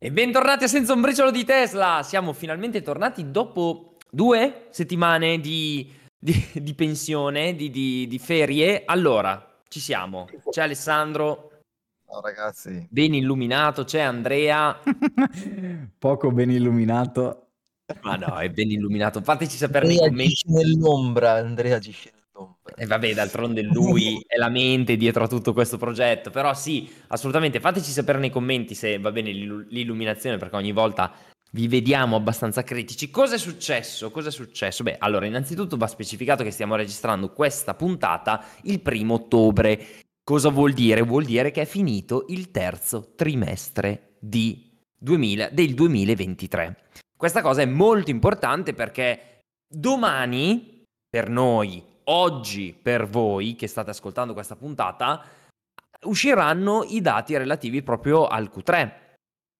E 0.00 0.12
bentornati 0.12 0.62
a 0.62 0.68
Senza 0.68 0.92
un 0.92 1.00
briciolo 1.00 1.32
di 1.32 1.44
Tesla. 1.44 2.04
Siamo 2.04 2.32
finalmente 2.32 2.82
tornati 2.82 3.32
dopo 3.32 3.96
due 4.08 4.68
settimane 4.70 5.40
di, 5.40 5.92
di, 6.16 6.50
di 6.54 6.72
pensione, 6.74 7.56
di, 7.56 7.68
di, 7.68 8.18
ferie. 8.20 8.84
Allora, 8.84 9.58
ci 9.66 9.80
siamo. 9.80 10.28
C'è 10.50 10.62
Alessandro. 10.62 11.50
Ciao 12.06 12.20
ragazzi. 12.20 12.86
Ben 12.88 13.12
illuminato. 13.12 13.82
C'è 13.82 13.98
Andrea. 13.98 14.78
Poco 15.98 16.30
ben 16.30 16.52
illuminato. 16.52 17.48
Ma 18.02 18.14
no, 18.14 18.38
è 18.38 18.48
ben 18.50 18.70
illuminato. 18.70 19.20
Fateci 19.20 19.56
sapere 19.56 19.88
Andrea 19.88 20.10
nei 20.10 20.32
commenti. 20.32 20.44
nell'ombra. 20.46 21.32
Andrea 21.32 21.74
agisce 21.74 22.12
e 22.74 22.86
vabbè, 22.86 23.14
d'altronde 23.14 23.62
lui 23.62 24.22
è 24.26 24.36
la 24.36 24.48
mente 24.48 24.96
dietro 24.96 25.24
a 25.24 25.28
tutto 25.28 25.52
questo 25.52 25.76
progetto. 25.76 26.30
Però 26.30 26.54
sì, 26.54 26.90
assolutamente, 27.08 27.60
fateci 27.60 27.90
sapere 27.90 28.18
nei 28.18 28.30
commenti 28.30 28.74
se 28.74 28.98
va 28.98 29.10
bene 29.10 29.30
l'illuminazione, 29.30 30.36
perché 30.36 30.56
ogni 30.56 30.72
volta 30.72 31.12
vi 31.52 31.66
vediamo 31.66 32.16
abbastanza 32.16 32.62
critici. 32.62 33.10
Cosa 33.10 33.36
è 33.36 33.38
successo? 33.38 34.10
Cosa 34.10 34.28
è 34.28 34.32
successo? 34.32 34.82
Beh, 34.82 34.96
allora, 34.98 35.26
innanzitutto 35.26 35.76
va 35.76 35.86
specificato 35.86 36.42
che 36.42 36.50
stiamo 36.50 36.76
registrando 36.76 37.32
questa 37.32 37.74
puntata 37.74 38.44
il 38.62 38.80
primo 38.80 39.14
ottobre. 39.14 40.04
Cosa 40.22 40.50
vuol 40.50 40.72
dire? 40.72 41.00
Vuol 41.02 41.24
dire 41.24 41.50
che 41.50 41.62
è 41.62 41.66
finito 41.66 42.26
il 42.28 42.50
terzo 42.50 43.14
trimestre 43.16 44.16
2000, 44.18 45.48
del 45.50 45.74
2023. 45.74 46.76
Questa 47.16 47.40
cosa 47.40 47.62
è 47.62 47.66
molto 47.66 48.10
importante 48.10 48.74
perché 48.74 49.40
domani, 49.66 50.84
per 51.08 51.30
noi, 51.30 51.82
oggi 52.08 52.76
per 52.80 53.08
voi 53.08 53.54
che 53.54 53.66
state 53.66 53.90
ascoltando 53.90 54.32
questa 54.32 54.56
puntata 54.56 55.24
usciranno 56.02 56.84
i 56.84 57.00
dati 57.00 57.36
relativi 57.36 57.82
proprio 57.82 58.26
al 58.26 58.50
Q3. 58.54 58.92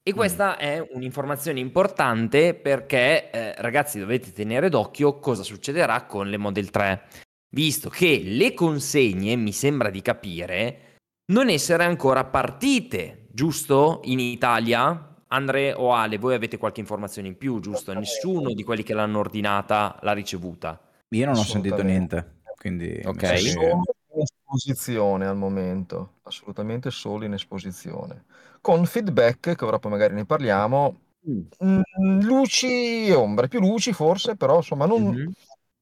E 0.03 0.15
questa 0.15 0.53
mm. 0.53 0.59
è 0.59 0.89
un'informazione 0.93 1.61
importante 1.61 2.55
perché, 2.55 3.31
eh, 3.31 3.55
ragazzi, 3.59 3.99
dovete 3.99 4.33
tenere 4.33 4.69
d'occhio 4.69 5.19
cosa 5.19 5.43
succederà 5.43 6.05
con 6.05 6.31
le 6.31 6.39
Model 6.39 6.71
3, 6.71 7.03
visto 7.51 7.91
che 7.91 8.23
le 8.25 8.55
consegne, 8.55 9.37
mi 9.37 9.53
sembra 9.53 9.91
di 9.91 10.01
capire, 10.01 10.97
non 11.33 11.51
essere 11.51 11.85
ancora 11.85 12.25
partite, 12.25 13.27
giusto? 13.31 14.01
In 14.05 14.19
Italia? 14.19 15.15
Andre 15.31 15.75
o 15.75 15.93
Ale, 15.93 16.17
voi 16.17 16.35
avete 16.35 16.57
qualche 16.57 16.81
informazione 16.81 17.29
in 17.29 17.37
più, 17.37 17.61
giusto? 17.61 17.93
Nessuno 17.93 18.55
di 18.55 18.63
quelli 18.63 18.83
che 18.83 18.95
l'hanno 18.95 19.19
ordinata 19.19 19.99
l'ha 20.01 20.13
ricevuta. 20.13 20.81
Io 21.11 21.27
non 21.27 21.37
ho 21.37 21.45
sentito 21.45 21.83
niente. 21.83 22.38
Quindi 22.69 23.01
Ok. 23.05 23.39
Solo 23.39 23.83
in 24.15 24.23
esposizione 24.23 25.27
al 25.27 25.37
momento, 25.37 26.17
assolutamente 26.25 26.91
solo 26.91 27.25
in 27.25 27.33
esposizione. 27.33 28.25
Con 28.61 28.85
feedback, 28.85 29.55
che 29.55 29.65
ora 29.65 29.79
poi 29.79 29.93
magari 29.93 30.15
ne 30.15 30.27
parliamo, 30.27 31.01
mm. 31.29 31.41
mm 31.65 32.21
luci 32.21 33.07
e 33.07 33.15
ombre, 33.15 33.49
più 33.49 33.61
luci 33.61 33.93
forse, 33.93 34.37
però 34.37 34.57
insomma 34.57 34.87
non... 34.87 35.03
Mhm. 35.03 35.33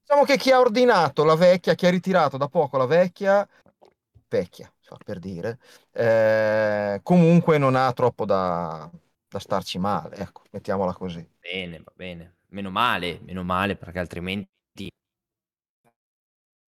Diciamo 0.07 0.25
che 0.25 0.37
chi 0.37 0.53
ha 0.53 0.61
ordinato 0.61 1.25
la 1.25 1.35
vecchia, 1.35 1.75
chi 1.75 1.85
ha 1.85 1.91
ritirato 1.91 2.37
da 2.37 2.47
poco 2.47 2.77
la 2.77 2.87
vecchia, 2.87 3.45
vecchia, 4.29 4.73
per 5.05 5.19
dire, 5.19 5.59
eh, 5.91 7.01
comunque 7.03 7.59
non 7.59 7.75
ha 7.75 7.93
troppo 7.93 8.25
da, 8.25 8.89
da 9.27 9.39
starci 9.41 9.81
male, 9.81 10.15
ecco, 10.15 10.43
mettiamola 10.53 10.93
così. 10.93 11.29
Bene, 11.41 11.81
va 11.85 11.91
bene. 11.93 12.37
Meno 12.51 12.71
male, 12.71 13.19
meno 13.25 13.43
male, 13.43 13.75
perché 13.75 13.99
altrimenti 13.99 14.49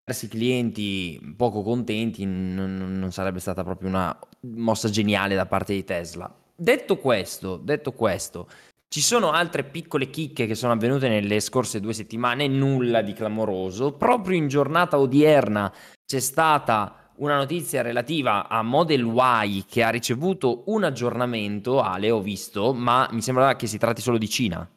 diversi 0.08 0.30
clienti 0.30 1.33
poco 1.36 1.61
contenti 1.63 2.23
non, 2.23 2.95
non, 2.97 3.11
sarebbe 3.11 3.41
stata 3.41 3.66
proprio 3.66 3.89
una 3.89 4.17
mossa 4.55 4.89
geniale 4.89 5.36
da 5.36 5.45
parte 5.45 5.73
di 5.73 5.83
Tesla. 5.83 6.33
Detto 6.55 6.97
questo, 6.97 7.58
detto 7.58 7.91
questo, 7.91 8.47
ci 8.88 9.02
sono 9.02 9.31
altre 9.31 9.66
piccole 9.66 10.09
chicche 10.09 10.47
che 10.47 10.55
sono 10.55 10.72
avvenute 10.72 11.09
nelle 11.09 11.41
scorse 11.41 11.81
due 11.81 11.91
settimane, 11.91 12.47
nulla 12.47 13.02
di 13.02 13.11
clamoroso. 13.11 13.94
Proprio 13.94 14.38
in 14.38 14.47
giornata 14.47 14.97
odierna 14.97 15.73
c'è 16.06 16.22
stata 16.22 17.12
una 17.17 17.35
notizia 17.35 17.81
relativa 17.81 18.47
a 18.47 18.62
Model 18.62 19.13
Y 19.13 19.66
che 19.67 19.84
ha 19.84 19.90
ricevuto 19.90 20.63
un 20.67 20.85
aggiornamento, 20.85 21.81
Ale 21.81 22.12
ho 22.12 22.22
visto, 22.22 22.73
ma 22.73 23.09
mi 23.12 23.22
sembra 23.22 23.57
che 23.57 23.67
si 23.67 23.78
tratti 23.78 24.01
solo 24.01 24.17
di 24.17 24.29
Cina. 24.29 24.69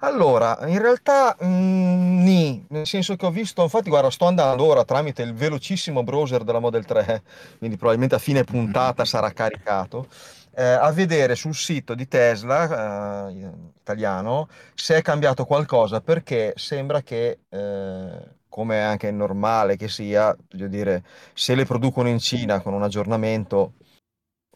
Allora, 0.00 0.58
in 0.66 0.78
realtà, 0.80 1.36
mhmm, 1.40 2.22
nì, 2.22 2.64
nel 2.70 2.86
senso 2.86 3.16
che 3.16 3.26
ho 3.26 3.30
visto 3.30 3.62
infatti 3.62 3.88
guarda 3.88 4.10
sto 4.10 4.26
andando 4.26 4.64
ora 4.64 4.84
tramite 4.84 5.22
il 5.22 5.32
velocissimo 5.34 6.02
browser 6.02 6.44
della 6.44 6.58
Model 6.58 6.84
3, 6.84 7.22
quindi 7.58 7.76
probabilmente 7.76 8.14
a 8.14 8.18
fine 8.18 8.44
puntata 8.44 9.04
sarà 9.04 9.30
caricato, 9.32 10.08
ehm, 10.54 10.78
a 10.82 10.90
vedere 10.92 11.34
sul 11.36 11.54
sito 11.54 11.94
di 11.94 12.06
Tesla, 12.08 13.28
ehm, 13.28 13.70
italiano, 13.80 14.48
se 14.74 14.96
è 14.96 15.02
cambiato 15.02 15.44
qualcosa 15.44 16.00
perché 16.00 16.52
sembra 16.56 17.02
che, 17.02 17.40
ehm, 17.48 18.34
come 18.48 18.76
è 18.76 18.80
anche 18.80 19.10
normale 19.10 19.76
che 19.76 19.88
sia, 19.88 20.36
voglio 20.50 20.68
dire, 20.68 21.02
se 21.32 21.54
le 21.54 21.64
producono 21.64 22.08
in 22.08 22.18
Cina 22.18 22.60
con 22.60 22.74
un 22.74 22.82
aggiornamento 22.82 23.74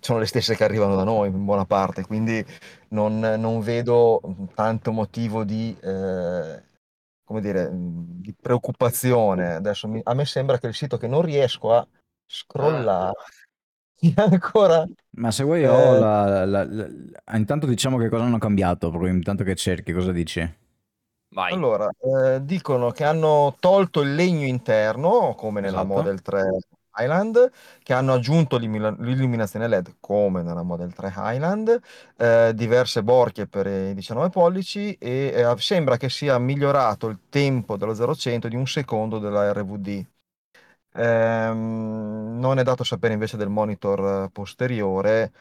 sono 0.01 0.19
le 0.19 0.27
stesse 0.27 0.55
che 0.55 0.65
arrivano 0.65 0.95
da 0.95 1.05
noi 1.05 1.29
in 1.29 1.45
buona 1.45 1.65
parte, 1.65 2.05
quindi 2.05 2.45
non, 2.89 3.19
non 3.19 3.61
vedo 3.61 4.21
tanto 4.55 4.93
motivo 4.93 5.45
di, 5.45 5.77
eh, 5.81 6.63
come 7.25 7.41
dire, 7.41 7.71
di 7.73 8.35
preoccupazione. 8.41 9.55
Adesso 9.55 9.89
mi, 9.89 10.01
a 10.03 10.15
me 10.15 10.25
sembra 10.25 10.59
che 10.59 10.69
il 10.69 10.75
sito 10.75 10.97
che 10.97 11.07
non 11.07 11.23
riesco 11.23 11.73
a 11.73 11.87
scrollare 12.27 13.15
sia 13.97 14.25
ancora... 14.25 14.85
Ma 15.13 15.31
se 15.31 15.43
vuoi 15.43 15.63
eh, 15.63 15.69
ho 15.69 15.99
la, 15.99 16.45
la, 16.45 16.65
la, 16.65 16.89
Intanto 17.33 17.67
diciamo 17.67 17.97
che 17.97 18.09
cosa 18.09 18.25
hanno 18.25 18.39
cambiato, 18.39 18.91
proprio 18.91 19.11
intanto 19.11 19.43
che 19.43 19.55
cerchi, 19.55 19.93
cosa 19.93 20.13
dici? 20.13 20.65
Vai. 21.31 21.53
Allora, 21.53 21.89
eh, 21.99 22.45
dicono 22.45 22.91
che 22.91 23.05
hanno 23.05 23.57
tolto 23.59 24.03
il 24.03 24.15
legno 24.15 24.47
interno, 24.47 25.35
come 25.35 25.61
nella 25.61 25.81
esatto. 25.81 25.95
Model 25.95 26.23
3 26.23 26.59
Highland 26.99 27.51
che 27.83 27.93
hanno 27.93 28.13
aggiunto 28.15 28.57
l'illuminazione 28.57 29.69
LED 29.69 29.97
come 30.01 30.43
nella 30.43 30.63
Model 30.63 30.93
3 30.93 31.13
Highland, 31.17 31.81
eh, 32.17 32.53
diverse 32.55 33.03
borchie 33.03 33.47
per 33.47 33.67
i 33.67 33.95
19 33.95 34.31
pollici 34.31 34.95
e 34.99 35.33
eh, 35.35 35.55
sembra 35.59 35.97
che 35.97 36.09
sia 36.09 36.39
migliorato 36.39 37.09
il 37.09 37.19
tempo 37.29 37.77
dello 37.77 37.95
0-100 37.95 38.49
di 38.49 38.57
un 38.57 38.67
secondo 38.67 39.19
della 39.19 39.53
RVD. 39.53 40.05
Ehm, 40.95 42.39
non 42.39 42.59
è 42.59 42.63
dato 42.63 42.85
sapere 42.85 43.13
invece 43.13 43.37
del 43.37 43.49
monitor 43.49 44.31
posteriore. 44.31 45.33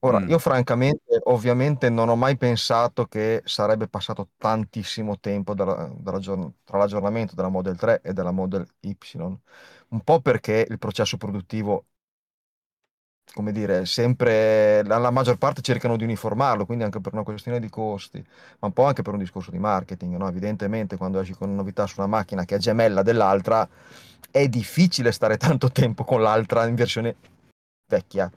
Ora, 0.00 0.20
mm. 0.20 0.28
io 0.28 0.38
francamente, 0.38 1.18
ovviamente 1.24 1.88
non 1.88 2.08
ho 2.10 2.16
mai 2.16 2.36
pensato 2.36 3.06
che 3.06 3.42
sarebbe 3.44 3.88
passato 3.88 4.28
tantissimo 4.36 5.18
tempo 5.18 5.54
dalla, 5.54 5.90
dalla, 5.96 6.20
tra 6.64 6.78
l'aggiornamento 6.78 7.34
della 7.34 7.48
Model 7.48 7.76
3 7.76 8.00
e 8.02 8.12
della 8.12 8.30
Model 8.30 8.66
Y 8.80 8.96
un 9.88 10.00
po' 10.02 10.20
perché 10.20 10.66
il 10.68 10.78
processo 10.78 11.16
produttivo, 11.16 11.86
come 13.34 13.52
dire, 13.52 13.84
sempre 13.86 14.82
la, 14.84 14.98
la 14.98 15.10
maggior 15.10 15.38
parte 15.38 15.60
cercano 15.62 15.96
di 15.96 16.04
uniformarlo, 16.04 16.66
quindi 16.66 16.84
anche 16.84 17.00
per 17.00 17.12
una 17.14 17.22
questione 17.24 17.58
di 17.58 17.68
costi, 17.68 18.18
ma 18.60 18.68
un 18.68 18.72
po' 18.72 18.84
anche 18.84 19.02
per 19.02 19.12
un 19.14 19.18
discorso 19.18 19.50
di 19.50 19.58
marketing, 19.58 20.16
no? 20.16 20.28
Evidentemente 20.28 20.96
quando 20.96 21.20
esci 21.20 21.32
con 21.34 21.48
una 21.48 21.58
novità 21.58 21.86
su 21.86 21.94
una 21.98 22.08
macchina 22.08 22.44
che 22.44 22.56
è 22.56 22.58
gemella 22.58 23.02
dell'altra, 23.02 23.68
è 24.30 24.48
difficile 24.48 25.10
stare 25.12 25.36
tanto 25.36 25.70
tempo 25.70 26.04
con 26.04 26.22
l'altra 26.22 26.66
in 26.66 26.74
versione 26.76 27.16
vecchia, 27.86 28.30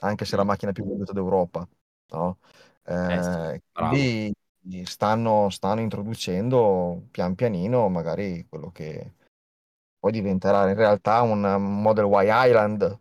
anche 0.00 0.24
se 0.24 0.34
è 0.34 0.36
la 0.38 0.44
macchina 0.44 0.72
più 0.72 0.84
venduta 0.86 1.12
d'Europa, 1.12 1.66
no? 2.10 2.38
Eh, 2.84 3.52
eh, 3.54 3.62
quindi 3.72 4.34
stanno, 4.84 5.48
stanno 5.50 5.80
introducendo 5.80 7.06
pian 7.10 7.34
pianino 7.34 7.88
magari 7.88 8.46
quello 8.48 8.70
che 8.70 9.14
poi 10.06 10.12
diventerà 10.12 10.68
in 10.68 10.76
realtà 10.76 11.22
un 11.22 11.40
Model 11.40 12.06
Y 12.06 12.28
Island. 12.30 13.00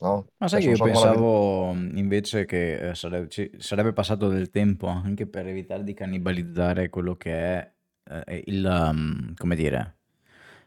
No? 0.00 0.26
Ma 0.36 0.46
sai 0.46 0.60
che 0.60 0.70
io 0.70 0.84
pensavo 0.84 1.72
invece 1.72 2.44
che 2.44 2.90
eh, 2.90 2.94
sarebbe, 2.94 3.28
ci, 3.28 3.50
sarebbe 3.56 3.94
passato 3.94 4.28
del 4.28 4.50
tempo 4.50 4.88
anche 4.88 5.26
per 5.26 5.46
evitare 5.46 5.82
di 5.82 5.94
cannibalizzare 5.94 6.90
quello 6.90 7.16
che 7.16 7.32
è 7.32 7.72
eh, 8.26 8.42
il, 8.46 8.62
um, 8.62 9.32
come 9.34 9.56
dire, 9.56 9.96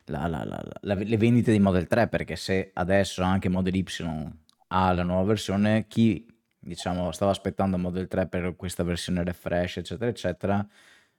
la, 0.05 0.25
la, 0.25 0.43
la, 0.45 0.93
le 0.95 1.17
vendite 1.17 1.51
di 1.51 1.59
Model 1.59 1.85
3, 1.85 2.07
perché 2.07 2.35
se 2.35 2.71
adesso 2.73 3.21
anche 3.21 3.49
Model 3.49 3.75
Y 3.75 3.85
ha 4.69 4.93
la 4.93 5.03
nuova 5.03 5.25
versione, 5.25 5.85
chi 5.87 6.25
diciamo 6.57 7.11
stava 7.11 7.29
aspettando 7.29 7.77
Model 7.77 8.07
3 8.07 8.27
per 8.27 8.55
questa 8.55 8.81
versione 8.81 9.23
refresh, 9.23 9.77
eccetera, 9.77 10.09
eccetera, 10.09 10.67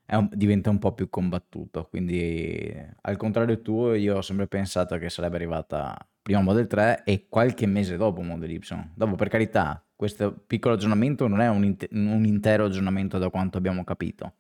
un, 0.07 0.29
diventa 0.33 0.71
un 0.71 0.79
po' 0.79 0.93
più 0.93 1.09
combattuto. 1.09 1.87
Quindi, 1.89 2.73
al 3.03 3.17
contrario 3.17 3.61
tuo, 3.63 3.95
io 3.95 4.17
ho 4.17 4.23
sempre 4.23 4.47
pensato 4.47 4.97
che 4.99 5.09
sarebbe 5.11 5.37
arrivata 5.37 5.97
prima 6.23 6.41
Model 6.41 6.67
3 6.67 7.03
e 7.05 7.27
qualche 7.29 7.67
mese 7.67 7.97
dopo 7.97 8.23
Model 8.23 8.51
Y. 8.51 8.61
Dopo, 8.95 9.15
per 9.15 9.29
carità, 9.29 9.85
questo 9.95 10.33
piccolo 10.33 10.75
aggiornamento 10.75 11.27
non 11.29 11.41
è 11.41 11.49
un, 11.49 11.65
int- 11.65 11.89
un 11.93 12.25
intero 12.25 12.67
aggiornamento 12.67 13.19
da 13.19 13.31
quanto 13.31 13.59
abbiamo 13.59 13.85
capito. 13.85 14.35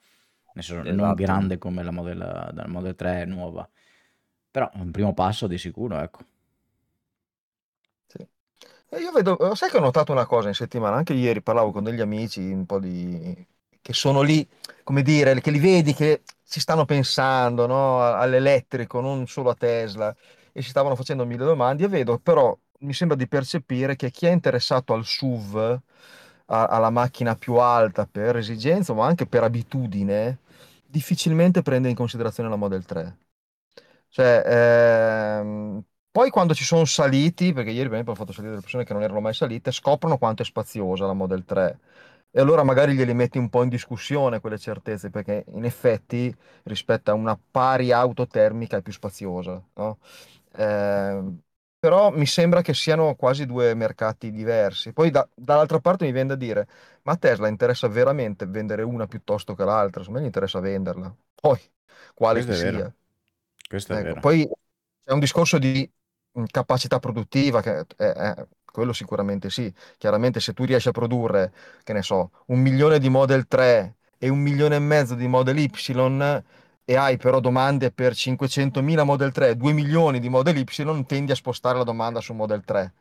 Senso, 0.52 0.81
esatto. 0.81 0.94
Non 0.94 1.14
grande 1.14 1.58
come 1.58 1.82
la 1.82 1.90
Model, 1.90 2.19
la 2.19 2.64
Model 2.69 2.94
3 2.94 3.25
nuova. 3.25 3.69
Però 4.50 4.70
un 4.75 4.90
primo 4.93 5.12
passo 5.14 5.46
di 5.46 5.58
sicuro, 5.58 5.99
ecco. 5.99 6.25
Sì. 8.06 8.26
E 8.88 8.99
io 9.00 9.10
vedo, 9.12 9.55
sai 9.55 9.69
che 9.70 9.78
ho 9.78 9.81
notato 9.81 10.12
una 10.12 10.26
cosa 10.26 10.49
in 10.49 10.55
settimana, 10.55 10.96
anche 10.96 11.12
ieri 11.14 11.43
parlavo 11.43 11.72
con 11.72 11.82
degli 11.84 12.00
amici 12.00 12.40
un 12.40 12.64
po' 12.67 12.78
di... 12.78 13.46
che 13.84 13.92
sono 13.92 14.22
lì, 14.22 14.46
come 14.82 15.02
dire, 15.02 15.38
che 15.42 15.50
li 15.50 15.58
vedi 15.60 15.92
che 15.94 16.22
ci 16.48 16.58
stanno 16.60 16.86
pensando, 16.86 17.66
no? 17.66 18.02
All'elettrico, 18.02 19.00
non 19.00 19.26
solo 19.26 19.50
a 19.50 19.54
Tesla, 19.54 20.14
e 20.52 20.62
si 20.62 20.70
stavano 20.70 20.96
facendo 20.96 21.26
mille 21.26 21.44
domande. 21.44 21.84
E 21.84 21.88
vedo 21.88 22.19
però, 22.19 22.56
mi 22.81 22.94
sembra 22.94 23.16
di 23.16 23.28
percepire 23.28 23.96
che 23.96 24.10
chi 24.10 24.26
è 24.26 24.31
interessato 24.31 24.94
al 24.94 25.04
SUV, 25.04 25.78
a- 26.46 26.66
alla 26.66 26.90
macchina 26.90 27.34
più 27.36 27.54
alta 27.56 28.06
per 28.10 28.36
esigenza, 28.36 28.94
ma 28.94 29.06
anche 29.06 29.26
per 29.26 29.42
abitudine, 29.42 30.38
difficilmente 30.86 31.62
prende 31.62 31.88
in 31.90 31.94
considerazione 31.94 32.48
la 32.48 32.56
Model 32.56 32.84
3. 32.86 33.16
Cioè, 34.08 34.42
ehm, 35.40 35.82
poi 36.10 36.31
quando 36.31 36.54
ci 36.54 36.64
sono 36.64 36.84
saliti, 36.84 37.52
perché 37.52 37.70
ieri 37.70 37.84
per 37.84 37.92
esempio 37.94 38.12
ho 38.12 38.16
fatto 38.16 38.32
salire 38.32 38.50
delle 38.50 38.60
persone 38.62 38.84
che 38.84 38.92
non 38.92 39.02
erano 39.02 39.20
mai 39.20 39.34
salite, 39.34 39.72
scoprono 39.72 40.19
quanto 40.19 40.42
è 40.42 40.44
spaziosa 40.44 41.06
la 41.06 41.12
Model 41.14 41.44
3. 41.44 41.78
E 42.36 42.40
allora 42.40 42.64
magari 42.64 42.94
glieli 42.94 43.14
metti 43.14 43.38
un 43.38 43.48
po' 43.48 43.62
in 43.62 43.69
discussione 43.69 44.40
quelle 44.40 44.58
certezze, 44.58 45.08
perché 45.10 45.44
in 45.52 45.64
effetti 45.64 46.34
rispetto 46.64 47.10
a 47.12 47.14
una 47.14 47.38
pari 47.50 47.92
auto 47.92 48.26
termica 48.26 48.76
è 48.78 48.82
più 48.82 48.92
spaziosa, 48.92 49.62
no? 49.75 49.98
Eh, 50.52 51.22
però 51.78 52.10
mi 52.10 52.26
sembra 52.26 52.60
che 52.62 52.75
siano 52.75 53.14
quasi 53.14 53.46
due 53.46 53.75
mercati 53.75 54.31
diversi. 54.32 54.92
Poi 54.92 55.10
da- 55.10 55.28
dall'altra 55.34 55.78
parte 55.81 56.06
mi 56.06 56.12
viene 56.12 56.28
da 56.31 56.34
dire, 56.36 56.66
ma 57.02 57.12
a 57.12 57.16
Tesla 57.16 57.46
interessa 57.48 57.86
veramente 57.88 58.46
vendere 58.46 58.82
una 58.82 59.06
piuttosto 59.06 59.54
che 59.54 59.64
l'altra? 59.64 60.00
Secondo 60.00 60.19
me 60.20 60.25
gli 60.25 60.28
interessa 60.28 60.58
venderla. 60.60 61.14
Poi, 61.34 61.60
quale 62.14 62.40
Questo 62.40 62.52
che 62.52 62.54
è 62.54 62.56
vero. 62.56 62.84
sia. 62.84 62.92
Questo 63.69 63.94
è 63.94 63.98
Ecco, 63.98 64.16
vero. 64.16 64.26
poi 64.26 64.48
c'è 65.04 65.12
un 65.12 65.19
discorso 65.20 65.58
di 65.58 65.88
mh, 66.32 66.44
capacità 66.46 66.98
produttiva, 66.98 67.60
che 67.62 67.81
è, 67.96 68.04
è- 68.04 68.46
quello 68.75 68.93
sicuramente 68.93 69.50
sì. 69.50 69.73
Chiaramente 69.99 70.41
se 70.41 70.53
tu 70.53 70.65
riesci 70.65 70.88
a 70.88 70.91
produrre, 70.93 71.53
che 71.85 71.93
ne 71.93 72.03
so, 72.03 72.31
un 72.47 72.59
milione 72.61 72.99
di 72.99 73.09
Model 73.09 73.47
3 73.47 73.97
e 74.19 74.29
un 74.29 74.41
milione 74.41 74.76
e 74.76 74.79
mezzo 74.81 75.15
di 75.15 75.29
Model 75.29 75.56
Y 75.59 75.71
e 76.87 76.97
hai 76.97 77.17
però 77.17 77.41
domande 77.41 77.91
per 77.93 78.15
500.000 78.15 79.05
Model 79.05 79.32
3, 79.32 79.56
2 79.56 79.73
milioni 79.73 80.19
di 80.21 80.29
Model 80.29 80.56
Y, 80.59 81.05
tendi 81.06 81.32
a 81.32 81.35
spostare 81.35 81.79
la 81.79 81.85
domanda 81.85 82.21
su 82.21 82.35
Model 82.35 82.62
3. 82.65 82.93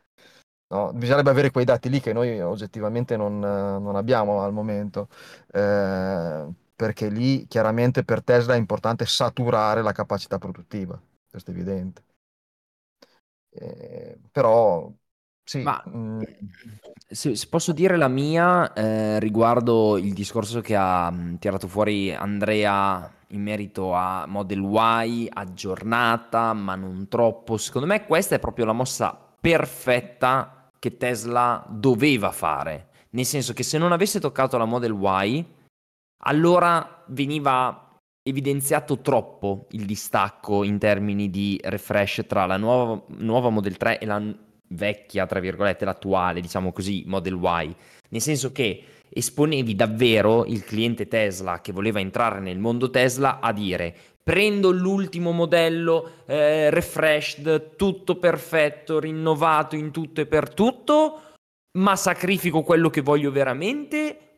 No? 0.67 0.91
Bisognerebbe 0.93 1.29
avere 1.29 1.51
quei 1.51 1.65
dati 1.65 1.89
lì 1.89 1.99
che 1.99 2.13
noi 2.13 2.39
oggettivamente 2.41 3.15
non, 3.17 3.39
non 3.39 3.95
abbiamo 3.95 4.41
al 4.41 4.53
momento, 4.53 5.09
eh, 5.51 6.47
perché 6.75 7.09
lì 7.09 7.45
chiaramente 7.47 8.03
per 8.03 8.23
Tesla 8.23 8.55
è 8.55 8.57
importante 8.57 9.05
saturare 9.05 9.81
la 9.83 9.91
capacità 9.91 10.37
produttiva, 10.39 10.99
questo 11.29 11.51
è 11.51 11.53
evidente. 11.53 12.03
Eh, 13.55 14.17
però 14.31 14.91
sì, 15.43 15.61
Ma 15.61 15.83
mm, 15.87 16.21
se, 16.95 17.35
se 17.35 17.47
posso 17.49 17.73
dire 17.73 17.97
la 17.97 18.07
mia 18.07 18.71
eh, 18.73 19.19
riguardo 19.19 19.97
il 19.97 20.13
discorso 20.13 20.61
che 20.61 20.75
ha 20.75 21.11
mh, 21.11 21.39
tirato 21.39 21.67
fuori 21.67 22.13
Andrea 22.13 23.11
in 23.27 23.41
merito 23.41 23.93
a 23.93 24.25
Model 24.27 24.61
Y 24.61 25.29
aggiornata, 25.31 26.53
ma 26.53 26.75
non 26.75 27.07
troppo. 27.09 27.57
Secondo 27.57 27.87
me 27.87 28.05
questa 28.05 28.35
è 28.35 28.39
proprio 28.39 28.65
la 28.65 28.73
mossa 28.73 29.17
perfetta 29.39 30.69
che 30.79 30.97
Tesla 30.97 31.65
doveva 31.69 32.31
fare. 32.31 32.89
Nel 33.11 33.25
senso 33.25 33.53
che 33.53 33.63
se 33.63 33.77
non 33.77 33.91
avesse 33.91 34.19
toccato 34.19 34.57
la 34.57 34.65
Model 34.65 34.97
Y, 34.97 35.45
allora 36.25 37.03
veniva 37.07 37.97
evidenziato 38.23 38.99
troppo 38.99 39.67
il 39.71 39.85
distacco 39.85 40.63
in 40.63 40.77
termini 40.77 41.29
di 41.29 41.59
refresh 41.61 42.23
tra 42.27 42.45
la 42.45 42.55
nuova, 42.55 43.03
nuova 43.17 43.49
Model 43.49 43.75
3 43.75 43.99
e 43.99 44.05
la 44.05 44.21
vecchia, 44.73 45.25
tra 45.25 45.39
virgolette, 45.39 45.85
l'attuale, 45.85 46.41
diciamo 46.41 46.71
così, 46.71 47.03
Model 47.05 47.39
Y. 47.41 47.75
Nel 48.09 48.21
senso 48.21 48.51
che 48.51 48.83
esponevi 49.09 49.75
davvero 49.75 50.45
il 50.45 50.63
cliente 50.63 51.07
Tesla 51.07 51.61
che 51.61 51.71
voleva 51.71 51.99
entrare 51.99 52.39
nel 52.39 52.57
mondo 52.57 52.89
Tesla 52.89 53.39
a 53.39 53.53
dire 53.53 53.95
prendo 54.23 54.71
l'ultimo 54.71 55.31
modello 55.31 56.23
eh, 56.25 56.69
refreshed, 56.69 57.75
tutto 57.75 58.15
perfetto, 58.15 58.99
rinnovato 58.99 59.75
in 59.75 59.91
tutto 59.91 60.21
e 60.21 60.25
per 60.25 60.53
tutto, 60.53 61.21
ma 61.77 61.95
sacrifico 61.97 62.61
quello 62.61 62.89
che 62.89 63.01
voglio 63.01 63.31
veramente 63.31 64.32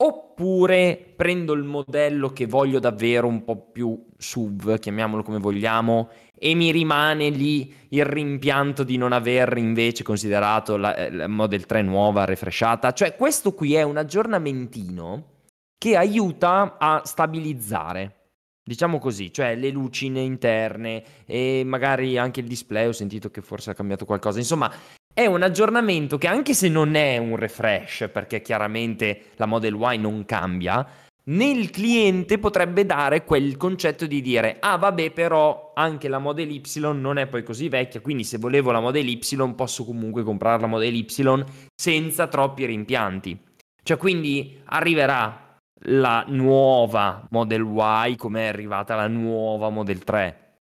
oppure 0.00 1.12
prendo 1.16 1.52
il 1.54 1.64
modello 1.64 2.30
che 2.30 2.46
voglio 2.46 2.78
davvero 2.78 3.26
un 3.26 3.42
po' 3.42 3.56
più 3.56 4.06
SUV, 4.16 4.78
chiamiamolo 4.78 5.22
come 5.22 5.38
vogliamo, 5.38 6.10
e 6.38 6.54
mi 6.54 6.70
rimane 6.70 7.30
lì 7.30 7.74
il 7.88 8.04
rimpianto 8.04 8.84
di 8.84 8.96
non 8.96 9.12
aver 9.12 9.56
invece 9.56 10.04
considerato 10.04 10.76
la, 10.76 10.94
eh, 10.94 11.10
la 11.10 11.26
Model 11.26 11.66
3 11.66 11.82
nuova, 11.82 12.24
refreshata. 12.24 12.92
Cioè 12.92 13.16
questo 13.16 13.54
qui 13.54 13.74
è 13.74 13.82
un 13.82 13.96
aggiornamentino 13.96 15.36
che 15.76 15.96
aiuta 15.96 16.76
a 16.78 17.02
stabilizzare. 17.04 18.14
Diciamo 18.62 18.98
così, 18.98 19.32
cioè 19.32 19.56
le 19.56 19.70
lucine 19.70 20.20
interne 20.20 21.02
e 21.24 21.62
magari 21.64 22.18
anche 22.18 22.40
il 22.40 22.46
display, 22.46 22.86
ho 22.86 22.92
sentito 22.92 23.30
che 23.30 23.40
forse 23.40 23.70
ha 23.70 23.74
cambiato 23.74 24.04
qualcosa. 24.04 24.38
Insomma, 24.38 24.70
è 25.18 25.26
un 25.26 25.42
aggiornamento 25.42 26.16
che 26.16 26.28
anche 26.28 26.54
se 26.54 26.68
non 26.68 26.94
è 26.94 27.16
un 27.16 27.34
refresh, 27.34 28.08
perché 28.12 28.40
chiaramente 28.40 29.30
la 29.34 29.46
Model 29.46 29.74
Y 29.74 29.98
non 29.98 30.24
cambia, 30.24 30.86
nel 31.24 31.70
cliente 31.70 32.38
potrebbe 32.38 32.86
dare 32.86 33.24
quel 33.24 33.56
concetto 33.56 34.06
di 34.06 34.20
dire 34.20 34.58
ah 34.60 34.76
vabbè 34.76 35.10
però 35.10 35.72
anche 35.74 36.06
la 36.06 36.20
Model 36.20 36.48
Y 36.52 36.62
non 36.94 37.18
è 37.18 37.26
poi 37.26 37.42
così 37.42 37.68
vecchia 37.68 38.00
quindi 38.00 38.22
se 38.22 38.38
volevo 38.38 38.70
la 38.70 38.78
Model 38.78 39.08
Y 39.08 39.18
posso 39.56 39.84
comunque 39.84 40.22
comprare 40.22 40.60
la 40.60 40.68
Model 40.68 40.94
Y 40.94 41.44
senza 41.74 42.28
troppi 42.28 42.64
rimpianti. 42.64 43.36
Cioè 43.82 43.96
quindi 43.96 44.60
arriverà 44.66 45.56
la 45.86 46.24
nuova 46.28 47.26
Model 47.30 47.66
Y 48.08 48.14
come 48.14 48.42
è 48.42 48.46
arrivata 48.46 48.94
la 48.94 49.08
nuova 49.08 49.68
Model 49.68 50.04
3 50.04 50.60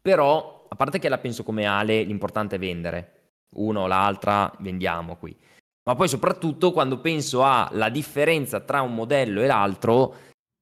però 0.00 0.64
a 0.66 0.76
parte 0.76 0.98
che 0.98 1.10
la 1.10 1.18
penso 1.18 1.42
come 1.42 1.66
Ale 1.66 2.02
l'importante 2.04 2.56
è 2.56 2.58
vendere 2.58 3.16
una 3.54 3.80
o 3.80 3.86
l'altra 3.86 4.52
vendiamo 4.58 5.16
qui. 5.16 5.36
Ma 5.84 5.96
poi 5.96 6.08
soprattutto 6.08 6.70
quando 6.72 7.00
penso 7.00 7.44
alla 7.44 7.88
differenza 7.88 8.60
tra 8.60 8.82
un 8.82 8.94
modello 8.94 9.42
e 9.42 9.46
l'altro, 9.46 10.14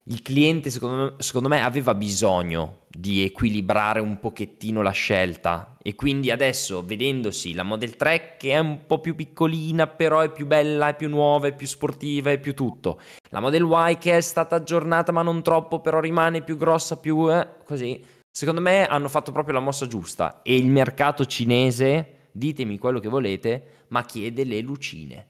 il 0.05 0.23
cliente 0.23 0.71
secondo 0.71 0.97
me, 0.97 1.15
secondo 1.19 1.49
me, 1.49 1.63
aveva 1.63 1.95
bisogno 1.95 2.79
di 2.89 3.23
equilibrare 3.23 4.01
un 4.01 4.19
pochettino 4.19 4.81
la 4.81 4.91
scelta. 4.91 5.77
E 5.83 5.95
quindi 5.95 6.31
adesso 6.31 6.83
vedendosi 6.85 7.53
la 7.53 7.63
Model 7.63 7.97
3 7.97 8.37
che 8.39 8.53
è 8.53 8.59
un 8.59 8.87
po' 8.87 8.99
più 9.01 9.15
piccolina 9.15 9.87
però 9.87 10.21
è 10.21 10.31
più 10.31 10.47
bella, 10.47 10.89
è 10.89 10.97
più 10.97 11.09
nuova, 11.09 11.49
è 11.49 11.55
più 11.55 11.67
sportiva, 11.67 12.31
è 12.31 12.39
più 12.39 12.55
tutto, 12.55 13.01
la 13.29 13.41
Model 13.41 13.69
Y 13.71 13.99
che 13.99 14.17
è 14.17 14.21
stata 14.21 14.57
aggiornata 14.57 15.13
ma 15.13 15.23
non 15.23 15.43
troppo 15.43 15.81
però 15.81 16.01
rimane 16.01 16.43
più 16.43 16.57
grossa, 16.57 16.97
più 16.97 17.31
eh, 17.31 17.47
così, 17.65 18.03
secondo 18.31 18.61
me 18.61 18.87
hanno 18.87 19.09
fatto 19.09 19.33
proprio 19.33 19.55
la 19.55 19.61
mossa 19.61 19.87
giusta. 19.87 20.41
E 20.43 20.57
il 20.57 20.67
mercato 20.67 21.25
cinese, 21.27 22.20
ditemi 22.33 22.79
quello 22.79 23.01
che 23.01 23.09
volete, 23.09 23.85
ma 23.89 24.05
chiede 24.05 24.45
le 24.45 24.61
lucine. 24.61 25.27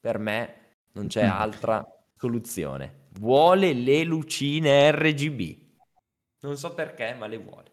Per 0.00 0.18
me 0.18 0.54
non 0.92 1.06
c'è 1.06 1.26
mm. 1.26 1.30
altra 1.30 1.86
soluzione. 2.16 3.02
Vuole 3.18 3.72
le 3.72 4.04
lucine 4.04 4.90
RGB. 4.90 5.62
Non 6.40 6.56
so 6.56 6.74
perché, 6.74 7.14
ma 7.14 7.26
le 7.26 7.38
vuole. 7.38 7.70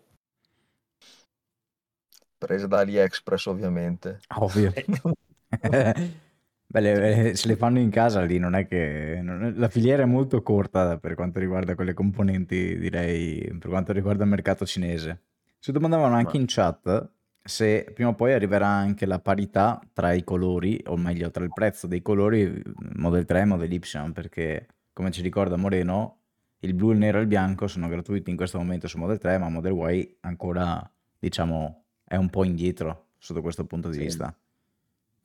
Prese 2.37 2.67
da 2.67 2.79
AliExpress, 2.79 3.45
ovviamente. 3.47 4.19
Ovvio. 4.37 4.73
Beh, 6.71 6.79
le, 6.79 7.35
se 7.35 7.47
le 7.49 7.57
fanno 7.57 7.79
in 7.79 7.89
casa 7.89 8.21
lì 8.21 8.39
non 8.39 8.55
è 8.55 8.65
che... 8.65 9.19
Non 9.21 9.53
la 9.57 9.67
filiera 9.67 10.03
è 10.03 10.05
molto 10.05 10.41
corta 10.41 10.97
per 10.97 11.15
quanto 11.15 11.39
riguarda 11.39 11.75
quelle 11.75 11.93
componenti, 11.93 12.77
direi, 12.77 13.55
per 13.59 13.69
quanto 13.69 13.91
riguarda 13.91 14.23
il 14.23 14.29
mercato 14.29 14.65
cinese. 14.65 15.23
Si 15.59 15.73
domandavano 15.73 16.15
anche 16.15 16.37
in 16.37 16.45
chat 16.47 17.11
se 17.43 17.89
prima 17.93 18.09
o 18.09 18.13
poi 18.13 18.33
arriverà 18.33 18.67
anche 18.67 19.05
la 19.05 19.19
parità 19.19 19.81
tra 19.93 20.13
i 20.13 20.23
colori, 20.23 20.81
o 20.87 20.97
meglio 20.97 21.31
tra 21.31 21.43
il 21.43 21.51
prezzo 21.53 21.87
dei 21.87 22.01
colori 22.01 22.61
Model 22.95 23.25
3 23.25 23.39
e 23.41 23.45
Model 23.45 23.73
Y, 23.73 24.11
perché 24.13 24.67
come 24.93 25.11
ci 25.11 25.21
ricorda 25.21 25.55
Moreno, 25.55 26.17
il 26.59 26.73
blu, 26.73 26.91
il 26.91 26.97
nero 26.97 27.17
e 27.17 27.21
il 27.21 27.27
bianco 27.27 27.67
sono 27.67 27.87
gratuiti 27.87 28.29
in 28.29 28.35
questo 28.35 28.57
momento 28.57 28.87
su 28.87 28.97
Model 28.97 29.17
3, 29.17 29.37
ma 29.39 29.49
Model 29.49 29.73
Y 29.73 30.17
ancora, 30.21 30.89
diciamo, 31.17 31.83
è 32.03 32.15
un 32.15 32.29
po' 32.29 32.43
indietro 32.43 33.07
sotto 33.17 33.41
questo 33.41 33.65
punto 33.65 33.87
di 33.89 33.95
sì. 33.95 34.01
vista. 34.01 34.25
Tra 34.25 34.35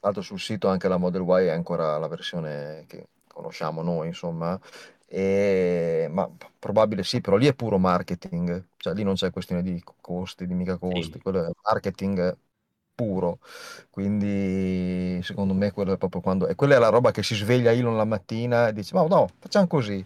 l'altro 0.01 0.23
sul 0.23 0.41
sito 0.41 0.69
anche 0.69 0.89
la 0.89 0.97
Model 0.97 1.23
Y 1.23 1.47
è 1.47 1.51
ancora 1.51 1.99
la 1.99 2.09
versione 2.09 2.85
che 2.87 3.09
conosciamo 3.27 3.83
noi, 3.83 4.07
insomma, 4.07 4.59
e... 5.07 6.09
ma 6.11 6.29
probabile 6.59 7.03
sì, 7.05 7.21
però 7.21 7.37
lì 7.37 7.47
è 7.47 7.55
puro 7.55 7.79
marketing, 7.79 8.69
cioè 8.77 8.95
lì 8.95 9.03
non 9.03 9.15
c'è 9.15 9.31
questione 9.31 9.63
di 9.63 9.83
costi, 10.01 10.47
di 10.47 10.55
mica 10.55 10.77
costi, 10.79 11.13
sì. 11.13 11.21
quello 11.21 11.45
è 11.45 11.51
marketing 11.63 12.37
puro. 12.97 13.39
Quindi 13.91 15.21
secondo 15.23 15.55
me 15.55 15.71
quello 15.71 15.93
è 15.93 15.99
proprio 15.99 16.21
quando... 16.21 16.49
E 16.49 16.55
quella 16.57 16.77
è 16.77 16.79
la 16.79 16.89
roba 16.89 17.13
che 17.13 17.23
si 17.23 17.35
sveglia 17.35 17.71
Elon 17.71 17.97
la 17.97 18.05
mattina 18.05 18.69
e 18.69 18.73
dice, 18.73 18.95
ma 18.95 19.07
no, 19.07 19.29
facciamo 19.39 19.67
così. 19.69 20.05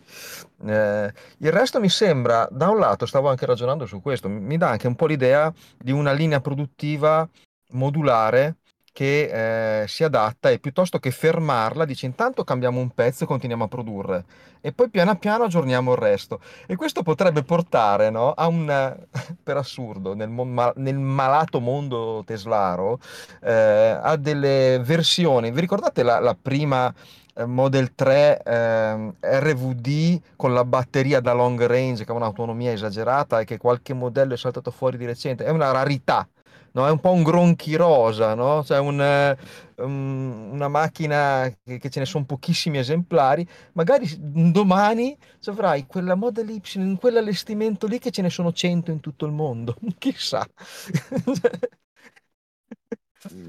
Eh, 0.66 1.12
il 1.38 1.52
resto 1.52 1.80
mi 1.80 1.88
sembra, 1.88 2.46
da 2.50 2.68
un 2.68 2.78
lato, 2.78 3.06
stavo 3.06 3.28
anche 3.30 3.46
ragionando 3.46 3.86
su 3.86 4.02
questo, 4.02 4.28
mi 4.28 4.58
dà 4.58 4.70
anche 4.70 4.88
un 4.88 4.96
po' 4.96 5.06
l'idea 5.06 5.52
di 5.78 5.92
una 5.92 6.12
linea 6.12 6.40
produttiva 6.40 7.26
modulare 7.72 8.56
che 8.92 9.82
eh, 9.82 9.88
si 9.88 10.04
adatta 10.04 10.50
e 10.50 10.58
piuttosto 10.58 10.98
che 10.98 11.10
fermarla 11.10 11.84
dice 11.84 12.06
intanto 12.06 12.44
cambiamo 12.44 12.80
un 12.80 12.90
pezzo 12.90 13.24
e 13.24 13.26
continuiamo 13.26 13.64
a 13.64 13.68
produrre 13.68 14.24
e 14.60 14.72
poi 14.72 14.90
piano 14.90 15.16
piano 15.16 15.44
aggiorniamo 15.44 15.92
il 15.92 15.98
resto. 15.98 16.40
E 16.66 16.76
questo 16.76 17.02
potrebbe 17.02 17.42
portare 17.42 18.10
no, 18.10 18.32
a 18.32 18.46
un 18.46 18.66
per 19.42 19.56
assurdo 19.56 20.14
nel, 20.14 20.28
nel 20.28 20.98
malato 20.98 21.60
mondo 21.60 22.22
teslaro 22.26 22.98
eh, 23.42 23.98
a 24.00 24.16
delle 24.16 24.80
versioni. 24.84 25.50
Vi 25.50 25.60
ricordate 25.60 26.02
la, 26.02 26.18
la 26.20 26.36
prima 26.40 26.92
eh, 27.34 27.44
Model 27.46 27.94
3 27.94 28.42
eh, 28.42 29.12
RVD 29.20 30.20
con 30.36 30.52
la 30.52 30.64
batteria 30.64 31.20
da 31.20 31.32
long 31.32 31.64
range 31.64 32.04
che 32.04 32.12
ha 32.12 32.14
un'autonomia 32.14 32.72
esagerata 32.72 33.40
e 33.40 33.44
che 33.44 33.56
qualche 33.56 33.94
modello 33.94 34.34
è 34.34 34.36
saltato 34.36 34.70
fuori 34.70 34.98
di 34.98 35.06
recente? 35.06 35.44
È 35.44 35.50
una 35.50 35.70
rarità 35.70 36.28
no? 36.72 36.86
È 36.86 36.90
un 36.90 37.00
po' 37.00 37.12
un 37.12 37.22
gronchi 37.22 37.74
rosa, 37.74 38.34
no? 38.34 38.62
Cioè 38.64 38.78
un, 38.78 39.36
um, 39.76 40.50
una 40.52 40.68
macchina 40.68 41.52
che, 41.64 41.78
che, 41.78 41.90
ce 41.90 42.00
ne 42.00 42.06
sono 42.06 42.24
pochissimi 42.24 42.78
esemplari, 42.78 43.46
magari 43.72 44.08
domani 44.18 45.16
avrai 45.46 45.86
quella 45.86 46.14
Model 46.14 46.48
Y 46.50 46.60
in 46.74 46.96
quell'allestimento 46.96 47.86
lì 47.86 47.98
che 47.98 48.10
ce 48.10 48.22
ne 48.22 48.30
sono 48.30 48.52
100 48.52 48.90
in 48.90 49.00
tutto 49.00 49.26
il 49.26 49.32
mondo, 49.32 49.76
chissà. 49.98 50.46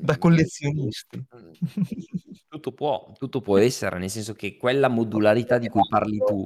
da 0.01 0.17
collezionisti. 0.17 1.25
Tutto 2.51 2.73
può, 2.73 3.13
tutto 3.17 3.39
può 3.39 3.57
essere, 3.57 3.97
nel 3.97 4.09
senso 4.09 4.33
che 4.33 4.57
quella 4.57 4.89
modularità 4.89 5.57
di 5.57 5.69
cui 5.69 5.79
parli 5.87 6.17
tu... 6.17 6.45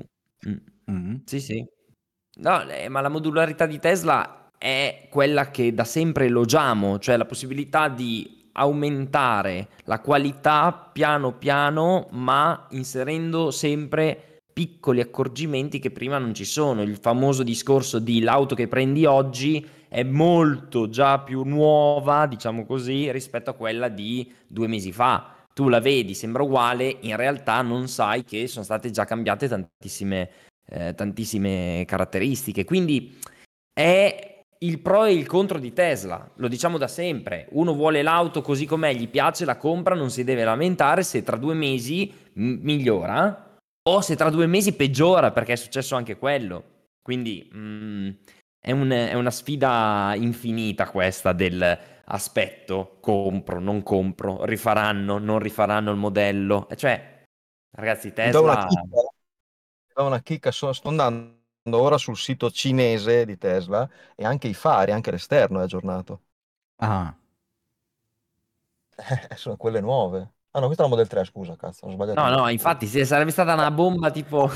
Mm. 0.92 1.16
Sì, 1.26 1.40
sì. 1.40 1.68
No, 2.36 2.70
eh, 2.70 2.90
ma 2.90 3.02
la 3.02 3.10
modularità 3.10 3.66
di 3.66 3.80
Tesla 3.80 4.45
è 4.66 5.10
quella 5.12 5.52
che 5.52 5.76
da 5.76 5.84
sempre 5.84 6.26
elogiamo, 6.26 6.98
cioè 6.98 7.18
la 7.18 7.26
possibilità 7.26 7.88
di 7.88 8.50
aumentare 8.54 9.68
la 9.84 10.00
qualità 10.00 10.90
piano 10.92 11.34
piano, 11.34 12.08
ma 12.14 12.66
inserendo 12.72 13.52
sempre 13.52 14.40
piccoli 14.52 15.02
accorgimenti 15.02 15.78
che 15.78 15.92
prima 15.92 16.18
non 16.18 16.34
ci 16.34 16.46
sono. 16.46 16.82
Il 16.82 16.98
famoso 16.98 17.44
discorso 17.44 18.00
di 18.00 18.22
l'auto 18.22 18.56
che 18.56 18.68
prendi 18.68 19.06
oggi 19.06 19.64
è 19.88 20.02
molto 20.02 20.90
già 20.90 21.20
più 21.20 21.44
nuova, 21.44 22.26
diciamo 22.26 22.66
così, 22.66 23.12
rispetto 23.12 23.52
a 23.52 23.56
quella 23.56 23.88
di 23.88 24.34
due 24.48 24.66
mesi 24.66 24.92
fa. 24.92 25.32
Tu 25.54 25.70
la 25.70 25.80
vedi, 25.80 26.16
sembra 26.16 26.42
uguale, 26.42 26.98
in 27.02 27.16
realtà 27.16 27.62
non 27.62 27.88
sai 27.88 28.24
che 28.24 28.48
sono 28.48 28.66
state 28.66 28.90
già 28.90 29.06
cambiate 29.06 29.48
tantissime, 29.48 30.30
eh, 30.68 30.96
tantissime 30.96 31.84
caratteristiche. 31.86 32.64
Quindi 32.64 33.16
è 33.72 34.34
il 34.60 34.80
pro 34.80 35.06
e 35.06 35.14
il 35.14 35.28
contro 35.28 35.60
di 35.60 35.74
Tesla, 35.74 36.30
lo 36.36 36.48
diciamo 36.48 36.78
da 36.78 36.88
sempre, 36.88 37.48
uno 37.52 37.74
vuole 37.74 38.02
l'auto 38.02 38.42
così 38.42 38.66
com'è, 38.66 38.94
gli 38.94 39.10
piace, 39.10 39.46
la 39.46 39.58
compra, 39.58 39.96
non 39.96 40.10
si 40.10 40.24
deve 40.24 40.44
lamentare 40.44 41.04
se 41.04 41.24
tra 41.24 41.36
due 41.36 41.54
mesi 41.54 42.12
m- 42.34 42.60
migliora 42.62 43.58
o 43.88 44.02
se 44.02 44.16
tra 44.16 44.30
due 44.30 44.48
mesi 44.48 44.74
peggiora 44.74 45.32
perché 45.32 45.54
è 45.54 45.58
successo 45.58 45.96
anche 45.96 46.18
quello. 46.18 46.74
Quindi 47.02 47.50
mm, 47.54 48.10
è, 48.60 48.72
un, 48.72 48.90
è, 48.90 49.14
una 49.14 49.32
sfida 49.32 50.14
infinita 50.16 50.90
questa 50.90 51.34
del 51.34 51.80
aspetto, 52.06 52.98
compro, 53.02 53.60
non 53.60 53.84
compro, 53.84 54.46
rifaranno, 54.46 55.18
non 55.18 55.40
rifaranno 55.40 55.92
il 55.92 55.98
modello. 55.98 56.68
Cioè, 56.76 57.24
ragazzi, 57.78 58.14
Tesla... 58.14 58.40
Do 58.40 58.44
una 58.44 58.66
chicca, 58.68 59.02
do 59.94 60.06
una 60.06 60.22
chicca 60.22 60.52
sto 60.52 60.74
andando 60.84 61.44
ora 61.74 61.98
sul 61.98 62.18
sito 62.18 62.52
cinese 62.52 63.26
di 63.26 63.38
Tesla 63.38 63.90
e 64.16 64.24
anche 64.24 64.48
i 64.48 64.54
fari, 64.54 64.92
anche 64.92 65.12
l'esterno 65.12 65.60
è 65.60 65.64
aggiornato. 65.64 66.22
Ah. 66.78 67.16
Eh, 68.96 69.36
sono 69.36 69.58
quelle 69.58 69.82
nuove. 69.82 70.34
Ah 70.52 70.60
no, 70.60 70.68
questa 70.68 70.84
è 70.84 70.88
la 70.88 70.94
Model 70.94 71.08
3, 71.08 71.26
scusa, 71.26 71.56
cazzo, 71.58 71.86
ho 71.86 71.92
sbagliato. 71.92 72.22
No, 72.22 72.30
no, 72.30 72.48
infatti 72.50 72.88
se 72.88 73.04
sarebbe 73.04 73.32
stata 73.32 73.54
una 73.54 73.72
bomba 73.72 74.10
tipo 74.10 74.50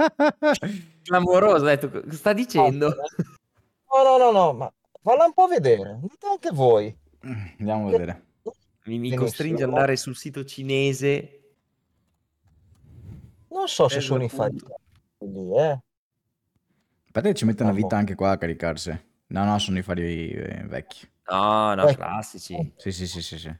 clamorosa, 1.02 1.64
detto, 1.66 2.02
sta 2.10 2.32
dicendo? 2.32 2.88
No, 2.88 4.02
no, 4.02 4.16
no, 4.16 4.30
no, 4.30 4.52
ma 4.54 4.72
falla 5.02 5.26
un 5.26 5.34
po' 5.34 5.46
vedere, 5.46 5.98
dite 6.00 6.26
anche 6.26 6.50
voi. 6.52 6.96
Andiamo 7.58 7.88
a 7.88 7.90
vedere. 7.90 8.24
Mi, 8.84 8.98
mi 8.98 9.14
costringe 9.14 9.64
ad 9.64 9.68
andare 9.68 9.96
sul 9.96 10.16
sito 10.16 10.42
cinese. 10.44 11.40
Non 13.48 13.68
so 13.68 13.88
se 13.88 14.00
sono 14.00 14.24
i 14.24 14.28
fari 14.30 14.58
lì, 15.18 15.54
eh. 15.54 15.78
Aspetta 17.10 17.28
che 17.28 17.34
ci 17.34 17.44
mette 17.44 17.64
una 17.64 17.72
vita 17.72 17.96
anche 17.96 18.14
qua 18.14 18.30
a 18.30 18.38
caricarsi. 18.38 18.96
No, 19.26 19.44
no, 19.44 19.58
sono 19.58 19.78
i 19.78 19.82
fari 19.82 20.30
eh, 20.30 20.62
vecchi. 20.68 21.08
No, 21.28 21.74
no, 21.74 21.84
classici. 21.86 22.72
Sì, 22.76 22.92
sì, 22.92 23.06
sì, 23.08 23.20
sì, 23.20 23.36
sì. 23.36 23.52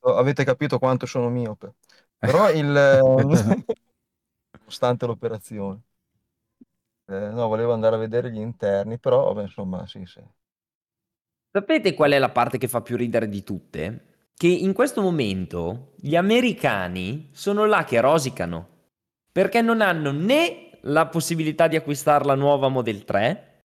Avete 0.00 0.42
capito 0.42 0.80
quanto 0.80 1.06
sono 1.06 1.28
miope. 1.28 1.74
Però 2.18 2.50
il... 2.50 2.76
Eh, 2.76 3.64
nonostante 4.58 5.06
l'operazione. 5.06 5.82
Eh, 7.06 7.28
no, 7.30 7.46
volevo 7.46 7.72
andare 7.72 7.94
a 7.94 7.98
vedere 8.00 8.32
gli 8.32 8.40
interni, 8.40 8.98
però 8.98 9.32
vabbè, 9.32 9.42
insomma, 9.42 9.86
sì, 9.86 10.04
sì. 10.04 10.20
Sapete 11.52 11.94
qual 11.94 12.10
è 12.10 12.18
la 12.18 12.30
parte 12.30 12.58
che 12.58 12.66
fa 12.66 12.80
più 12.80 12.96
ridere 12.96 13.28
di 13.28 13.44
tutte? 13.44 14.30
Che 14.34 14.48
in 14.48 14.72
questo 14.72 15.00
momento 15.00 15.92
gli 16.00 16.16
americani 16.16 17.28
sono 17.32 17.66
là 17.66 17.84
che 17.84 18.00
rosicano 18.00 18.68
perché 19.30 19.62
non 19.62 19.80
hanno 19.80 20.10
né 20.10 20.73
la 20.86 21.06
possibilità 21.06 21.68
di 21.68 21.76
acquistare 21.76 22.24
la 22.24 22.34
nuova 22.34 22.68
Model 22.68 23.04
3, 23.04 23.60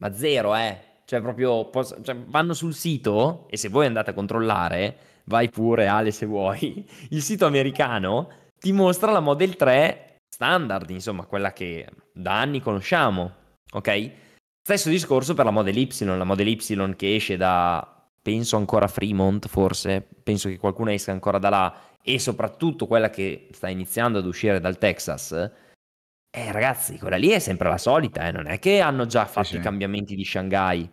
ma 0.00 0.12
zero, 0.14 0.54
eh. 0.54 0.88
Cioè, 1.04 1.20
proprio 1.20 1.68
pos- 1.70 1.96
cioè, 2.02 2.16
vanno 2.16 2.54
sul 2.54 2.72
sito 2.72 3.48
e 3.50 3.56
se 3.56 3.68
voi 3.68 3.86
andate 3.86 4.10
a 4.10 4.14
controllare, 4.14 4.96
vai 5.24 5.48
pure 5.48 5.88
Ale 5.88 6.12
se 6.12 6.26
vuoi, 6.26 6.86
il 7.10 7.22
sito 7.22 7.46
americano 7.46 8.28
ti 8.58 8.72
mostra 8.72 9.10
la 9.10 9.20
Model 9.20 9.56
3 9.56 10.18
standard, 10.28 10.88
insomma, 10.90 11.24
quella 11.24 11.52
che 11.52 11.86
da 12.12 12.40
anni 12.40 12.60
conosciamo, 12.60 13.34
ok? 13.72 14.10
Stesso 14.62 14.88
discorso 14.88 15.34
per 15.34 15.44
la 15.44 15.50
Model 15.50 15.76
Y, 15.76 16.04
la 16.04 16.24
Model 16.24 16.46
Y 16.46 16.94
che 16.94 17.14
esce 17.16 17.36
da, 17.36 18.08
penso 18.22 18.56
ancora 18.56 18.86
Fremont, 18.86 19.48
forse, 19.48 20.06
penso 20.22 20.48
che 20.48 20.58
qualcuno 20.58 20.90
esca 20.90 21.10
ancora 21.10 21.38
da 21.38 21.48
là, 21.48 21.74
e 22.02 22.18
soprattutto 22.18 22.86
quella 22.86 23.10
che 23.10 23.48
sta 23.50 23.68
iniziando 23.68 24.18
ad 24.18 24.26
uscire 24.26 24.60
dal 24.60 24.78
Texas, 24.78 25.50
eh 26.30 26.52
ragazzi, 26.52 26.96
quella 26.98 27.16
lì 27.16 27.28
è 27.30 27.40
sempre 27.40 27.68
la 27.68 27.78
solita, 27.78 28.26
eh, 28.26 28.30
non 28.30 28.46
è 28.46 28.60
che 28.60 28.80
hanno 28.80 29.04
già 29.06 29.24
fatto 29.26 29.48
sì, 29.48 29.56
i 29.56 29.60
cambiamenti 29.60 30.14
di 30.14 30.24
Shanghai. 30.24 30.88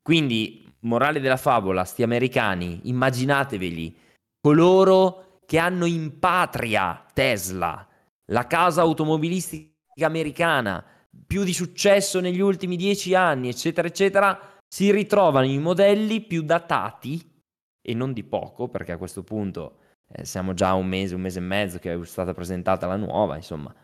Quindi, 0.00 0.74
morale 0.80 1.20
della 1.20 1.36
favola, 1.36 1.84
sti 1.84 2.02
americani, 2.02 2.80
immaginateveli, 2.84 3.94
coloro 4.40 5.40
che 5.44 5.58
hanno 5.58 5.84
in 5.84 6.18
patria 6.18 7.04
Tesla, 7.12 7.86
la 8.30 8.46
casa 8.46 8.80
automobilistica 8.80 10.06
americana, 10.06 10.82
più 11.26 11.44
di 11.44 11.52
successo 11.52 12.20
negli 12.20 12.40
ultimi 12.40 12.76
dieci 12.76 13.14
anni, 13.14 13.48
eccetera, 13.48 13.88
eccetera, 13.88 14.40
si 14.66 14.90
ritrovano 14.90 15.46
i 15.46 15.58
modelli 15.58 16.22
più 16.22 16.42
datati, 16.42 17.36
e 17.82 17.94
non 17.94 18.12
di 18.12 18.24
poco, 18.24 18.68
perché 18.68 18.92
a 18.92 18.98
questo 18.98 19.22
punto 19.22 19.78
eh, 20.12 20.24
siamo 20.24 20.54
già 20.54 20.72
un 20.72 20.86
mese, 20.86 21.14
un 21.14 21.20
mese 21.20 21.40
e 21.40 21.42
mezzo 21.42 21.78
che 21.78 21.92
è 21.92 22.04
stata 22.04 22.32
presentata 22.32 22.86
la 22.86 22.96
nuova, 22.96 23.36
insomma 23.36 23.74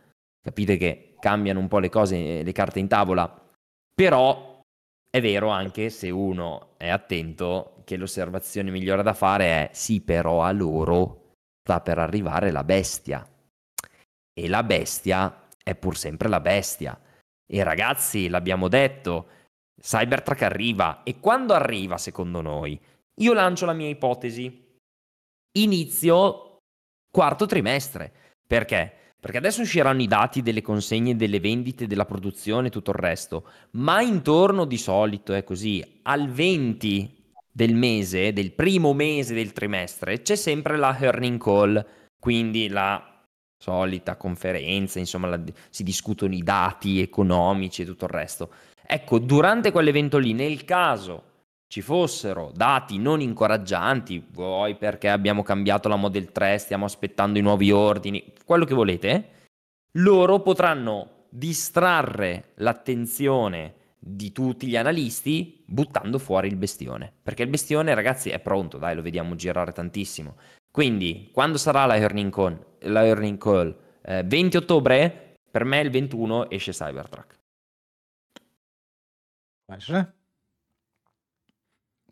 capite 0.44 0.76
che 0.76 1.14
cambiano 1.18 1.58
un 1.58 1.68
po' 1.68 1.78
le 1.78 1.88
cose, 1.88 2.42
le 2.42 2.52
carte 2.52 2.78
in 2.78 2.86
tavola, 2.86 3.42
però 3.94 4.60
è 5.10 5.20
vero 5.20 5.48
anche 5.48 5.88
se 5.88 6.10
uno 6.10 6.74
è 6.76 6.90
attento 6.90 7.80
che 7.84 7.96
l'osservazione 7.96 8.70
migliore 8.70 9.02
da 9.02 9.14
fare 9.14 9.44
è 9.46 9.70
sì, 9.72 10.02
però 10.02 10.42
a 10.42 10.52
loro 10.52 11.36
sta 11.62 11.80
per 11.80 11.98
arrivare 11.98 12.50
la 12.50 12.62
bestia. 12.62 13.26
E 14.34 14.48
la 14.48 14.62
bestia 14.62 15.48
è 15.62 15.74
pur 15.74 15.96
sempre 15.96 16.28
la 16.28 16.40
bestia. 16.40 17.00
E 17.46 17.62
ragazzi, 17.62 18.28
l'abbiamo 18.28 18.68
detto, 18.68 19.28
Cybertruck 19.80 20.42
arriva 20.42 21.02
e 21.04 21.20
quando 21.20 21.54
arriva 21.54 21.96
secondo 21.96 22.40
noi? 22.42 22.78
Io 23.20 23.32
lancio 23.32 23.64
la 23.64 23.72
mia 23.72 23.88
ipotesi. 23.88 24.76
Inizio 25.56 26.58
quarto 27.10 27.46
trimestre. 27.46 28.12
Perché? 28.46 29.03
Perché 29.24 29.38
adesso 29.38 29.62
usciranno 29.62 30.02
i 30.02 30.06
dati 30.06 30.42
delle 30.42 30.60
consegne, 30.60 31.16
delle 31.16 31.40
vendite, 31.40 31.86
della 31.86 32.04
produzione 32.04 32.66
e 32.66 32.70
tutto 32.70 32.90
il 32.90 32.98
resto, 32.98 33.48
ma 33.70 34.02
intorno 34.02 34.66
di 34.66 34.76
solito 34.76 35.32
è 35.32 35.42
così, 35.44 35.82
al 36.02 36.28
20 36.28 37.22
del 37.50 37.74
mese, 37.74 38.34
del 38.34 38.52
primo 38.52 38.92
mese 38.92 39.32
del 39.32 39.54
trimestre, 39.54 40.20
c'è 40.20 40.36
sempre 40.36 40.76
la 40.76 40.94
earning 41.00 41.42
call, 41.42 41.86
quindi 42.20 42.68
la 42.68 43.24
solita 43.56 44.16
conferenza, 44.16 44.98
insomma 44.98 45.28
la, 45.28 45.40
si 45.70 45.82
discutono 45.84 46.34
i 46.34 46.42
dati 46.42 47.00
economici 47.00 47.80
e 47.80 47.86
tutto 47.86 48.04
il 48.04 48.10
resto. 48.10 48.50
Ecco, 48.86 49.18
durante 49.18 49.72
quell'evento 49.72 50.18
lì, 50.18 50.34
nel 50.34 50.66
caso 50.66 51.32
ci 51.74 51.82
fossero 51.82 52.52
dati 52.54 52.98
non 52.98 53.20
incoraggianti, 53.20 54.24
vuoi 54.30 54.76
perché 54.76 55.08
abbiamo 55.08 55.42
cambiato 55.42 55.88
la 55.88 55.96
Model 55.96 56.30
3, 56.30 56.56
stiamo 56.58 56.84
aspettando 56.84 57.36
i 57.36 57.42
nuovi 57.42 57.72
ordini, 57.72 58.32
quello 58.44 58.64
che 58.64 58.74
volete, 58.74 59.30
loro 59.98 60.38
potranno 60.38 61.24
distrarre 61.30 62.52
l'attenzione 62.58 63.74
di 63.98 64.30
tutti 64.30 64.68
gli 64.68 64.76
analisti 64.76 65.64
buttando 65.66 66.20
fuori 66.20 66.46
il 66.46 66.54
bestione. 66.54 67.12
Perché 67.20 67.42
il 67.42 67.48
bestione, 67.48 67.92
ragazzi, 67.92 68.30
è 68.30 68.38
pronto, 68.38 68.78
dai, 68.78 68.94
lo 68.94 69.02
vediamo 69.02 69.34
girare 69.34 69.72
tantissimo. 69.72 70.36
Quindi, 70.70 71.30
quando 71.32 71.58
sarà 71.58 71.86
la 71.86 71.96
earning 71.96 72.32
call? 72.32 72.64
La 72.82 73.04
earning 73.04 73.36
call? 73.36 73.76
Eh, 74.00 74.22
20 74.22 74.58
ottobre? 74.58 75.38
Per 75.50 75.64
me 75.64 75.80
il 75.80 75.90
21 75.90 76.50
esce 76.50 76.70
Cybertruck. 76.70 77.34
Essere? 79.66 80.14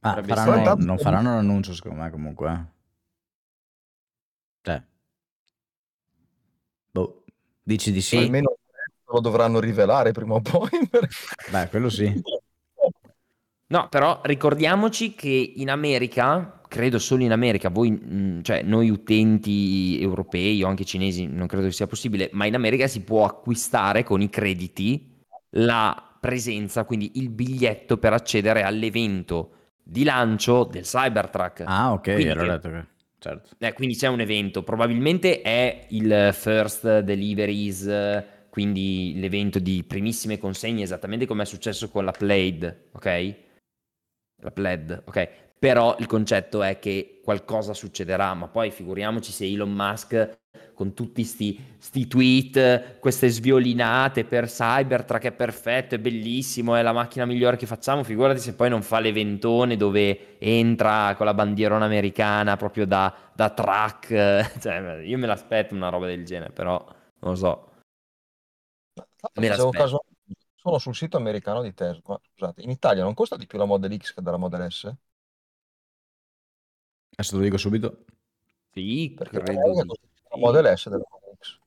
Ah, 0.05 0.21
faranno, 0.23 0.75
non 0.79 0.99
faranno 0.99 1.35
l'annuncio 1.35 1.75
secondo 1.75 2.03
me 2.03 2.11
comunque. 2.11 2.51
Eh. 2.51 2.71
Cioè. 4.63 4.83
Boh, 6.91 7.25
dici 7.63 7.93
di 7.93 8.01
sì? 8.01 8.17
Almeno 8.17 8.57
lo 9.07 9.21
dovranno 9.21 9.61
rivelare 9.61 10.11
prima 10.11 10.35
o 10.35 10.41
poi. 10.41 10.71
Beh, 11.51 11.69
quello 11.69 11.89
sì. 11.89 12.21
No, 13.69 13.89
però 13.89 14.21
ricordiamoci 14.25 15.15
che 15.15 15.53
in 15.57 15.71
America, 15.71 16.61
credo 16.67 16.99
solo 16.99 17.23
in 17.23 17.33
America, 17.33 17.69
voi, 17.71 17.93
mm, 17.93 18.41
cioè 18.43 18.63
noi 18.63 18.91
utenti 18.91 20.01
europei 20.01 20.63
o 20.65 20.67
anche 20.67 20.85
cinesi, 20.85 21.27
non 21.27 21.47
credo 21.47 21.67
che 21.67 21.73
sia 21.73 21.87
possibile, 21.87 22.29
ma 22.33 22.45
in 22.45 22.57
America 22.57 22.89
si 22.89 23.03
può 23.03 23.25
acquistare 23.25 24.03
con 24.03 24.21
i 24.21 24.29
crediti 24.29 25.21
la 25.51 26.17
presenza, 26.21 26.85
quindi 26.85 27.13
il 27.15 27.31
biglietto 27.31 27.99
per 27.99 28.13
accedere 28.13 28.63
all'evento 28.63 29.57
di 29.83 30.05
lancio 30.05 30.65
del 30.65 30.85
Cybertruck. 30.85 31.65
Ah, 31.67 31.93
ok, 31.93 32.03
quindi, 32.03 32.27
ero 32.27 32.47
detto 32.47 32.71
che... 32.71 32.87
Certo. 33.19 33.51
Eh, 33.59 33.73
quindi 33.73 33.95
c'è 33.95 34.09
un 34.09 34.21
evento, 34.21 34.65
probabilmente 34.65 35.43
è 35.43 35.87
il 35.91 36.31
First 36.33 37.01
Deliveries, 37.01 38.25
quindi 38.51 39.15
l'evento 39.17 39.61
di 39.61 39.85
primissime 39.85 40.39
consegne, 40.39 40.83
esattamente 40.83 41.25
come 41.25 41.45
è 41.45 41.47
successo 41.47 41.89
con 41.89 42.05
la 42.05 42.11
Plaid, 42.11 42.89
ok? 42.93 43.35
La 44.43 44.51
Plaid, 44.51 45.03
ok? 45.07 45.29
Però 45.57 45.95
il 46.01 46.07
concetto 46.07 46.65
è 46.65 46.81
che 46.81 47.21
qualcosa 47.23 47.75
succederà, 47.75 48.35
ma 48.35 48.49
poi 48.49 48.73
figuriamoci 48.73 49.31
se 49.31 49.47
Elon 49.47 49.73
Musk 49.73 50.41
con 50.75 50.95
tutti 50.95 51.25
sti, 51.25 51.77
sti 51.79 52.07
tweet, 52.07 52.99
queste 52.99 53.29
sviolinate 53.29 54.25
per 54.25 54.47
Cybertruck 54.47 55.25
è 55.25 55.33
perfetto, 55.33 55.95
è 55.95 55.99
bellissimo, 55.99 56.75
è 56.75 56.83
la 56.83 56.93
macchina 56.93 57.25
migliore 57.25 57.57
che 57.57 57.67
facciamo, 57.67 58.03
figurati 58.03 58.41
se 58.41 58.55
poi 58.55 58.69
non 58.69 58.83
fa 58.83 58.99
l'eventone 59.01 59.77
dove 59.77 60.39
entra 60.39 61.15
con 61.17 61.27
la 61.27 61.35
bandierona 61.35 61.85
americana 61.85 62.57
proprio 62.57 62.87
da, 62.87 63.15
da 63.35 63.51
track, 63.51 64.59
cioè, 64.61 65.03
io 65.05 65.19
me 65.19 65.27
l'aspetto 65.27 65.75
una 65.75 65.89
roba 65.89 66.07
del 66.07 66.25
genere, 66.25 66.53
però 66.53 66.85
non 67.21 67.33
lo 67.33 67.37
so. 67.37 67.71
Me 69.35 69.49
caso, 69.49 70.05
sono 70.55 70.79
sul 70.79 70.95
sito 70.95 71.17
americano 71.17 71.63
di 71.63 71.75
Tesla, 71.75 72.21
scusate, 72.35 72.63
in 72.63 72.71
Italia 72.71 73.03
non 73.03 73.15
costa 73.15 73.37
di 73.37 73.47
più 73.47 73.59
la 73.59 73.65
Model 73.65 73.97
X 73.97 74.15
che 74.15 74.23
della 74.23 74.37
Model 74.37 74.71
S? 74.71 74.93
Adesso 77.15 77.33
te 77.33 77.37
lo 77.37 77.43
dico 77.43 77.59
subito. 77.59 78.05
Sì, 78.73 79.13
Perché 79.15 79.41
credo 79.41 79.95
la 80.33 80.39
Model 80.39 80.77
S 80.77 80.89
della 80.89 81.05
Model 81.11 81.37
X. 81.39 81.59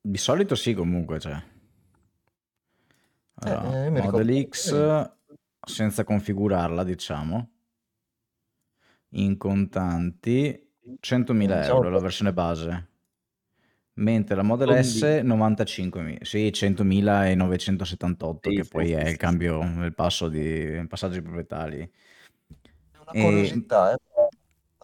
Di 0.00 0.18
solito 0.18 0.54
sì, 0.54 0.74
comunque, 0.74 1.18
cioè. 1.18 1.42
Allora, 3.34 3.84
eh, 3.84 3.90
Model 3.90 4.48
X 4.48 5.10
senza 5.60 6.04
configurarla, 6.04 6.84
diciamo. 6.84 7.50
In 9.14 9.36
contanti 9.36 10.70
100.000 11.00 11.32
diciamo 11.32 11.62
euro 11.62 11.90
la 11.90 12.00
versione 12.00 12.32
base. 12.32 12.88
Mentre 13.94 14.36
la 14.36 14.42
Model 14.42 14.68
Quindi... 14.68 14.88
S 14.88 15.02
95.000, 15.02 16.22
sì, 16.22 16.46
100.978 16.46 18.38
sì, 18.40 18.54
che 18.56 18.64
sì, 18.64 18.70
poi 18.70 18.86
sì, 18.86 18.92
è 18.92 19.08
il 19.08 19.16
cambio, 19.16 19.60
il 19.60 19.92
passo 19.94 20.28
di 20.28 20.82
passaggio 20.88 21.14
di 21.14 21.22
proprietari. 21.22 21.92
Una 23.00 23.22
curiosità, 23.22 23.90
e... 23.90 23.94
eh 23.94 24.28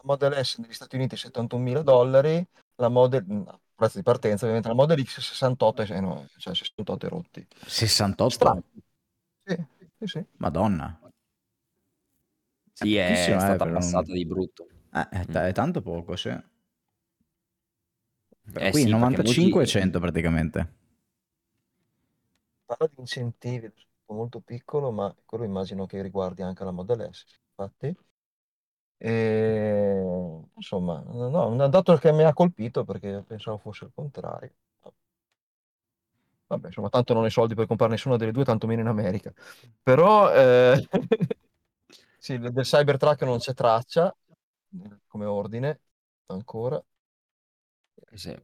Model 0.02 0.44
S 0.44 0.58
negli 0.58 0.72
Stati 0.72 0.96
Uniti 0.96 1.16
71.000 1.16 1.80
dollari, 1.80 2.46
la 2.78 2.88
Model, 2.88 3.24
mm, 3.24 3.42
prezzo 3.74 3.98
di 3.98 4.02
partenza 4.02 4.44
ovviamente, 4.44 4.68
la 4.68 4.74
Model 4.74 5.04
X 5.04 5.20
68, 5.20 5.82
eh, 5.82 6.00
no, 6.00 6.26
cioè 6.36 6.54
68 6.54 7.08
rotti. 7.08 7.46
68? 7.66 8.30
Strano. 8.34 8.62
Sì, 9.44 9.56
sì, 9.98 10.06
sì. 10.06 10.24
Madonna. 10.36 10.98
Sì, 12.72 12.96
è, 12.96 13.08
è 13.08 13.34
eh, 13.34 13.40
stata 13.40 13.66
passata 13.66 14.10
un... 14.10 14.14
di 14.14 14.24
brutto. 14.24 14.68
Eh, 14.92 15.08
è, 15.08 15.24
t- 15.26 15.36
è, 15.36 15.52
tanto 15.52 15.82
poco, 15.82 16.14
sì. 16.16 16.28
Eh, 18.54 18.70
Qui 18.70 18.82
sì, 18.82 18.88
95 18.88 19.50
molti... 19.50 19.58
e 19.58 19.66
100 19.66 20.00
praticamente. 20.00 20.76
Parla 22.64 22.86
di 22.86 23.00
incentivi, 23.00 23.72
molto 24.06 24.40
piccolo, 24.40 24.92
ma 24.92 25.14
quello 25.24 25.44
immagino 25.44 25.86
che 25.86 26.00
riguardi 26.00 26.42
anche 26.42 26.62
la 26.64 26.70
Model 26.70 27.12
S, 27.12 27.24
infatti. 27.48 27.96
E, 29.00 30.02
insomma, 30.56 31.00
no, 31.06 31.46
un 31.48 31.70
dato 31.70 31.96
che 31.96 32.12
mi 32.12 32.24
ha 32.24 32.32
colpito 32.32 32.84
perché 32.84 33.22
pensavo 33.26 33.58
fosse 33.58 33.84
il 33.86 33.92
contrario. 33.94 34.52
Vabbè, 36.46 36.66
insomma, 36.68 36.88
tanto 36.88 37.12
non 37.12 37.24
ho 37.24 37.26
i 37.26 37.30
soldi 37.30 37.54
per 37.54 37.66
comprare 37.66 37.92
nessuna 37.92 38.16
delle 38.16 38.32
due, 38.32 38.44
tanto 38.44 38.66
meno 38.66 38.80
in 38.80 38.86
America. 38.86 39.30
Però 39.82 40.32
eh, 40.32 40.88
sì, 42.18 42.38
del 42.38 42.64
Cybertruck 42.64 43.22
non 43.22 43.38
c'è 43.38 43.52
traccia 43.54 44.14
come 45.06 45.24
ordine 45.26 45.80
ancora. 46.26 46.82
Sì. 48.14 48.34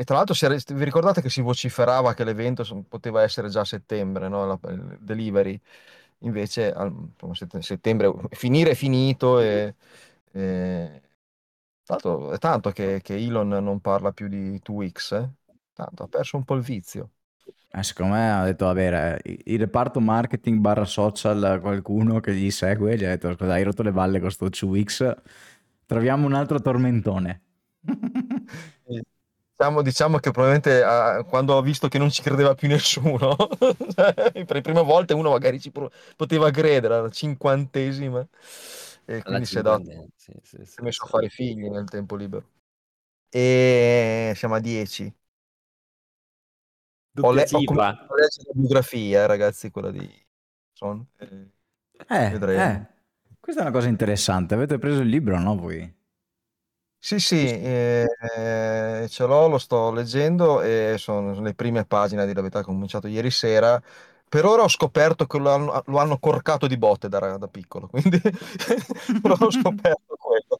E 0.00 0.04
tra 0.04 0.14
l'altro, 0.16 0.34
vi 0.74 0.84
ricordate 0.84 1.20
che 1.20 1.28
si 1.28 1.40
vociferava 1.40 2.14
che 2.14 2.22
l'evento 2.22 2.62
poteva 2.88 3.22
essere 3.22 3.48
già 3.48 3.60
a 3.60 3.64
settembre, 3.64 4.28
no? 4.28 4.46
La, 4.46 4.58
il 4.70 4.96
delivery? 5.00 5.60
Invece 6.20 6.74
insomma, 6.76 7.62
settembre 7.62 8.12
finire 8.30 8.70
è 8.70 8.74
finito 8.74 9.40
e, 9.40 9.74
e... 10.32 11.02
Tanto, 11.84 12.32
è 12.32 12.38
tanto 12.38 12.70
che, 12.70 13.00
che, 13.02 13.16
Elon 13.16 13.48
non 13.48 13.80
parla 13.80 14.12
più 14.12 14.28
di 14.28 14.60
2X, 14.62 15.14
eh? 15.14 15.30
tanto 15.72 16.02
ha 16.02 16.06
perso 16.06 16.36
un 16.36 16.44
po' 16.44 16.54
il 16.54 16.60
vizio. 16.60 17.12
Eh, 17.70 17.82
secondo 17.82 18.14
me 18.14 18.30
ha 18.30 18.44
detto, 18.44 18.66
vabbè, 18.66 19.18
il 19.24 19.58
reparto 19.58 19.98
marketing 19.98 20.58
barra 20.58 20.84
social, 20.84 21.58
qualcuno 21.62 22.20
che 22.20 22.34
gli 22.34 22.50
segue, 22.50 22.94
gli 22.96 23.04
ha 23.04 23.08
detto, 23.08 23.32
scusa, 23.34 23.52
hai 23.52 23.62
rotto 23.62 23.82
le 23.82 23.92
balle 23.92 24.20
con 24.20 24.30
sto 24.30 24.50
2X, 24.50 25.14
troviamo 25.86 26.26
un 26.26 26.34
altro 26.34 26.60
tormentone. 26.60 27.42
Diciamo, 29.58 29.82
diciamo 29.82 30.18
che 30.18 30.30
probabilmente 30.30 30.82
uh, 30.82 31.24
quando 31.26 31.54
ho 31.54 31.62
visto 31.62 31.88
che 31.88 31.98
non 31.98 32.10
ci 32.10 32.22
credeva 32.22 32.54
più 32.54 32.68
nessuno, 32.70 33.34
per 33.34 34.46
le 34.52 34.60
prime 34.60 34.82
volte 34.84 35.14
uno 35.14 35.30
magari 35.30 35.58
ci 35.60 35.72
pro- 35.72 35.90
poteva 36.14 36.48
credere, 36.52 36.94
alla 36.94 37.10
cinquantesima, 37.10 38.24
e 39.04 39.22
quindi 39.24 39.46
si 39.46 39.58
è, 39.58 39.62
dato, 39.62 39.90
sì, 40.14 40.32
sì, 40.42 40.58
si 40.64 40.78
è 40.78 40.82
messo 40.82 41.02
a 41.04 41.08
fare 41.08 41.28
figli 41.28 41.68
nel 41.68 41.88
tempo 41.88 42.14
libero. 42.14 42.46
E 43.30 44.32
siamo 44.36 44.54
a 44.54 44.60
10. 44.60 45.12
Ho, 47.20 47.32
le- 47.32 47.48
ho 47.50 47.62
cominciato 47.64 48.12
a 48.12 48.16
leggere 48.16 48.44
la 48.48 48.52
biografia, 48.54 49.22
eh, 49.22 49.26
ragazzi, 49.26 49.70
quella 49.70 49.90
di 49.90 50.08
Son. 50.72 51.04
Eh, 52.08 52.40
eh, 52.54 52.86
questa 53.40 53.60
è 53.62 53.64
una 53.64 53.72
cosa 53.72 53.88
interessante. 53.88 54.54
Avete 54.54 54.78
preso 54.78 55.00
il 55.00 55.08
libro, 55.08 55.38
no, 55.38 55.56
voi? 55.56 55.96
Sì, 57.02 57.20
sì, 57.20 57.36
ehm, 57.48 59.06
ce 59.06 59.24
l'ho, 59.24 59.46
lo 59.46 59.58
sto 59.58 59.92
leggendo 59.92 60.60
e 60.62 60.96
sono 60.98 61.40
le 61.40 61.54
prime 61.54 61.84
pagine, 61.86 62.22
a 62.22 62.24
dire 62.24 62.34
la 62.36 62.40
verità, 62.42 62.60
che 62.62 62.70
ho 62.70 62.72
cominciato 62.72 63.06
ieri 63.06 63.30
sera. 63.30 63.80
Per 64.28 64.44
ora 64.44 64.64
ho 64.64 64.68
scoperto 64.68 65.26
che 65.26 65.38
lo 65.38 65.50
hanno, 65.52 65.82
lo 65.86 65.98
hanno 65.98 66.18
corcato 66.18 66.66
di 66.66 66.76
botte 66.76 67.08
da, 67.08 67.38
da 67.38 67.46
piccolo, 67.48 67.86
quindi 67.88 68.20
però 69.22 69.36
ho 69.38 69.50
scoperto 69.50 70.16
quello. 70.18 70.56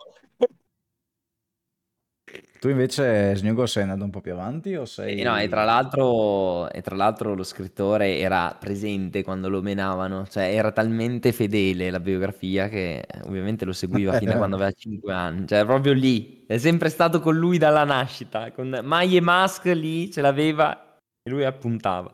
Tu 2.60 2.68
invece, 2.68 3.36
Snugo, 3.36 3.66
sei 3.66 3.84
andato 3.84 4.02
un 4.02 4.10
po' 4.10 4.20
più 4.20 4.32
avanti 4.32 4.74
o 4.74 4.84
sei... 4.84 5.20
E 5.20 5.22
no, 5.22 5.38
e 5.38 5.48
tra 5.48 5.62
l'altro, 5.62 6.68
e 6.70 6.82
tra 6.82 6.96
l'altro 6.96 7.34
lo 7.34 7.44
scrittore 7.44 8.18
era 8.18 8.56
presente 8.58 9.22
quando 9.22 9.48
lo 9.48 9.62
menavano, 9.62 10.26
cioè 10.26 10.52
era 10.52 10.72
talmente 10.72 11.30
fedele 11.30 11.88
la 11.90 12.00
biografia 12.00 12.68
che 12.68 13.04
ovviamente 13.26 13.64
lo 13.64 13.72
seguiva 13.72 14.18
fino 14.18 14.32
a 14.32 14.36
quando 14.38 14.56
aveva 14.56 14.72
5 14.72 15.12
anni, 15.12 15.46
cioè 15.46 15.64
proprio 15.64 15.92
lì, 15.92 16.44
è 16.48 16.58
sempre 16.58 16.88
stato 16.88 17.20
con 17.20 17.36
lui 17.36 17.58
dalla 17.58 17.84
nascita, 17.84 18.50
con 18.50 18.80
Maglie 18.82 19.20
Musk 19.20 19.66
lì 19.66 20.10
ce 20.10 20.20
l'aveva 20.20 20.98
e 21.22 21.30
lui 21.30 21.44
appuntava. 21.44 22.12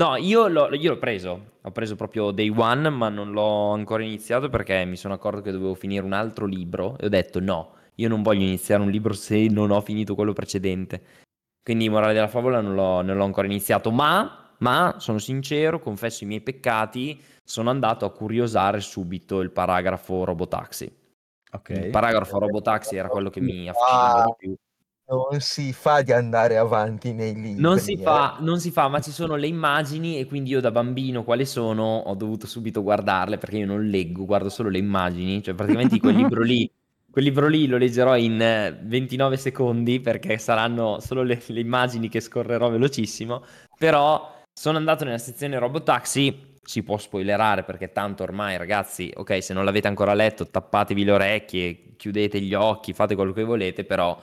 No, 0.00 0.14
io 0.14 0.46
l'ho, 0.46 0.72
io 0.72 0.92
l'ho 0.92 0.98
preso, 0.98 1.56
ho 1.60 1.70
preso 1.72 1.96
proprio 1.96 2.30
Day 2.30 2.48
One, 2.48 2.88
ma 2.90 3.08
non 3.08 3.32
l'ho 3.32 3.72
ancora 3.72 4.04
iniziato 4.04 4.48
perché 4.48 4.84
mi 4.84 4.96
sono 4.96 5.14
accorto 5.14 5.40
che 5.40 5.50
dovevo 5.50 5.74
finire 5.74 6.04
un 6.04 6.12
altro 6.12 6.46
libro 6.46 6.96
e 6.96 7.06
ho 7.06 7.08
detto 7.08 7.40
no 7.40 7.78
io 8.00 8.08
non 8.08 8.22
voglio 8.22 8.44
iniziare 8.44 8.82
un 8.82 8.90
libro 8.90 9.12
se 9.12 9.46
non 9.48 9.70
ho 9.70 9.80
finito 9.80 10.14
quello 10.14 10.32
precedente. 10.32 11.02
Quindi, 11.62 11.88
morale 11.88 12.14
della 12.14 12.28
favola, 12.28 12.60
non 12.60 12.74
l'ho, 12.74 13.02
non 13.02 13.16
l'ho 13.16 13.24
ancora 13.24 13.46
iniziato, 13.46 13.90
ma, 13.90 14.54
ma, 14.58 14.96
sono 14.98 15.18
sincero, 15.18 15.78
confesso 15.78 16.24
i 16.24 16.26
miei 16.26 16.40
peccati, 16.40 17.20
sono 17.44 17.70
andato 17.70 18.06
a 18.06 18.12
curiosare 18.12 18.80
subito 18.80 19.40
il 19.40 19.50
paragrafo 19.50 20.24
Robotaxi. 20.24 20.98
Okay. 21.52 21.84
Il 21.84 21.90
paragrafo 21.90 22.38
Robotaxi 22.38 22.96
era 22.96 23.08
quello 23.08 23.28
che 23.28 23.40
mi 23.40 23.68
affascinava 23.68 24.24
di 24.24 24.34
più. 24.38 24.54
non 25.08 25.40
si 25.40 25.72
fa 25.72 26.00
di 26.00 26.12
andare 26.12 26.56
avanti 26.56 27.12
nei 27.12 27.34
libri. 27.34 27.60
Non 27.60 27.78
si 27.78 27.94
eh. 27.94 28.02
fa, 28.02 28.38
non 28.40 28.58
si 28.58 28.70
fa, 28.70 28.88
ma 28.88 29.00
ci 29.00 29.10
sono 29.10 29.36
le 29.36 29.48
immagini 29.48 30.18
e 30.18 30.26
quindi 30.26 30.50
io 30.50 30.60
da 30.60 30.70
bambino 30.70 31.24
quali 31.24 31.44
sono 31.44 31.98
ho 31.98 32.14
dovuto 32.14 32.46
subito 32.46 32.82
guardarle 32.82 33.36
perché 33.36 33.58
io 33.58 33.66
non 33.66 33.84
leggo, 33.84 34.24
guardo 34.24 34.48
solo 34.48 34.70
le 34.70 34.78
immagini, 34.78 35.42
cioè 35.42 35.54
praticamente 35.54 35.98
quel 35.98 36.14
libro 36.14 36.42
lì, 36.42 36.70
quel 37.10 37.24
libro 37.24 37.48
lì 37.48 37.66
lo 37.66 37.76
leggerò 37.76 38.16
in 38.16 38.38
29 38.82 39.34
eh, 39.34 39.38
secondi 39.38 40.00
perché 40.00 40.38
saranno 40.38 41.00
solo 41.00 41.22
le, 41.22 41.42
le 41.46 41.60
immagini 41.60 42.08
che 42.08 42.20
scorrerò 42.20 42.70
velocissimo, 42.70 43.44
però 43.76 44.42
sono 44.52 44.78
andato 44.78 45.04
nella 45.04 45.18
sezione 45.18 45.58
Robotaxi, 45.58 46.58
si 46.62 46.82
può 46.82 46.98
spoilerare 46.98 47.64
perché 47.64 47.90
tanto 47.90 48.22
ormai 48.22 48.56
ragazzi, 48.56 49.10
ok, 49.14 49.42
se 49.42 49.52
non 49.54 49.64
l'avete 49.64 49.88
ancora 49.88 50.14
letto 50.14 50.46
tappatevi 50.46 51.04
le 51.04 51.12
orecchie, 51.12 51.96
chiudete 51.96 52.40
gli 52.40 52.54
occhi, 52.54 52.92
fate 52.92 53.14
quello 53.14 53.32
che 53.32 53.44
volete, 53.44 53.84
però 53.84 54.20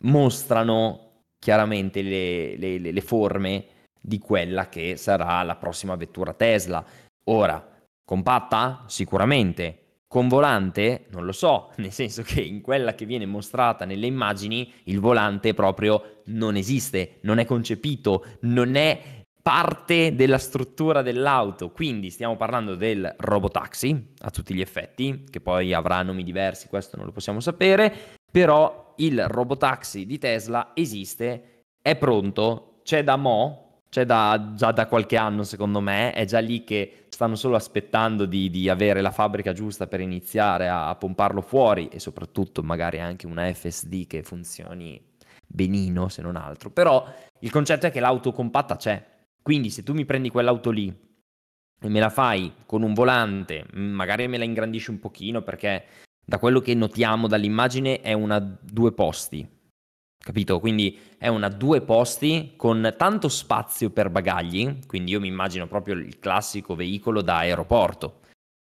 mostrano 0.00 1.24
chiaramente 1.38 2.02
le, 2.02 2.56
le, 2.56 2.78
le 2.78 3.00
forme 3.00 3.66
di 4.00 4.18
quella 4.18 4.68
che 4.68 4.96
sarà 4.96 5.42
la 5.42 5.56
prossima 5.56 5.96
vettura 5.96 6.32
Tesla. 6.32 6.84
Ora, 7.24 7.64
compatta? 8.04 8.84
Sicuramente. 8.86 9.81
Con 10.12 10.28
volante? 10.28 11.06
Non 11.12 11.24
lo 11.24 11.32
so, 11.32 11.70
nel 11.80 11.90
senso 11.90 12.20
che 12.20 12.42
in 12.42 12.60
quella 12.60 12.94
che 12.94 13.06
viene 13.06 13.24
mostrata 13.24 13.86
nelle 13.86 14.04
immagini 14.04 14.70
il 14.84 15.00
volante 15.00 15.54
proprio 15.54 16.20
non 16.26 16.56
esiste, 16.56 17.16
non 17.22 17.38
è 17.38 17.46
concepito, 17.46 18.22
non 18.40 18.74
è 18.74 19.24
parte 19.40 20.14
della 20.14 20.36
struttura 20.36 21.00
dell'auto. 21.00 21.70
Quindi 21.70 22.10
stiamo 22.10 22.36
parlando 22.36 22.74
del 22.74 23.10
robotaxi 23.16 24.12
a 24.18 24.28
tutti 24.28 24.52
gli 24.52 24.60
effetti, 24.60 25.24
che 25.30 25.40
poi 25.40 25.72
avrà 25.72 26.02
nomi 26.02 26.24
diversi, 26.24 26.68
questo 26.68 26.98
non 26.98 27.06
lo 27.06 27.12
possiamo 27.12 27.40
sapere, 27.40 28.18
però 28.30 28.92
il 28.98 29.26
robotaxi 29.26 30.04
di 30.04 30.18
Tesla 30.18 30.72
esiste, 30.74 31.62
è 31.80 31.96
pronto, 31.96 32.80
c'è 32.82 33.02
da 33.02 33.16
mo', 33.16 33.71
c'è 33.92 34.06
da, 34.06 34.52
già 34.56 34.72
da 34.72 34.86
qualche 34.86 35.18
anno 35.18 35.42
secondo 35.42 35.80
me, 35.80 36.14
è 36.14 36.24
già 36.24 36.38
lì 36.38 36.64
che 36.64 37.04
stanno 37.10 37.34
solo 37.34 37.56
aspettando 37.56 38.24
di, 38.24 38.48
di 38.48 38.70
avere 38.70 39.02
la 39.02 39.10
fabbrica 39.10 39.52
giusta 39.52 39.86
per 39.86 40.00
iniziare 40.00 40.66
a, 40.66 40.88
a 40.88 40.94
pomparlo 40.94 41.42
fuori 41.42 41.88
e 41.88 42.00
soprattutto 42.00 42.62
magari 42.62 43.00
anche 43.00 43.26
una 43.26 43.52
FSD 43.52 44.06
che 44.06 44.22
funzioni 44.22 44.98
benino 45.46 46.08
se 46.08 46.22
non 46.22 46.36
altro. 46.36 46.70
Però 46.70 47.06
il 47.40 47.50
concetto 47.50 47.84
è 47.84 47.90
che 47.90 48.00
l'auto 48.00 48.32
compatta 48.32 48.76
c'è, 48.76 49.04
quindi 49.42 49.68
se 49.68 49.82
tu 49.82 49.92
mi 49.92 50.06
prendi 50.06 50.30
quell'auto 50.30 50.70
lì 50.70 50.88
e 51.78 51.88
me 51.90 52.00
la 52.00 52.08
fai 52.08 52.50
con 52.64 52.80
un 52.82 52.94
volante, 52.94 53.66
magari 53.74 54.26
me 54.26 54.38
la 54.38 54.44
ingrandisci 54.44 54.88
un 54.88 55.00
pochino 55.00 55.42
perché 55.42 55.84
da 56.24 56.38
quello 56.38 56.60
che 56.60 56.72
notiamo 56.72 57.28
dall'immagine 57.28 58.00
è 58.00 58.14
una 58.14 58.38
due 58.38 58.92
posti, 58.92 59.46
capito? 60.22 60.60
Quindi 60.60 60.98
è 61.18 61.28
una 61.28 61.48
due 61.48 61.80
posti 61.82 62.52
con 62.56 62.94
tanto 62.96 63.28
spazio 63.28 63.90
per 63.90 64.08
bagagli, 64.08 64.78
quindi 64.86 65.10
io 65.10 65.20
mi 65.20 65.28
immagino 65.28 65.66
proprio 65.66 65.94
il 65.94 66.18
classico 66.18 66.74
veicolo 66.74 67.20
da 67.20 67.38
aeroporto. 67.38 68.20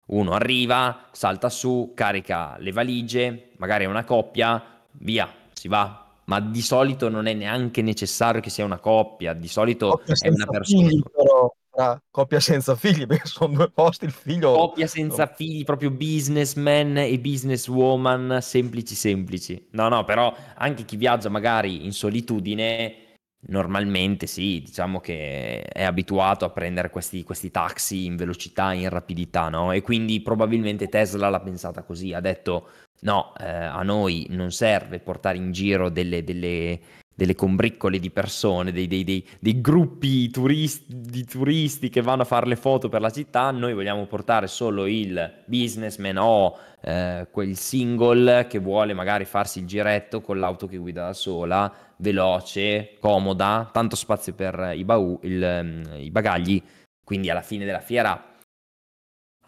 Uno 0.06 0.32
arriva, 0.32 1.08
salta 1.12 1.50
su, 1.50 1.92
carica 1.94 2.56
le 2.58 2.72
valigie, 2.72 3.50
magari 3.58 3.84
è 3.84 3.88
una 3.88 4.04
coppia, 4.04 4.62
via, 4.92 5.30
si 5.52 5.68
va. 5.68 6.06
Ma 6.24 6.40
di 6.40 6.62
solito 6.62 7.08
non 7.08 7.26
è 7.26 7.34
neanche 7.34 7.82
necessario 7.82 8.40
che 8.40 8.50
sia 8.50 8.64
una 8.64 8.78
coppia, 8.78 9.32
di 9.32 9.48
solito 9.48 10.02
è 10.04 10.28
una 10.28 10.46
persona. 10.46 10.88
Figli, 10.88 11.02
però 11.10 11.52
tra 11.70 12.00
coppia 12.10 12.40
senza 12.40 12.74
figli, 12.76 13.04
perché 13.06 13.26
sono 13.26 13.54
due 13.54 13.70
posti, 13.70 14.04
il 14.04 14.12
figlio... 14.12 14.52
Coppia 14.52 14.86
senza 14.86 15.26
figli, 15.26 15.64
proprio 15.64 15.90
businessman 15.90 16.98
e 16.98 17.18
businesswoman, 17.18 18.38
semplici 18.40 18.94
semplici. 18.94 19.68
No, 19.72 19.88
no, 19.88 20.04
però 20.04 20.34
anche 20.56 20.84
chi 20.84 20.96
viaggia 20.96 21.28
magari 21.28 21.84
in 21.84 21.92
solitudine, 21.92 23.16
normalmente 23.48 24.26
sì, 24.26 24.62
diciamo 24.64 25.00
che 25.00 25.62
è 25.62 25.84
abituato 25.84 26.44
a 26.44 26.50
prendere 26.50 26.90
questi, 26.90 27.22
questi 27.22 27.50
taxi 27.50 28.06
in 28.06 28.16
velocità, 28.16 28.72
in 28.72 28.88
rapidità, 28.88 29.48
no? 29.48 29.72
E 29.72 29.82
quindi 29.82 30.20
probabilmente 30.20 30.88
Tesla 30.88 31.28
l'ha 31.28 31.40
pensata 31.40 31.82
così, 31.82 32.12
ha 32.12 32.20
detto 32.20 32.68
no, 33.00 33.32
eh, 33.38 33.46
a 33.46 33.82
noi 33.82 34.26
non 34.30 34.50
serve 34.50 34.98
portare 34.98 35.36
in 35.36 35.52
giro 35.52 35.88
delle, 35.88 36.24
delle 36.24 36.80
delle 37.18 37.34
combriccole 37.34 37.98
di 37.98 38.12
persone, 38.12 38.70
dei, 38.70 38.86
dei, 38.86 39.02
dei, 39.02 39.26
dei 39.40 39.60
gruppi 39.60 40.30
turisti, 40.30 40.84
di 40.88 41.24
turisti 41.24 41.88
che 41.88 42.00
vanno 42.00 42.22
a 42.22 42.24
fare 42.24 42.46
le 42.46 42.54
foto 42.54 42.88
per 42.88 43.00
la 43.00 43.10
città, 43.10 43.50
noi 43.50 43.74
vogliamo 43.74 44.06
portare 44.06 44.46
solo 44.46 44.86
il 44.86 45.42
businessman 45.44 46.16
o 46.16 46.56
eh, 46.80 47.26
quel 47.32 47.56
single 47.56 48.46
che 48.46 48.60
vuole 48.60 48.94
magari 48.94 49.24
farsi 49.24 49.58
il 49.58 49.66
giretto 49.66 50.20
con 50.20 50.38
l'auto 50.38 50.68
che 50.68 50.76
guida 50.76 51.06
da 51.06 51.12
sola, 51.12 51.74
veloce, 51.96 52.94
comoda, 53.00 53.68
tanto 53.72 53.96
spazio 53.96 54.32
per 54.32 54.74
i, 54.76 54.84
baù, 54.84 55.18
il, 55.22 55.42
um, 55.42 55.98
i 55.98 56.12
bagagli, 56.12 56.62
quindi 57.02 57.30
alla 57.30 57.42
fine 57.42 57.64
della 57.64 57.80
fiera 57.80 58.36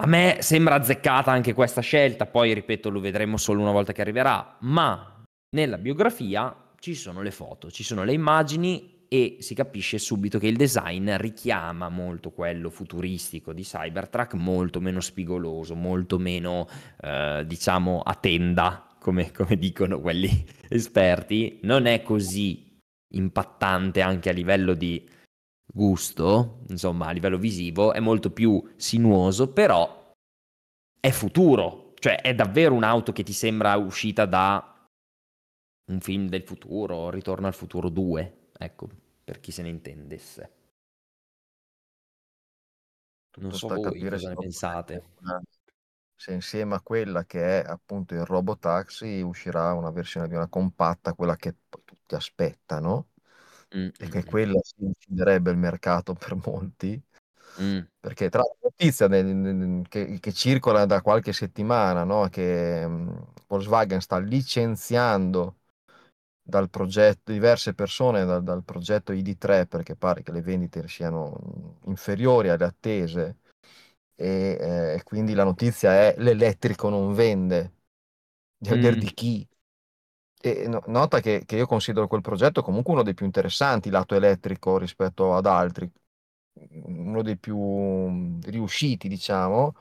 a 0.03 0.07
me 0.07 0.39
sembra 0.41 0.75
azzeccata 0.75 1.31
anche 1.31 1.55
questa 1.55 1.83
scelta, 1.83 2.27
poi 2.27 2.53
ripeto 2.53 2.91
lo 2.91 2.99
vedremo 2.99 3.37
solo 3.37 3.61
una 3.61 3.71
volta 3.71 3.93
che 3.93 4.01
arriverà, 4.01 4.57
ma 4.63 5.23
nella 5.51 5.79
biografia 5.79 6.53
ci 6.81 6.95
sono 6.95 7.23
le 7.23 7.31
foto, 7.31 7.71
ci 7.71 7.85
sono 7.85 8.05
le 8.05 8.15
immagini 8.15 9.05
e 9.07 9.37
si 9.41 9.55
capisce 9.55 9.99
subito 9.99 10.39
che 10.39 10.47
il 10.47 10.57
design 10.57 11.17
richiama 11.17 11.89
molto 11.89 12.31
quello 12.31 12.71
futuristico 12.71 13.53
di 13.53 13.63
Cybertruck, 13.63 14.35
molto 14.35 14.81
meno 14.81 15.01
spigoloso, 15.01 15.75
molto 15.75 16.19
meno, 16.19 16.69
eh, 17.03 17.45
diciamo, 17.47 18.01
a 18.01 18.15
tenda, 18.15 18.87
come, 18.99 19.31
come 19.33 19.57
dicono 19.57 20.01
quelli 20.01 20.47
esperti. 20.69 21.59
Non 21.63 21.87
è 21.87 22.03
così 22.03 22.79
impattante 23.13 24.01
anche 24.01 24.31
a 24.31 24.33
livello 24.33 24.75
di 24.75 25.07
gusto, 25.67 26.63
insomma, 26.69 27.09
a 27.09 27.13
livello 27.13 27.37
visivo, 27.37 27.93
è 27.93 28.01
molto 28.01 28.31
più 28.31 28.63
sinuoso, 28.77 29.53
però 29.53 30.13
è 30.99 31.11
futuro, 31.11 31.95
cioè 31.99 32.21
è 32.21 32.35
davvero 32.35 32.75
un'auto 32.75 33.13
che 33.13 33.23
ti 33.23 33.33
sembra 33.33 33.77
uscita 33.77 34.25
da 34.25 34.70
un 35.91 36.01
film 36.01 36.29
del 36.29 36.43
futuro, 36.43 37.11
Ritorno 37.11 37.47
al 37.47 37.55
futuro 37.55 37.89
2, 37.89 38.49
ecco, 38.57 38.89
per 39.25 39.41
chi 39.41 39.51
se 39.51 39.63
ne 39.63 39.69
intendesse. 39.69 40.55
Non 43.37 43.53
so 43.53 43.69
voi 43.69 44.09
cosa 44.09 44.29
ne 44.29 44.35
pensate. 44.35 45.05
Se 46.17 46.33
insieme 46.33 46.75
a 46.75 46.81
quella 46.81 47.25
che 47.25 47.63
è 47.63 47.67
appunto 47.67 48.15
il 48.15 48.25
Robotaxi 48.25 49.21
uscirà 49.21 49.73
una 49.73 49.91
versione 49.91 50.29
di 50.29 50.35
una 50.35 50.49
compatta, 50.49 51.15
quella 51.15 51.37
che 51.37 51.57
tutti 51.69 52.15
aspettano, 52.15 53.09
mm, 53.75 53.89
e 53.99 54.09
che 54.09 54.19
mm, 54.19 54.23
mm. 54.23 54.27
quella 54.27 54.61
si 54.63 54.85
inciderebbe 54.85 55.51
il 55.51 55.57
mercato 55.57 56.13
per 56.15 56.35
molti, 56.45 57.01
mm. 57.63 57.79
perché 57.99 58.29
tra 58.29 58.43
la 58.43 58.57
notizia 58.63 59.09
nel, 59.09 59.25
nel, 59.25 59.89
che, 59.89 60.19
che, 60.21 60.33
circola 60.33 60.85
da 60.85 61.01
qualche 61.01 61.33
settimana, 61.33 62.05
no? 62.05 62.29
che 62.29 62.87
Volkswagen 63.47 64.01
sta 64.01 64.19
licenziando 64.19 65.60
dal 66.51 66.69
progetto, 66.69 67.33
diverse 67.33 67.73
persone 67.73 68.27
dal, 68.27 68.43
dal 68.43 68.63
progetto 68.63 69.13
ID3 69.13 69.67
perché 69.67 69.97
pare 69.97 70.23
che 70.23 70.33
le 70.33 70.43
vendite 70.43 70.87
siano 70.89 71.79
inferiori 71.87 72.51
alle 72.51 72.65
attese 72.65 73.39
e 74.15 74.59
eh, 74.97 75.03
quindi 75.03 75.33
la 75.33 75.45
notizia 75.45 75.93
è 75.93 76.15
l'elettrico 76.19 76.91
non 76.91 77.15
vende. 77.15 77.73
Di 78.59 78.77
mm. 78.77 78.89
di 78.99 79.15
chi? 79.15 79.49
E 80.43 80.69
no, 80.69 80.83
nota 80.87 81.21
che, 81.21 81.45
che, 81.47 81.57
io 81.57 81.67
considero 81.67 82.07
quel 82.07 82.21
progetto 82.21 82.63
comunque 82.63 82.93
uno 82.93 83.03
dei 83.03 83.15
più 83.15 83.25
interessanti 83.27 83.91
lato 83.91 84.15
elettrico 84.15 84.79
rispetto 84.79 85.35
ad 85.35 85.47
altri, 85.47 85.91
uno 86.85 87.23
dei 87.23 87.37
più 87.39 88.39
riusciti, 88.43 89.09
diciamo, 89.09 89.75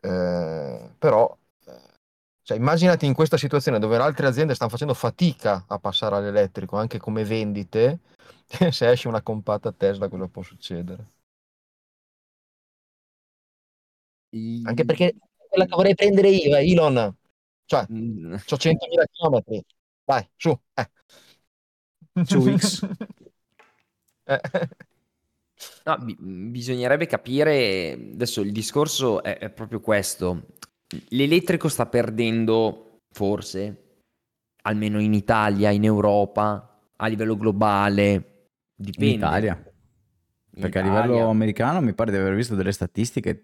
eh, 0.00 0.94
però 0.98 1.36
cioè, 2.44 2.58
immaginati 2.58 3.06
in 3.06 3.14
questa 3.14 3.38
situazione 3.38 3.78
dove 3.78 3.96
altre 3.96 4.26
aziende 4.26 4.54
stanno 4.54 4.70
facendo 4.70 4.92
fatica 4.92 5.64
a 5.66 5.78
passare 5.78 6.16
all'elettrico, 6.16 6.76
anche 6.76 6.98
come 6.98 7.24
vendite, 7.24 8.00
se 8.70 8.90
esce 8.90 9.08
una 9.08 9.22
compatta 9.22 9.72
Tesla 9.72 10.08
cosa 10.08 10.28
può 10.28 10.42
succedere? 10.42 11.08
Anche 14.64 14.84
perché 14.84 15.14
quella 15.48 15.64
che 15.64 15.74
vorrei 15.74 15.94
prendere 15.94 16.28
io, 16.28 16.54
eh, 16.54 16.70
Elon. 16.70 17.16
Cioè, 17.64 17.86
mm. 17.90 18.34
ho 18.34 18.56
100.000 18.56 19.04
km. 19.10 19.62
Vai, 20.04 20.28
su. 20.36 20.54
Eh. 20.74 20.90
Su 22.24 22.58
X. 22.58 22.86
eh. 24.24 24.40
No, 25.84 25.96
bi- 25.98 26.16
bisognerebbe 26.20 27.06
capire, 27.06 27.92
adesso 27.92 28.42
il 28.42 28.52
discorso 28.52 29.22
è, 29.22 29.38
è 29.38 29.50
proprio 29.50 29.80
questo, 29.80 30.48
l'elettrico 31.08 31.68
sta 31.68 31.86
perdendo, 31.86 33.00
forse, 33.10 33.84
almeno 34.62 35.00
in 35.00 35.14
Italia, 35.14 35.70
in 35.70 35.84
Europa, 35.84 36.80
a 36.96 37.06
livello 37.06 37.36
globale, 37.36 38.48
dipende. 38.74 39.12
In 39.12 39.18
Italia. 39.18 39.72
In 40.56 40.60
Perché 40.60 40.78
Italia. 40.78 41.00
a 41.00 41.06
livello 41.06 41.28
americano 41.28 41.80
mi 41.80 41.94
pare 41.94 42.12
di 42.12 42.16
aver 42.16 42.34
visto 42.34 42.54
delle 42.54 42.72
statistiche 42.72 43.42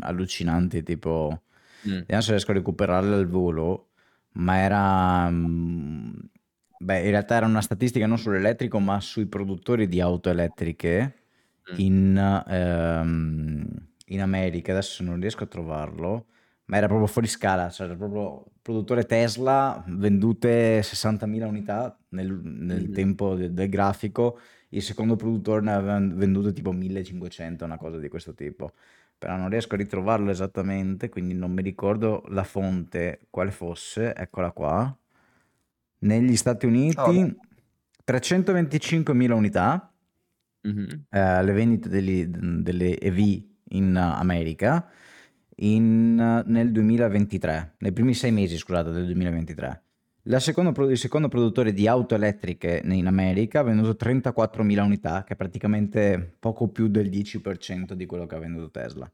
allucinanti, 0.00 0.82
tipo, 0.82 1.42
mm. 1.88 1.98
vediamo 2.00 2.22
se 2.22 2.30
riesco 2.30 2.50
a 2.50 2.54
recuperarle 2.54 3.14
al 3.14 3.26
volo, 3.26 3.88
ma 4.32 4.56
era 4.58 5.30
beh, 5.30 7.00
in 7.00 7.10
realtà 7.10 7.36
era 7.36 7.46
una 7.46 7.60
statistica 7.62 8.06
non 8.06 8.18
sull'elettrico, 8.18 8.78
ma 8.78 9.00
sui 9.00 9.26
produttori 9.26 9.88
di 9.88 10.00
auto 10.00 10.30
elettriche 10.30 11.14
mm. 11.72 11.74
in, 11.78 12.44
ehm, 12.48 13.66
in 14.06 14.20
America. 14.20 14.72
Adesso 14.72 15.02
non 15.02 15.20
riesco 15.20 15.44
a 15.44 15.46
trovarlo, 15.46 16.26
ma 16.72 16.78
era 16.78 16.86
proprio 16.86 17.06
fuori 17.06 17.28
scala. 17.28 17.68
Cioè, 17.68 17.86
era 17.86 17.96
proprio 17.96 18.46
produttore 18.62 19.04
Tesla, 19.04 19.84
vendute 19.86 20.80
60.000 20.80 21.44
unità 21.44 21.94
nel, 22.10 22.32
nel 22.32 22.88
mm. 22.88 22.92
tempo 22.94 23.34
de- 23.34 23.52
del 23.52 23.68
grafico. 23.68 24.38
Il 24.70 24.80
secondo 24.80 25.14
produttore 25.14 25.60
ne 25.60 25.74
aveva 25.74 25.98
vendute 25.98 26.54
tipo 26.54 26.72
1500, 26.72 27.66
una 27.66 27.76
cosa 27.76 27.98
di 27.98 28.08
questo 28.08 28.32
tipo 28.32 28.72
però 29.18 29.36
non 29.36 29.50
riesco 29.50 29.74
a 29.74 29.76
ritrovarlo 29.76 30.32
esattamente, 30.32 31.08
quindi 31.08 31.32
non 31.32 31.52
mi 31.52 31.62
ricordo 31.62 32.24
la 32.30 32.42
fonte 32.42 33.20
quale 33.30 33.52
fosse, 33.52 34.12
eccola 34.16 34.50
qua. 34.50 34.98
Negli 35.98 36.34
Stati 36.34 36.66
Uniti 36.66 36.98
oh. 36.98 37.36
325.000 38.04 39.30
unità, 39.30 39.92
mm-hmm. 40.66 40.88
eh, 41.08 41.44
le 41.44 41.52
vendite 41.52 41.88
degli, 41.88 42.26
delle 42.26 42.98
EV 42.98 43.44
in 43.68 43.94
America 43.96 44.90
in, 45.62 46.42
nel 46.46 46.72
2023, 46.72 47.74
nei 47.78 47.92
primi 47.92 48.14
sei 48.14 48.32
mesi, 48.32 48.56
scusate, 48.56 48.90
del 48.90 49.06
2023. 49.06 49.82
Seconda, 50.38 50.72
il 50.84 50.98
secondo 50.98 51.28
produttore 51.28 51.72
di 51.72 51.88
auto 51.88 52.14
elettriche 52.14 52.80
in 52.84 53.06
America 53.06 53.60
ha 53.60 53.64
venduto 53.64 53.96
34.000 54.04 54.80
unità, 54.80 55.24
che 55.24 55.32
è 55.32 55.36
praticamente 55.36 56.36
poco 56.38 56.68
più 56.68 56.88
del 56.88 57.08
10% 57.08 57.92
di 57.94 58.06
quello 58.06 58.26
che 58.26 58.34
ha 58.36 58.38
venduto 58.38 58.70
Tesla. 58.70 59.10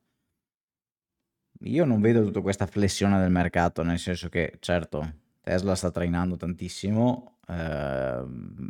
Io 1.62 1.84
non 1.84 2.00
vedo 2.00 2.24
tutta 2.24 2.40
questa 2.40 2.66
flessione 2.66 3.18
del 3.18 3.30
mercato, 3.30 3.82
nel 3.82 3.98
senso 3.98 4.28
che 4.28 4.56
certo 4.60 5.14
Tesla 5.40 5.74
sta 5.74 5.90
trainando 5.90 6.36
tantissimo. 6.36 7.38
Eh, 7.48 8.24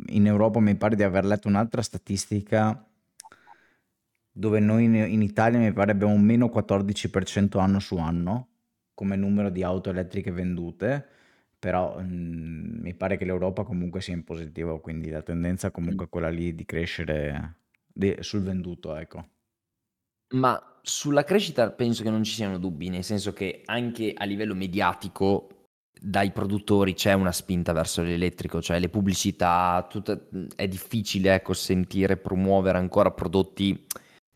in 0.07 0.25
Europa 0.25 0.59
mi 0.59 0.75
pare 0.75 0.95
di 0.95 1.03
aver 1.03 1.25
letto 1.25 1.49
un'altra 1.49 1.81
statistica 1.81 2.88
dove 4.31 4.59
noi 4.59 4.85
in, 4.85 5.21
Italia 5.21 5.59
mi 5.59 5.73
pare 5.73 5.91
abbiamo 5.91 6.13
un 6.13 6.21
meno 6.21 6.47
14% 6.47 7.59
anno 7.59 7.79
su 7.79 7.97
anno 7.97 8.47
come 8.93 9.15
numero 9.15 9.49
di 9.49 9.63
auto 9.63 9.89
elettriche 9.89 10.31
vendute 10.31 11.07
però 11.59 11.99
mh, 11.99 12.79
mi 12.81 12.93
pare 12.95 13.17
che 13.17 13.25
l'Europa 13.25 13.63
comunque 13.63 14.01
sia 14.01 14.13
in 14.13 14.23
positivo, 14.23 14.79
quindi 14.79 15.09
la 15.09 15.21
tendenza 15.21 15.71
comunque 15.71 16.05
è 16.05 16.09
quella 16.09 16.29
lì 16.29 16.55
di 16.55 16.65
crescere 16.65 17.57
di- 17.85 18.15
sul 18.21 18.41
venduto, 18.41 18.95
ecco. 18.95 19.27
Ma 20.35 20.79
sulla 20.81 21.23
crescita 21.25 21.69
penso 21.71 22.01
che 22.03 22.09
non 22.09 22.23
ci 22.23 22.33
siano 22.33 22.57
dubbi, 22.57 22.89
nel 22.89 23.03
senso 23.03 23.33
che 23.33 23.61
anche 23.65 24.13
a 24.15 24.23
livello 24.23 24.55
mediatico 24.55 25.65
dai 26.01 26.31
produttori 26.31 26.93
c'è 26.93 27.11
una 27.11 27.33
spinta 27.33 27.73
verso 27.73 28.01
l'elettrico, 28.03 28.61
cioè 28.61 28.79
le 28.79 28.87
pubblicità, 28.87 29.85
tutta- 29.89 30.17
è 30.55 30.67
difficile 30.67 31.33
ecco, 31.33 31.51
sentire 31.51 32.15
promuovere 32.15 32.77
ancora 32.77 33.11
prodotti 33.11 33.85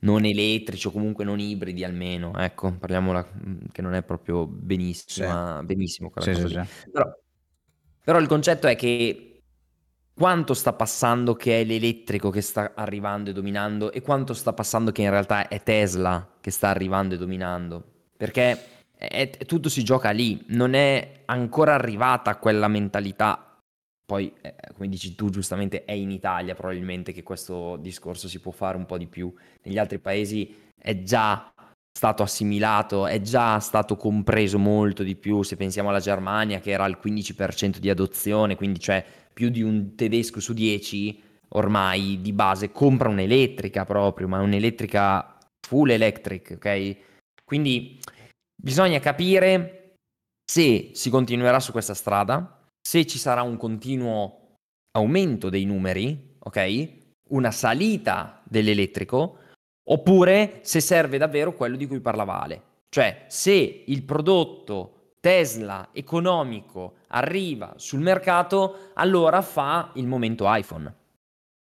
non 0.03 0.25
elettrici 0.25 0.87
o 0.87 0.91
comunque 0.91 1.23
non 1.25 1.39
ibridi 1.39 1.83
almeno, 1.83 2.33
ecco, 2.37 2.73
parliamola 2.73 3.25
mm, 3.25 3.57
che 3.71 3.81
non 3.81 3.93
è 3.93 4.03
proprio 4.03 4.45
benissimo, 4.45 5.57
sì. 5.59 5.65
benissimo 5.65 6.11
sì, 6.17 6.35
sì, 6.35 6.59
però, 6.91 7.11
però 8.03 8.19
il 8.19 8.27
concetto 8.27 8.67
è 8.67 8.75
che 8.75 9.41
quanto 10.13 10.53
sta 10.53 10.73
passando 10.73 11.33
che 11.33 11.61
è 11.61 11.63
l'elettrico 11.63 12.29
che 12.29 12.41
sta 12.41 12.73
arrivando 12.75 13.31
e 13.31 13.33
dominando 13.33 13.91
e 13.91 14.01
quanto 14.01 14.33
sta 14.33 14.53
passando 14.53 14.91
che 14.91 15.01
in 15.01 15.09
realtà 15.09 15.47
è 15.47 15.63
Tesla 15.63 16.35
che 16.39 16.51
sta 16.51 16.69
arrivando 16.69 17.15
e 17.15 17.17
dominando. 17.17 17.83
Perché 18.15 18.65
è, 18.95 19.31
è, 19.31 19.45
tutto 19.45 19.69
si 19.69 19.83
gioca 19.83 20.11
lì, 20.11 20.43
non 20.49 20.73
è 20.75 21.23
ancora 21.25 21.73
arrivata 21.73 22.37
quella 22.37 22.67
mentalità 22.67 23.52
poi, 24.13 24.31
eh, 24.41 24.53
come 24.75 24.87
dici 24.89 25.15
tu 25.15 25.31
giustamente, 25.31 25.85
è 25.85 25.91
in 25.91 26.11
Italia 26.11 26.53
probabilmente 26.53 27.13
che 27.13 27.23
questo 27.23 27.77
discorso 27.77 28.27
si 28.27 28.39
può 28.39 28.51
fare 28.51 28.77
un 28.77 28.85
po' 28.85 28.99
di 28.99 29.07
più. 29.07 29.33
Negli 29.63 29.79
altri 29.79 29.97
paesi 29.97 30.55
è 30.79 31.01
già 31.01 31.51
stato 31.91 32.21
assimilato, 32.21 33.07
è 33.07 33.21
già 33.21 33.59
stato 33.59 33.97
compreso 33.97 34.59
molto 34.59 35.01
di 35.01 35.15
più. 35.15 35.41
Se 35.41 35.55
pensiamo 35.55 35.89
alla 35.89 35.99
Germania, 35.99 36.59
che 36.59 36.69
era 36.69 36.83
al 36.83 36.99
15% 37.01 37.79
di 37.79 37.89
adozione, 37.89 38.55
quindi 38.55 38.79
cioè 38.79 39.03
più 39.33 39.49
di 39.49 39.63
un 39.63 39.95
tedesco 39.95 40.39
su 40.39 40.53
10 40.53 41.23
ormai 41.55 42.21
di 42.21 42.33
base 42.33 42.71
compra 42.71 43.09
un'elettrica 43.09 43.83
proprio, 43.83 44.27
ma 44.27 44.41
un'elettrica 44.41 45.39
full 45.67 45.89
electric, 45.89 46.53
ok? 46.57 46.97
Quindi 47.43 47.99
bisogna 48.55 48.99
capire 48.99 49.95
se 50.45 50.91
si 50.93 51.09
continuerà 51.09 51.59
su 51.59 51.71
questa 51.71 51.95
strada 51.95 52.59
se 52.93 53.07
ci 53.07 53.17
sarà 53.17 53.41
un 53.41 53.57
continuo 53.57 54.57
aumento 54.91 55.49
dei 55.49 55.65
numeri, 55.65 56.35
ok? 56.37 56.89
Una 57.29 57.49
salita 57.49 58.39
dell'elettrico, 58.43 59.39
oppure 59.89 60.59
se 60.61 60.79
serve 60.79 61.17
davvero 61.17 61.55
quello 61.55 61.75
di 61.75 61.87
cui 61.87 62.01
parlava 62.01 62.43
Ale. 62.43 62.61
Cioè, 62.89 63.25
se 63.29 63.83
il 63.87 64.03
prodotto 64.03 65.13
Tesla 65.19 65.89
economico 65.91 66.97
arriva 67.07 67.73
sul 67.77 68.01
mercato, 68.01 68.91
allora 68.93 69.41
fa 69.41 69.89
il 69.95 70.05
momento 70.05 70.45
iPhone. 70.45 70.93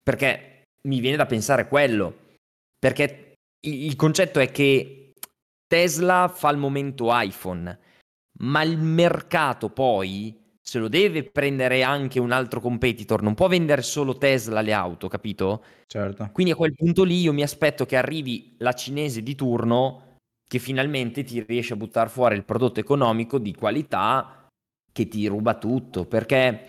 Perché 0.03 0.65
mi 0.83 1.01
viene 1.01 1.17
da 1.17 1.25
pensare 1.25 1.67
quello. 1.67 2.35
Perché 2.79 3.37
il 3.61 3.97
concetto 3.97 4.39
è 4.39 4.51
che 4.51 5.15
Tesla 5.67 6.29
fa 6.29 6.51
il 6.51 6.59
momento 6.59 7.09
iPhone, 7.09 7.79
ma 8.41 8.63
il 8.63 8.77
mercato 8.77 9.71
poi 9.71 10.45
se 10.69 10.81
lo 10.81 10.89
deve 10.89 11.23
prendere 11.23 11.85
anche 11.85 12.19
un 12.19 12.33
altro 12.33 12.61
competitor, 12.61 13.23
non 13.23 13.35
può 13.35 13.47
vendere 13.47 13.83
solo 13.83 14.19
Tesla 14.19 14.61
le 14.63 14.73
auto, 14.73 15.07
capito? 15.07 15.63
Certo. 15.87 16.29
Quindi 16.33 16.53
a 16.53 16.57
quel 16.57 16.75
punto 16.75 17.05
lì 17.05 17.21
io 17.21 17.33
mi 17.33 17.43
aspetto 17.43 17.87
che 17.87 17.97
arrivi 17.97 18.57
la 18.59 18.73
cinese 18.73 19.23
di 19.23 19.37
turno 19.37 20.19
che 20.45 20.59
finalmente 20.59 21.23
ti 21.23 21.41
riesce 21.47 21.75
a 21.75 21.77
buttare 21.77 22.09
fuori 22.09 22.35
il 22.35 22.45
prodotto 22.45 22.81
economico 22.81 23.39
di 23.39 23.55
qualità 23.55 24.49
che 24.93 25.07
ti 25.07 25.27
ruba 25.29 25.55
tutto, 25.55 26.05
perché 26.05 26.67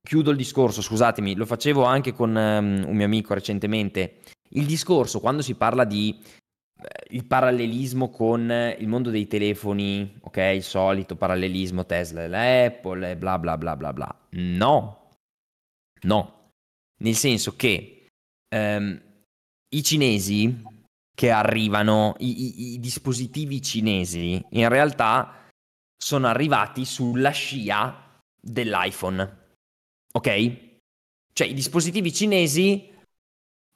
chiudo 0.00 0.32
il 0.32 0.36
discorso, 0.36 0.82
scusatemi, 0.82 1.36
lo 1.36 1.46
facevo 1.46 1.84
anche 1.84 2.12
con 2.12 2.30
um, 2.30 2.84
un 2.88 2.96
mio 2.96 3.06
amico 3.06 3.32
recentemente. 3.32 4.22
Il 4.50 4.66
discorso 4.66 5.20
quando 5.20 5.40
si 5.40 5.54
parla 5.54 5.84
di 5.84 6.20
il 7.10 7.24
parallelismo 7.26 8.10
con 8.10 8.74
il 8.78 8.88
mondo 8.88 9.10
dei 9.10 9.26
telefoni, 9.26 10.18
ok? 10.22 10.36
Il 10.54 10.62
solito 10.62 11.16
parallelismo 11.16 11.86
Tesla 11.86 12.24
e 12.24 12.28
la 12.28 12.64
Apple 12.64 13.16
bla 13.16 13.38
bla 13.38 13.56
bla 13.56 13.76
bla 13.76 13.92
bla. 13.92 14.28
No, 14.30 15.10
no, 16.02 16.50
nel 16.98 17.14
senso 17.14 17.54
che 17.56 18.08
um, 18.54 19.00
i 19.68 19.82
cinesi 19.82 20.62
che 21.14 21.30
arrivano, 21.30 22.16
i, 22.18 22.44
i, 22.44 22.72
i 22.72 22.80
dispositivi 22.80 23.62
cinesi, 23.62 24.44
in 24.50 24.68
realtà 24.68 25.48
sono 25.96 26.26
arrivati 26.26 26.84
sulla 26.84 27.30
scia 27.30 28.20
dell'iPhone, 28.40 29.56
ok? 30.12 30.62
Cioè 31.32 31.46
i 31.46 31.54
dispositivi 31.54 32.12
cinesi 32.12 32.92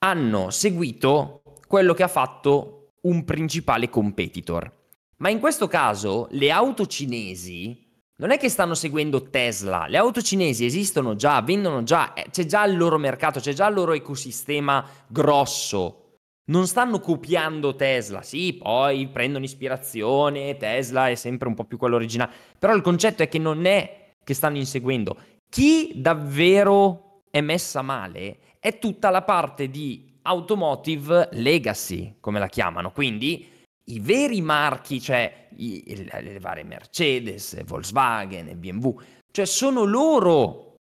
hanno 0.04 0.50
seguito 0.50 1.42
quello 1.66 1.94
che 1.94 2.02
ha 2.02 2.08
fatto 2.08 2.77
un 3.08 3.24
principale 3.24 3.88
competitor. 3.88 4.70
Ma 5.18 5.30
in 5.30 5.40
questo 5.40 5.66
caso 5.66 6.28
le 6.30 6.50
auto 6.50 6.86
cinesi 6.86 7.86
non 8.18 8.30
è 8.30 8.38
che 8.38 8.48
stanno 8.48 8.74
seguendo 8.74 9.30
Tesla, 9.30 9.86
le 9.86 9.96
auto 9.96 10.20
cinesi 10.20 10.64
esistono 10.64 11.14
già, 11.14 11.40
vendono 11.40 11.82
già, 11.84 12.12
eh, 12.14 12.26
c'è 12.30 12.44
già 12.44 12.64
il 12.64 12.76
loro 12.76 12.98
mercato, 12.98 13.40
c'è 13.40 13.52
già 13.52 13.68
il 13.68 13.74
loro 13.74 13.92
ecosistema 13.92 14.84
grosso. 15.06 16.04
Non 16.48 16.66
stanno 16.66 16.98
copiando 16.98 17.76
Tesla, 17.76 18.22
sì, 18.22 18.54
poi 18.54 19.06
prendono 19.08 19.44
ispirazione, 19.44 20.56
Tesla 20.56 21.08
è 21.08 21.14
sempre 21.14 21.46
un 21.46 21.54
po' 21.54 21.64
più 21.64 21.76
quello 21.76 21.96
originale, 21.96 22.32
però 22.58 22.74
il 22.74 22.82
concetto 22.82 23.22
è 23.22 23.28
che 23.28 23.38
non 23.38 23.66
è 23.66 24.14
che 24.24 24.34
stanno 24.34 24.56
inseguendo. 24.56 25.16
Chi 25.48 25.92
davvero 25.96 27.22
è 27.30 27.40
messa 27.40 27.82
male 27.82 28.38
è 28.58 28.78
tutta 28.78 29.10
la 29.10 29.22
parte 29.22 29.68
di 29.68 30.07
automotive 30.28 31.30
legacy, 31.32 32.16
come 32.20 32.38
la 32.38 32.48
chiamano, 32.48 32.92
quindi 32.92 33.50
i 33.84 34.00
veri 34.00 34.42
marchi, 34.42 35.00
cioè 35.00 35.48
i, 35.56 36.06
le, 36.10 36.38
varie 36.38 36.64
Mercedes, 36.64 37.64
Volkswagen 37.64 38.58
BMW, 38.58 39.00
cioè 39.32 39.46
sono 39.46 39.84
loro 39.84 40.74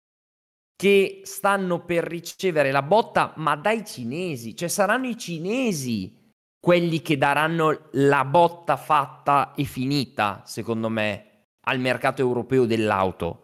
che 0.75 1.21
stanno 1.25 1.85
per 1.85 2.05
ricevere 2.05 2.71
la 2.71 2.83
botta, 2.83 3.35
ma 3.37 3.55
dai 3.55 3.85
cinesi, 3.85 4.57
cioè 4.57 4.69
saranno 4.69 5.07
i 5.07 5.19
cinesi 5.19 6.33
quelli 6.59 7.03
che 7.03 7.19
daranno 7.19 7.89
la 7.93 8.25
botta 8.25 8.77
fatta 8.77 9.53
e 9.55 9.65
finita, 9.65 10.43
secondo 10.47 10.89
me, 10.89 11.49
al 11.67 11.79
mercato 11.79 12.23
europeo 12.23 12.65
dell'auto. 12.65 13.43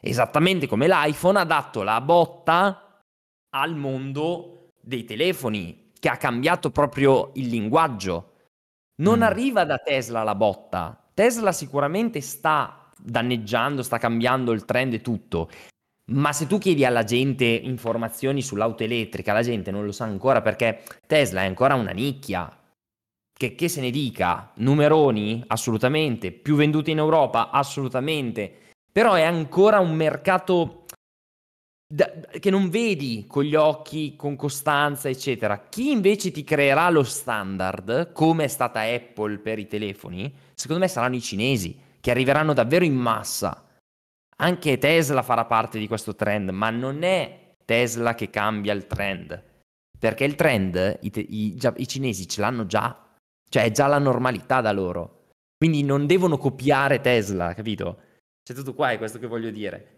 Esattamente 0.00 0.66
come 0.66 0.86
l'iPhone 0.86 1.38
ha 1.38 1.44
dato 1.44 1.82
la 1.82 2.00
botta 2.02 3.00
al 3.56 3.74
mondo 3.74 4.67
dei 4.88 5.04
telefoni, 5.04 5.90
che 6.00 6.08
ha 6.08 6.16
cambiato 6.16 6.70
proprio 6.70 7.32
il 7.34 7.48
linguaggio. 7.48 8.32
Non 9.02 9.18
mm. 9.18 9.22
arriva 9.22 9.64
da 9.64 9.76
Tesla 9.76 10.22
la 10.22 10.34
botta. 10.34 10.98
Tesla 11.12 11.52
sicuramente 11.52 12.22
sta 12.22 12.90
danneggiando, 12.96 13.82
sta 13.82 13.98
cambiando 13.98 14.52
il 14.52 14.64
trend 14.64 14.94
e 14.94 15.02
tutto. 15.02 15.50
Ma 16.06 16.32
se 16.32 16.46
tu 16.46 16.56
chiedi 16.56 16.86
alla 16.86 17.04
gente 17.04 17.44
informazioni 17.44 18.40
sull'auto 18.40 18.82
elettrica, 18.82 19.34
la 19.34 19.42
gente 19.42 19.70
non 19.70 19.84
lo 19.84 19.92
sa 19.92 20.04
ancora 20.04 20.40
perché 20.40 20.82
Tesla 21.06 21.42
è 21.42 21.46
ancora 21.46 21.74
una 21.74 21.90
nicchia. 21.90 22.50
Che, 23.30 23.54
che 23.54 23.68
se 23.68 23.82
ne 23.82 23.90
dica, 23.90 24.52
numeroni? 24.54 25.44
Assolutamente. 25.48 26.32
Più 26.32 26.56
venduti 26.56 26.92
in 26.92 26.98
Europa? 26.98 27.50
Assolutamente. 27.50 28.70
Però 28.90 29.12
è 29.12 29.22
ancora 29.22 29.80
un 29.80 29.94
mercato 29.94 30.77
da, 31.90 32.10
che 32.38 32.50
non 32.50 32.68
vedi 32.68 33.24
con 33.26 33.44
gli 33.44 33.54
occhi, 33.54 34.14
con 34.14 34.36
costanza, 34.36 35.08
eccetera. 35.08 35.66
Chi 35.68 35.90
invece 35.90 36.30
ti 36.30 36.44
creerà 36.44 36.90
lo 36.90 37.02
standard, 37.02 38.12
come 38.12 38.44
è 38.44 38.48
stata 38.48 38.80
Apple 38.80 39.38
per 39.38 39.58
i 39.58 39.66
telefoni, 39.66 40.32
secondo 40.54 40.82
me 40.82 40.88
saranno 40.88 41.16
i 41.16 41.22
cinesi, 41.22 41.76
che 42.00 42.10
arriveranno 42.10 42.52
davvero 42.52 42.84
in 42.84 42.94
massa 42.94 43.62
anche 44.40 44.78
Tesla 44.78 45.22
farà 45.22 45.44
parte 45.44 45.78
di 45.78 45.86
questo 45.86 46.14
trend, 46.14 46.50
ma 46.50 46.70
non 46.70 47.02
è 47.02 47.54
Tesla 47.64 48.14
che 48.14 48.30
cambia 48.30 48.72
il 48.72 48.86
trend, 48.86 49.42
perché 49.98 50.24
il 50.24 50.34
trend 50.34 50.98
i, 51.00 51.12
i, 51.28 51.56
già, 51.56 51.72
i 51.76 51.88
cinesi 51.88 52.28
ce 52.28 52.40
l'hanno 52.40 52.66
già, 52.66 53.04
cioè 53.48 53.64
è 53.64 53.70
già 53.70 53.86
la 53.86 53.98
normalità 53.98 54.60
da 54.60 54.72
loro. 54.72 55.30
Quindi 55.56 55.82
non 55.82 56.06
devono 56.06 56.38
copiare 56.38 57.00
Tesla, 57.00 57.52
capito? 57.54 58.02
C'è 58.42 58.54
tutto 58.54 58.74
qua, 58.74 58.92
è 58.92 58.98
questo 58.98 59.18
che 59.18 59.26
voglio 59.26 59.50
dire. 59.50 59.97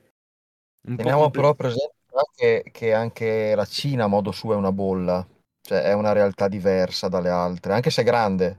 Un 0.83 0.97
Teniamo 0.97 1.23
compl- 1.23 1.38
però 1.38 1.55
presente 1.55 1.95
che, 2.35 2.64
che 2.73 2.93
anche 2.93 3.55
la 3.55 3.64
Cina 3.64 4.05
a 4.05 4.07
modo 4.09 4.33
suo 4.33 4.53
è 4.55 4.57
una 4.57 4.73
bolla, 4.73 5.27
cioè 5.61 5.83
è 5.83 5.93
una 5.93 6.12
realtà 6.12 6.49
diversa 6.49 7.09
dalle 7.09 7.29
altre, 7.29 7.73
anche 7.75 7.90
se 7.90 8.03
è 8.03 8.05
grande, 8.05 8.59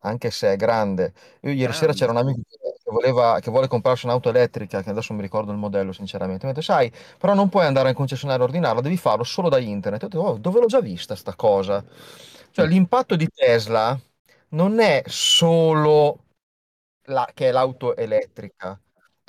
anche 0.00 0.30
se 0.30 0.52
è 0.52 0.56
grande. 0.56 1.12
Io 1.42 1.52
ieri 1.52 1.72
sera 1.72 1.92
c'era 1.92 2.10
un 2.12 2.18
amico 2.18 2.40
che, 2.48 2.90
voleva, 2.90 3.38
che 3.40 3.50
vuole 3.50 3.68
comprarsi 3.68 4.06
un'auto 4.06 4.30
elettrica, 4.30 4.82
che 4.82 4.90
adesso 4.90 5.08
non 5.10 5.18
mi 5.20 5.26
ricordo 5.26 5.52
il 5.52 5.58
modello 5.58 5.92
sinceramente, 5.92 6.44
mi 6.46 6.52
ha 6.52 6.54
detto, 6.54 6.64
sai, 6.66 6.92
però 7.18 7.34
non 7.34 7.48
puoi 7.48 7.66
andare 7.66 7.90
in 7.90 7.94
concessionario 7.94 8.44
ordinario, 8.44 8.80
devi 8.80 8.96
farlo 8.96 9.24
solo 9.24 9.48
da 9.48 9.58
internet. 9.58 10.04
Ho 10.04 10.08
detto, 10.08 10.22
oh, 10.22 10.38
dove 10.38 10.60
l'ho 10.60 10.66
già 10.66 10.80
vista 10.80 11.14
sta 11.14 11.34
cosa? 11.34 11.84
Cioè 12.50 12.66
l'impatto 12.66 13.16
di 13.16 13.28
Tesla 13.28 13.98
non 14.50 14.80
è 14.80 15.02
solo 15.06 16.24
la, 17.04 17.28
che 17.34 17.48
è 17.48 17.52
l'auto 17.52 17.96
elettrica, 17.96 18.78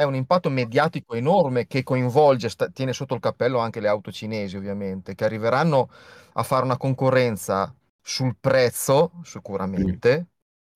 è 0.02 0.04
un 0.06 0.16
impatto 0.16 0.50
mediatico 0.50 1.14
enorme 1.16 1.68
che 1.68 1.84
coinvolge, 1.84 2.50
sta, 2.50 2.70
tiene 2.70 2.94
sotto 2.94 3.14
il 3.16 3.20
cappello 3.22 3.60
anche 3.60 3.80
le 3.80 3.88
auto 3.88 4.12
cinesi 4.12 4.58
ovviamente, 4.58 5.16
che 5.16 5.26
arriveranno 5.26 5.90
a 6.34 6.44
fare 6.44 6.64
una 6.66 6.78
concorrenza 6.78 7.74
sul 8.02 8.36
prezzo 8.40 9.12
sicuramente, 9.24 10.28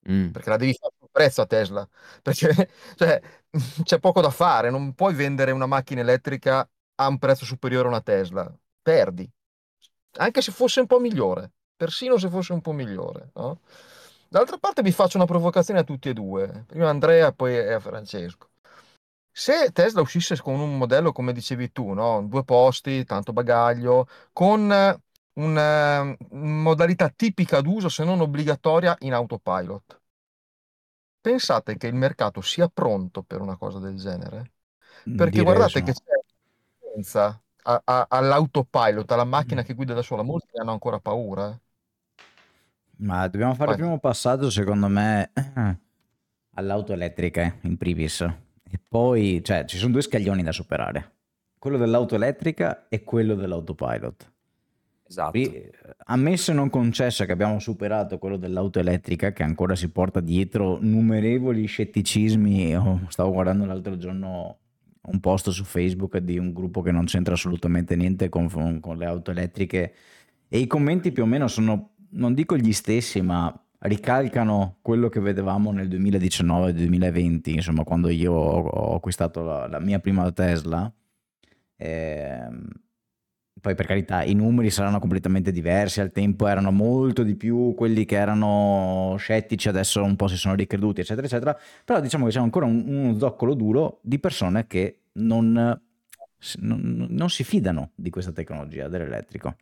Mm. 0.07 0.29
perché 0.31 0.49
la 0.49 0.57
devi 0.57 0.73
fare 0.73 0.93
sul 0.99 1.09
prezzo 1.11 1.41
a 1.41 1.45
Tesla, 1.47 1.88
perché 2.21 2.69
cioè, 2.95 3.19
c'è 3.83 3.99
poco 3.99 4.21
da 4.21 4.29
fare, 4.29 4.69
non 4.69 4.93
puoi 4.93 5.13
vendere 5.15 5.51
una 5.51 5.65
macchina 5.65 6.01
elettrica 6.01 6.67
a 6.95 7.07
un 7.07 7.17
prezzo 7.17 7.45
superiore 7.45 7.88
a 7.88 7.89
una 7.89 8.01
Tesla, 8.01 8.53
perdi, 8.81 9.27
anche 10.17 10.41
se 10.41 10.51
fosse 10.51 10.79
un 10.79 10.88
po' 10.88 10.99
migliore, 10.99 11.51
persino 11.75 12.17
se 12.17 12.29
fosse 12.29 12.53
un 12.53 12.61
po' 12.61 12.71
migliore. 12.71 13.31
No? 13.35 13.59
D'altra 14.29 14.57
parte 14.57 14.81
vi 14.81 14.91
faccio 14.91 15.17
una 15.17 15.25
provocazione 15.25 15.79
a 15.79 15.83
tutti 15.83 16.09
e 16.09 16.13
due, 16.13 16.63
prima 16.67 16.89
Andrea 16.89 17.27
e 17.27 17.33
poi 17.33 17.57
a 17.73 17.79
Francesco. 17.79 18.49
Se 19.38 19.69
Tesla 19.74 20.00
uscisse 20.00 20.38
con 20.38 20.62
un 20.62 20.78
modello 20.78 21.12
come 21.12 21.34
dicevi 21.34 21.74
tu, 21.74 21.91
no? 21.91 22.26
due 22.26 22.45
posti, 22.45 23.04
tanto 23.04 23.34
bagaglio, 23.34 24.08
con 24.32 24.74
una 25.34 26.15
modalità 26.30 27.10
tipica 27.10 27.60
d'uso, 27.60 27.89
se 27.89 28.06
non 28.06 28.21
obbligatoria, 28.21 28.95
in 29.00 29.12
autopilot. 29.12 30.02
Pensate 31.19 31.76
che 31.76 31.88
il 31.88 31.95
mercato 31.95 32.39
sia 32.39 32.69
pronto 32.69 33.24
per 33.24 33.41
una 33.41 33.58
cosa 33.58 33.80
del 33.80 33.98
genere? 33.98 34.54
Perché 35.04 35.39
Direi 35.39 35.43
guardate 35.43 35.84
che 35.84 35.91
c'è 35.91 37.36
a, 37.63 37.82
a, 37.84 38.06
all'autopilot, 38.08 39.12
alla 39.12 39.26
macchina 39.26 39.63
che 39.63 39.74
guida 39.74 39.93
da 39.93 40.02
sola, 40.02 40.21
molti 40.21 40.58
hanno 40.58 40.71
ancora 40.71 41.00
paura. 41.00 41.50
Eh. 41.50 41.60
Ma 43.00 43.28
dobbiamo 43.28 43.54
fare 43.54 43.71
il 43.71 43.78
primo 43.80 44.00
passaggio, 44.00 44.50
secondo 44.50 44.88
me, 44.88 45.32
all'auto 46.56 46.93
elettrica, 46.93 47.41
eh, 47.41 47.54
in 47.63 47.76
privis. 47.76 48.43
E 48.75 48.79
poi, 48.89 49.41
cioè, 49.41 49.63
ci 49.63 49.77
sono 49.77 49.93
due 49.93 50.01
scaglioni 50.01 50.43
da 50.43 50.51
superare. 50.51 51.11
Quello 51.57 51.77
dell'auto 51.77 52.15
elettrica 52.15 52.88
e 52.89 53.05
quello 53.05 53.33
dell'autopilot. 53.35 54.33
Esatto. 55.07 55.38
E, 55.38 55.71
ammesso 56.07 56.51
e 56.51 56.55
non 56.55 56.69
concesso 56.69 57.23
che 57.23 57.31
abbiamo 57.31 57.59
superato 57.59 58.17
quello 58.17 58.35
dell'auto 58.35 58.79
elettrica, 58.79 59.31
che 59.31 59.43
ancora 59.43 59.75
si 59.75 59.89
porta 59.89 60.19
dietro 60.19 60.77
numerevoli 60.81 61.65
scetticismi. 61.65 62.75
Oh, 62.75 63.05
stavo 63.07 63.31
guardando 63.31 63.63
l'altro 63.63 63.97
giorno 63.97 64.57
un 65.03 65.19
post 65.21 65.51
su 65.51 65.63
Facebook 65.63 66.17
di 66.17 66.38
un 66.38 66.51
gruppo 66.51 66.81
che 66.81 66.91
non 66.91 67.05
c'entra 67.05 67.35
assolutamente 67.35 67.95
niente 67.95 68.27
con, 68.27 68.49
con 68.81 68.97
le 68.97 69.05
auto 69.05 69.31
elettriche 69.31 69.93
e 70.49 70.57
i 70.57 70.67
commenti 70.67 71.13
più 71.13 71.23
o 71.23 71.27
meno 71.27 71.47
sono, 71.47 71.91
non 72.09 72.33
dico 72.33 72.57
gli 72.57 72.73
stessi, 72.73 73.21
ma 73.21 73.57
ricalcano 73.79 74.77
quello 74.81 75.09
che 75.09 75.19
vedevamo 75.19 75.71
nel 75.71 75.88
2019-2020, 75.88 77.49
insomma, 77.49 77.83
quando 77.83 78.09
io 78.09 78.33
ho, 78.33 78.95
acquistato 78.95 79.43
la, 79.43 79.67
la, 79.67 79.79
mia 79.79 79.99
prima 79.99 80.31
Tesla. 80.31 80.91
Eh, 81.77 82.47
poi 83.65 83.73
per 83.73 83.88
carità 83.88 84.23
i 84.23 84.35
numeri 84.35 84.69
saranno 84.69 84.99
completamente 84.99 85.51
diversi, 85.51 85.99
al 85.99 86.11
tempo 86.11 86.45
erano 86.45 86.71
molto 86.71 87.23
di 87.23 87.35
più 87.35 87.73
quelli 87.75 88.05
che 88.05 88.15
erano 88.15 89.15
scettici, 89.17 89.69
adesso 89.69 90.03
un 90.03 90.15
po' 90.15 90.27
si 90.27 90.38
sono 90.38 90.53
ricreduti, 90.53 91.01
eccetera, 91.01 91.25
eccetera, 91.25 91.57
però 91.83 91.99
diciamo 91.99 92.25
che 92.25 92.31
c'è 92.31 92.39
ancora 92.39 92.67
un, 92.67 92.83
uno 92.85 93.17
zoccolo 93.17 93.55
duro 93.55 93.99
di 94.03 94.19
persone 94.19 94.67
che 94.67 94.99
non, 95.13 95.51
non, 95.53 97.07
non 97.09 97.29
si 97.29 97.43
fidano 97.43 97.89
di 97.95 98.11
questa 98.11 98.31
tecnologia 98.31 98.88
dell'elettrico. 98.88 99.55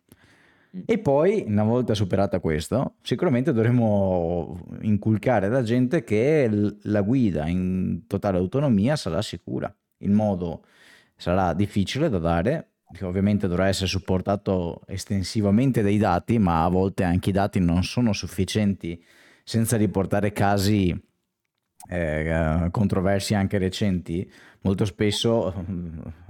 Mm. 0.76 0.80
E 0.86 0.98
poi, 0.98 1.44
una 1.46 1.62
volta 1.62 1.94
superata 1.94 2.40
questo, 2.40 2.96
sicuramente 3.02 3.52
dovremo 3.52 4.58
inculcare 4.80 5.46
alla 5.46 5.62
gente 5.62 6.02
che 6.02 6.48
la 6.82 7.00
guida 7.02 7.46
in 7.46 8.06
totale 8.06 8.38
autonomia 8.38 8.96
sarà 8.96 9.22
sicura. 9.22 9.72
Il 9.98 10.10
modo 10.10 10.64
sarà 11.16 11.54
difficile 11.54 12.08
da 12.08 12.18
dare, 12.18 12.70
che 12.92 13.04
ovviamente 13.04 13.46
dovrà 13.46 13.68
essere 13.68 13.86
supportato 13.86 14.82
estensivamente 14.86 15.82
dai 15.82 15.98
dati, 15.98 16.38
ma 16.38 16.64
a 16.64 16.68
volte 16.68 17.04
anche 17.04 17.30
i 17.30 17.32
dati 17.32 17.60
non 17.60 17.82
sono 17.82 18.12
sufficienti 18.12 19.02
senza 19.44 19.76
riportare 19.76 20.32
casi 20.32 20.94
eh, 21.94 22.70
controversi 22.70 23.34
anche 23.34 23.58
recenti. 23.58 24.30
Molto 24.62 24.84
spesso 24.84 25.64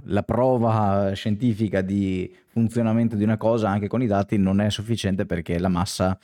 la 0.03 0.23
prova 0.23 1.11
scientifica 1.13 1.81
di 1.81 2.33
funzionamento 2.47 3.15
di 3.15 3.23
una 3.23 3.37
cosa 3.37 3.69
anche 3.69 3.87
con 3.87 4.01
i 4.01 4.07
dati 4.07 4.37
non 4.37 4.59
è 4.59 4.69
sufficiente 4.69 5.25
perché 5.25 5.57
la 5.57 5.69
massa 5.69 6.17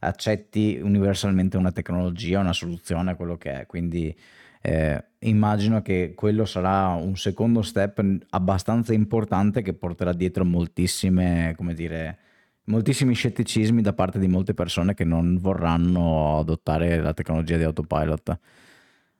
accetti 0.00 0.78
universalmente 0.82 1.56
una 1.56 1.72
tecnologia, 1.72 2.40
una 2.40 2.52
soluzione, 2.52 3.16
quello 3.16 3.36
che 3.36 3.60
è. 3.60 3.66
Quindi 3.66 4.16
eh, 4.60 5.04
immagino 5.20 5.82
che 5.82 6.12
quello 6.14 6.44
sarà 6.44 6.88
un 6.88 7.16
secondo 7.16 7.62
step 7.62 8.02
abbastanza 8.30 8.92
importante 8.92 9.62
che 9.62 9.74
porterà 9.74 10.12
dietro 10.12 10.44
moltissime, 10.44 11.54
come 11.56 11.74
dire, 11.74 12.18
moltissimi 12.64 13.14
scetticismi 13.14 13.82
da 13.82 13.92
parte 13.92 14.18
di 14.18 14.28
molte 14.28 14.54
persone 14.54 14.94
che 14.94 15.04
non 15.04 15.38
vorranno 15.38 16.38
adottare 16.38 17.00
la 17.00 17.14
tecnologia 17.14 17.56
di 17.56 17.64
autopilot. 17.64 18.38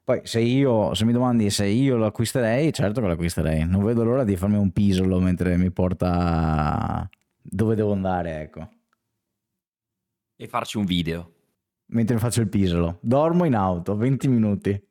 Poi 0.08 0.22
se 0.24 0.40
io, 0.40 0.94
se 0.94 1.04
mi 1.04 1.12
domandi 1.12 1.50
se 1.50 1.66
io 1.66 1.98
lo 1.98 2.06
acquisterei, 2.06 2.72
certo 2.72 3.02
che 3.02 3.06
lo 3.08 3.12
acquisterei. 3.12 3.66
Non 3.66 3.84
vedo 3.84 4.04
l'ora 4.04 4.24
di 4.24 4.36
farmi 4.36 4.56
un 4.56 4.70
pisolo 4.70 5.20
mentre 5.20 5.58
mi 5.58 5.70
porta 5.70 7.06
dove 7.42 7.74
devo 7.74 7.92
andare, 7.92 8.40
ecco. 8.40 8.70
E 10.34 10.48
farci 10.48 10.78
un 10.78 10.86
video. 10.86 11.32
Mentre 11.88 12.16
faccio 12.16 12.40
il 12.40 12.48
pisolo. 12.48 12.96
Dormo 13.02 13.44
in 13.44 13.54
auto, 13.54 13.96
20 13.96 14.28
minuti. 14.28 14.82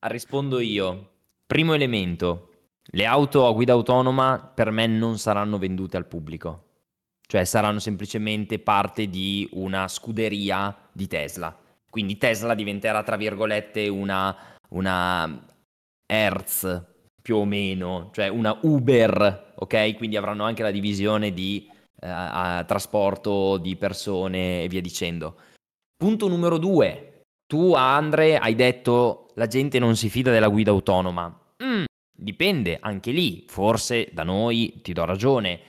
Rispondo 0.00 0.60
io. 0.60 1.12
Primo 1.46 1.72
elemento. 1.72 2.50
Le 2.82 3.06
auto 3.06 3.46
a 3.46 3.52
guida 3.52 3.72
autonoma 3.72 4.52
per 4.54 4.70
me 4.70 4.86
non 4.86 5.16
saranno 5.16 5.56
vendute 5.56 5.96
al 5.96 6.06
pubblico. 6.06 6.64
Cioè 7.22 7.44
saranno 7.44 7.78
semplicemente 7.78 8.58
parte 8.58 9.08
di 9.08 9.48
una 9.52 9.88
scuderia 9.88 10.76
di 10.92 11.06
Tesla. 11.06 11.60
Quindi 11.96 12.18
Tesla 12.18 12.54
diventerà, 12.54 13.02
tra 13.02 13.16
virgolette, 13.16 13.88
una, 13.88 14.36
una 14.68 15.46
Hertz 16.06 16.84
più 17.22 17.36
o 17.36 17.46
meno, 17.46 18.10
cioè 18.12 18.28
una 18.28 18.54
Uber, 18.60 19.54
ok? 19.54 19.96
Quindi 19.96 20.18
avranno 20.18 20.44
anche 20.44 20.62
la 20.62 20.70
divisione 20.70 21.32
di 21.32 21.66
eh, 21.98 22.64
trasporto 22.66 23.56
di 23.56 23.76
persone 23.76 24.64
e 24.64 24.68
via 24.68 24.82
dicendo. 24.82 25.36
Punto 25.96 26.28
numero 26.28 26.58
due, 26.58 27.22
tu, 27.46 27.72
Andre, 27.72 28.36
hai 28.36 28.54
detto 28.54 29.28
la 29.36 29.46
gente 29.46 29.78
non 29.78 29.96
si 29.96 30.10
fida 30.10 30.30
della 30.30 30.48
guida 30.48 30.72
autonoma. 30.72 31.34
Mm, 31.64 31.84
dipende, 32.14 32.76
anche 32.78 33.10
lì, 33.10 33.46
forse 33.48 34.10
da 34.12 34.22
noi 34.22 34.80
ti 34.82 34.92
do 34.92 35.06
ragione. 35.06 35.60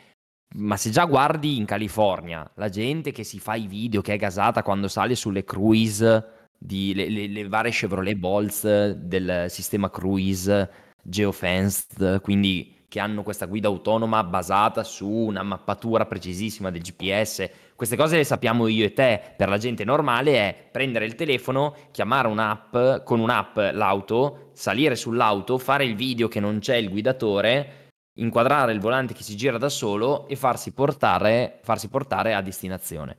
Ma 0.55 0.77
se 0.77 0.89
già 0.89 1.05
guardi 1.05 1.57
in 1.57 1.65
California, 1.65 2.49
la 2.55 2.69
gente 2.69 3.11
che 3.11 3.23
si 3.23 3.39
fa 3.39 3.55
i 3.55 3.67
video, 3.67 4.01
che 4.01 4.13
è 4.13 4.17
gasata 4.17 4.63
quando 4.63 4.87
sale 4.87 5.13
sulle 5.15 5.43
cruise, 5.43 6.37
di, 6.57 6.93
le, 6.95 7.09
le, 7.09 7.27
le 7.27 7.47
varie 7.47 7.71
Chevrolet 7.71 8.15
Bolts 8.15 8.91
del 8.91 9.45
sistema 9.49 9.89
cruise, 9.89 10.69
geofenced, 11.03 12.21
quindi 12.21 12.75
che 12.89 12.99
hanno 12.99 13.21
questa 13.21 13.45
guida 13.45 13.67
autonoma 13.67 14.23
basata 14.23 14.83
su 14.83 15.09
una 15.09 15.43
mappatura 15.43 16.05
precisissima 16.05 16.71
del 16.71 16.81
GPS. 16.81 17.49
Queste 17.75 17.97
cose 17.97 18.15
le 18.15 18.23
sappiamo 18.23 18.67
io 18.67 18.85
e 18.85 18.93
te, 18.93 19.21
per 19.35 19.49
la 19.49 19.57
gente 19.57 19.83
normale 19.83 20.35
è 20.35 20.69
prendere 20.71 21.05
il 21.05 21.15
telefono, 21.15 21.75
chiamare 21.91 22.29
un'app, 22.29 23.03
con 23.03 23.19
un'app 23.19 23.57
l'auto, 23.73 24.51
salire 24.53 24.95
sull'auto, 24.95 25.57
fare 25.57 25.83
il 25.83 25.95
video 25.95 26.29
che 26.29 26.39
non 26.39 26.59
c'è 26.59 26.77
il 26.77 26.89
guidatore, 26.89 27.86
inquadrare 28.17 28.71
il 28.71 28.79
volante 28.79 29.13
che 29.13 29.23
si 29.23 29.35
gira 29.35 29.57
da 29.57 29.69
solo 29.69 30.27
e 30.27 30.35
farsi 30.35 30.71
portare, 30.71 31.59
farsi 31.63 31.87
portare 31.89 32.33
a 32.33 32.41
destinazione. 32.41 33.17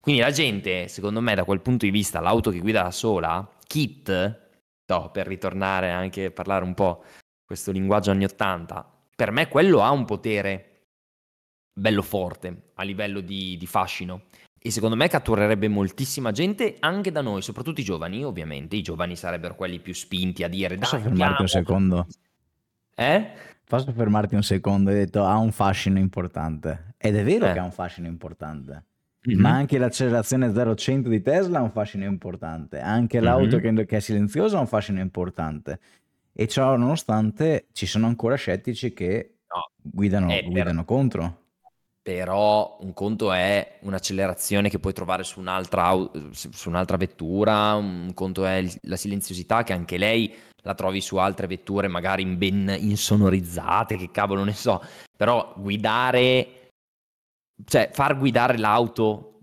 Quindi 0.00 0.20
la 0.20 0.30
gente, 0.30 0.88
secondo 0.88 1.20
me, 1.20 1.34
da 1.34 1.44
quel 1.44 1.60
punto 1.60 1.84
di 1.84 1.90
vista, 1.90 2.20
l'auto 2.20 2.50
che 2.50 2.60
guida 2.60 2.82
da 2.82 2.90
sola, 2.90 3.48
kit, 3.66 4.40
no, 4.86 5.10
per 5.10 5.26
ritornare 5.26 5.90
anche 5.90 6.26
a 6.26 6.30
parlare 6.30 6.64
un 6.64 6.74
po' 6.74 7.04
questo 7.44 7.72
linguaggio 7.72 8.10
anni 8.10 8.24
80, 8.24 8.92
per 9.16 9.30
me 9.30 9.48
quello 9.48 9.82
ha 9.82 9.90
un 9.90 10.04
potere 10.04 10.70
bello 11.72 12.02
forte 12.02 12.70
a 12.74 12.82
livello 12.82 13.20
di, 13.20 13.56
di 13.56 13.66
fascino 13.66 14.22
e 14.66 14.72
secondo 14.72 14.96
me 14.96 15.06
catturerebbe 15.06 15.68
moltissima 15.68 16.32
gente 16.32 16.74
anche 16.80 17.12
da 17.12 17.20
noi, 17.20 17.40
soprattutto 17.40 17.80
i 17.80 17.84
giovani, 17.84 18.24
ovviamente. 18.24 18.74
I 18.74 18.82
giovani 18.82 19.14
sarebbero 19.14 19.54
quelli 19.54 19.78
più 19.78 19.94
spinti 19.94 20.42
a 20.42 20.48
dire 20.48 20.76
Posso 20.76 20.98
fermarti 20.98 21.42
un 21.42 21.48
secondo? 21.48 22.06
Eh? 22.92 23.30
Posso 23.68 23.92
fermarti 23.92 24.36
un 24.36 24.44
secondo? 24.44 24.90
Hai 24.90 24.96
detto 24.96 25.24
ha 25.24 25.36
un 25.38 25.50
fascino 25.50 25.98
importante. 25.98 26.94
Ed 26.96 27.16
è 27.16 27.24
vero 27.24 27.46
eh. 27.46 27.52
che 27.52 27.58
ha 27.58 27.64
un 27.64 27.72
fascino 27.72 28.06
importante. 28.06 28.84
Mm-hmm. 29.28 29.40
Ma 29.40 29.50
anche 29.50 29.76
l'accelerazione 29.78 30.48
0-100 30.48 31.08
di 31.08 31.20
Tesla 31.20 31.58
ha 31.58 31.62
un 31.62 31.72
fascino 31.72 32.04
importante. 32.04 32.78
Anche 32.78 33.18
l'auto 33.18 33.58
mm-hmm. 33.58 33.76
che, 33.76 33.86
che 33.86 33.96
è 33.96 34.00
silenziosa 34.00 34.58
ha 34.58 34.60
un 34.60 34.68
fascino 34.68 35.00
importante. 35.00 35.80
E 36.32 36.46
ciò 36.46 36.76
nonostante 36.76 37.66
ci 37.72 37.86
sono 37.86 38.06
ancora 38.06 38.36
scettici 38.36 38.92
che 38.92 39.38
no. 39.48 39.70
guidano, 39.82 40.28
guidano 40.44 40.84
contro. 40.84 41.45
Però 42.06 42.76
un 42.82 42.92
conto 42.92 43.32
è 43.32 43.78
un'accelerazione 43.80 44.68
che 44.68 44.78
puoi 44.78 44.92
trovare 44.92 45.24
su 45.24 45.40
un'altra, 45.40 45.92
su 46.30 46.68
un'altra 46.68 46.96
vettura, 46.96 47.74
un 47.74 48.12
conto 48.14 48.46
è 48.46 48.64
la 48.82 48.94
silenziosità 48.94 49.64
che 49.64 49.72
anche 49.72 49.98
lei 49.98 50.32
la 50.62 50.74
trovi 50.74 51.00
su 51.00 51.16
altre 51.16 51.48
vetture 51.48 51.88
magari 51.88 52.24
ben 52.24 52.72
insonorizzate, 52.78 53.96
che 53.96 54.12
cavolo 54.12 54.44
ne 54.44 54.52
so, 54.52 54.80
però 55.16 55.52
guidare, 55.56 56.68
cioè 57.64 57.90
far 57.92 58.16
guidare 58.16 58.56
l'auto 58.56 59.40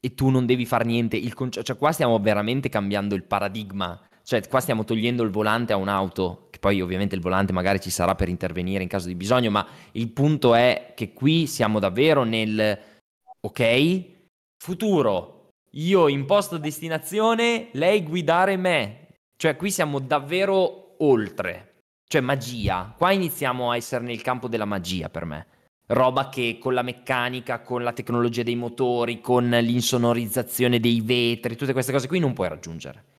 e 0.00 0.14
tu 0.14 0.30
non 0.30 0.46
devi 0.46 0.64
fare 0.64 0.84
niente, 0.84 1.18
il 1.18 1.34
cioè 1.50 1.76
qua 1.76 1.92
stiamo 1.92 2.18
veramente 2.18 2.70
cambiando 2.70 3.14
il 3.14 3.24
paradigma 3.24 4.08
cioè, 4.30 4.46
qua 4.46 4.60
stiamo 4.60 4.84
togliendo 4.84 5.24
il 5.24 5.30
volante 5.30 5.72
a 5.72 5.76
un'auto, 5.76 6.46
che 6.50 6.60
poi 6.60 6.80
ovviamente 6.80 7.16
il 7.16 7.20
volante 7.20 7.52
magari 7.52 7.80
ci 7.80 7.90
sarà 7.90 8.14
per 8.14 8.28
intervenire 8.28 8.84
in 8.84 8.88
caso 8.88 9.08
di 9.08 9.16
bisogno, 9.16 9.50
ma 9.50 9.66
il 9.90 10.08
punto 10.10 10.54
è 10.54 10.92
che 10.94 11.12
qui 11.12 11.48
siamo 11.48 11.80
davvero 11.80 12.22
nel 12.22 12.78
ok, 13.40 14.04
futuro, 14.56 15.48
io 15.72 16.06
imposto 16.06 16.58
destinazione, 16.58 17.70
lei 17.72 18.04
guidare 18.04 18.56
me. 18.56 19.08
Cioè, 19.36 19.56
qui 19.56 19.72
siamo 19.72 19.98
davvero 19.98 20.94
oltre. 20.98 21.78
Cioè, 22.06 22.20
magia. 22.20 22.94
Qua 22.96 23.10
iniziamo 23.10 23.72
a 23.72 23.76
essere 23.76 24.04
nel 24.04 24.22
campo 24.22 24.46
della 24.46 24.64
magia 24.64 25.08
per 25.08 25.24
me. 25.24 25.46
Roba 25.88 26.28
che 26.28 26.56
con 26.60 26.74
la 26.74 26.82
meccanica, 26.82 27.62
con 27.62 27.82
la 27.82 27.92
tecnologia 27.92 28.44
dei 28.44 28.54
motori, 28.54 29.20
con 29.20 29.48
l'insonorizzazione 29.48 30.78
dei 30.78 31.00
vetri, 31.00 31.56
tutte 31.56 31.72
queste 31.72 31.90
cose 31.90 32.06
qui 32.06 32.20
non 32.20 32.32
puoi 32.32 32.48
raggiungere. 32.48 33.18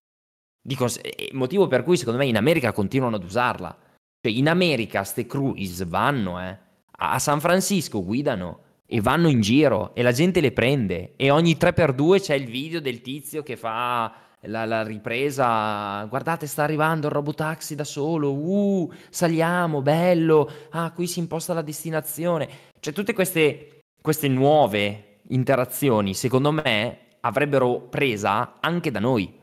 Dico, 0.62 0.88
motivo 1.32 1.68
per 1.68 1.84
cui 1.84 1.98
secondo 1.98 2.20
me 2.20 2.28
in 2.28 2.38
America 2.38 2.72
continuano 2.72 3.16
ad 3.16 3.24
usarla. 3.24 3.76
Cioè, 4.22 4.32
in 4.32 4.48
America 4.48 5.04
ste 5.04 5.26
cruise 5.26 5.86
vanno, 5.86 6.40
eh. 6.40 6.58
A 7.04 7.18
San 7.18 7.40
Francisco 7.40 8.04
guidano 8.04 8.60
e 8.86 9.02
vanno 9.02 9.28
in 9.28 9.42
giro 9.42 9.96
e 9.96 10.04
la 10.04 10.12
gente 10.12 10.40
le 10.40 10.52
prende. 10.52 11.14
E 11.16 11.32
ogni 11.32 11.58
3x2 11.60 12.22
c'è 12.22 12.36
il 12.36 12.46
video 12.46 12.80
del 12.80 13.02
tizio 13.02 13.42
che 13.42 13.58
fa 13.58 14.14
la, 14.42 14.66
la, 14.66 14.84
ripresa. 14.84 16.04
Guardate, 16.04 16.46
sta 16.46 16.62
arrivando 16.62 17.08
il 17.08 17.14
robotaxi 17.14 17.74
da 17.74 17.84
solo. 17.84 18.32
Uh, 18.32 18.94
saliamo, 19.10 19.82
bello. 19.82 20.48
Ah, 20.70 20.92
qui 20.92 21.08
si 21.08 21.18
imposta 21.18 21.54
la 21.54 21.64
destinazione. 21.64 22.48
Cioè, 22.80 22.94
tutte 22.94 23.14
queste, 23.14 23.82
queste 24.00 24.28
nuove 24.28 25.22
interazioni, 25.30 26.14
secondo 26.14 26.52
me, 26.52 27.00
avrebbero 27.22 27.80
presa 27.82 28.58
anche 28.60 28.92
da 28.92 29.00
noi 29.00 29.40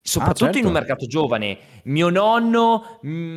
soprattutto 0.00 0.44
ah, 0.44 0.46
certo. 0.46 0.58
in 0.58 0.66
un 0.66 0.72
mercato 0.72 1.06
giovane. 1.06 1.58
Mio 1.84 2.08
nonno, 2.08 2.98
mh, 3.02 3.10
mm, 3.10 3.36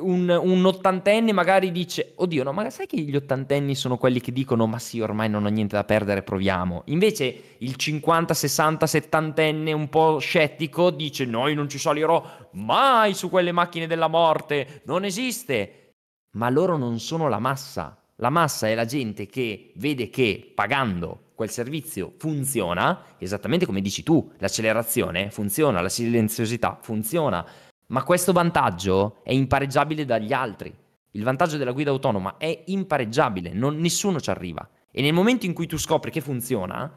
un, 0.00 0.28
un, 0.28 0.64
ottantenne 0.66 1.32
magari 1.32 1.72
dice, 1.72 2.12
oddio, 2.16 2.42
no, 2.42 2.52
ma 2.52 2.68
sai 2.68 2.86
che 2.86 2.98
gli 2.98 3.16
ottantenni 3.16 3.74
sono 3.74 3.96
quelli 3.96 4.20
che 4.20 4.30
dicono, 4.30 4.66
ma 4.66 4.78
sì, 4.78 5.00
ormai 5.00 5.30
non 5.30 5.46
ho 5.46 5.48
niente 5.48 5.76
da 5.76 5.84
perdere, 5.84 6.22
proviamo. 6.22 6.82
Invece 6.86 7.56
il 7.58 7.74
50, 7.76 8.34
60, 8.34 8.86
settantenne 8.86 9.72
un 9.72 9.88
po' 9.88 10.18
scettico 10.18 10.90
dice, 10.90 11.24
no, 11.24 11.48
io 11.48 11.54
non 11.54 11.68
ci 11.68 11.78
salirò 11.78 12.22
mai 12.52 13.14
su 13.14 13.30
quelle 13.30 13.52
macchine 13.52 13.86
della 13.86 14.08
morte, 14.08 14.82
non 14.84 15.04
esiste. 15.04 15.92
Ma 16.32 16.50
loro 16.50 16.76
non 16.76 16.98
sono 16.98 17.28
la 17.28 17.38
massa. 17.38 17.98
La 18.16 18.30
massa 18.30 18.68
è 18.68 18.74
la 18.74 18.84
gente 18.84 19.26
che 19.26 19.72
vede 19.76 20.10
che 20.10 20.52
pagando 20.54 21.23
quel 21.34 21.50
servizio 21.50 22.14
funziona, 22.16 23.16
esattamente 23.18 23.66
come 23.66 23.80
dici 23.80 24.02
tu, 24.02 24.32
l'accelerazione 24.38 25.30
funziona, 25.30 25.80
la 25.80 25.88
silenziosità 25.88 26.78
funziona, 26.80 27.44
ma 27.86 28.02
questo 28.02 28.32
vantaggio 28.32 29.20
è 29.24 29.32
impareggiabile 29.32 30.04
dagli 30.04 30.32
altri. 30.32 30.74
Il 31.10 31.22
vantaggio 31.22 31.56
della 31.56 31.72
guida 31.72 31.90
autonoma 31.90 32.36
è 32.38 32.64
impareggiabile, 32.66 33.52
non, 33.52 33.76
nessuno 33.78 34.20
ci 34.20 34.30
arriva. 34.30 34.68
E 34.90 35.02
nel 35.02 35.12
momento 35.12 35.46
in 35.46 35.52
cui 35.52 35.66
tu 35.66 35.76
scopri 35.76 36.10
che 36.10 36.20
funziona, 36.20 36.90